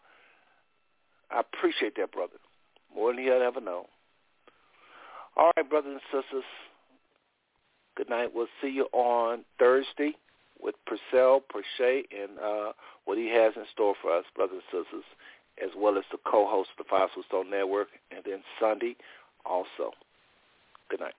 [1.30, 2.38] I appreciate that, brother,
[2.94, 3.86] more than you'll ever know.
[5.36, 6.44] All right, brothers and sisters,
[7.96, 8.30] good night.
[8.34, 10.16] We'll see you on Thursday
[10.62, 12.72] with Purcell, Perche, and uh,
[13.04, 15.04] what he has in store for us, brothers and sisters,
[15.62, 18.96] as well as the co-host of the Five Stone Network, and then Sunday
[19.44, 19.92] also.
[20.88, 21.14] Good night.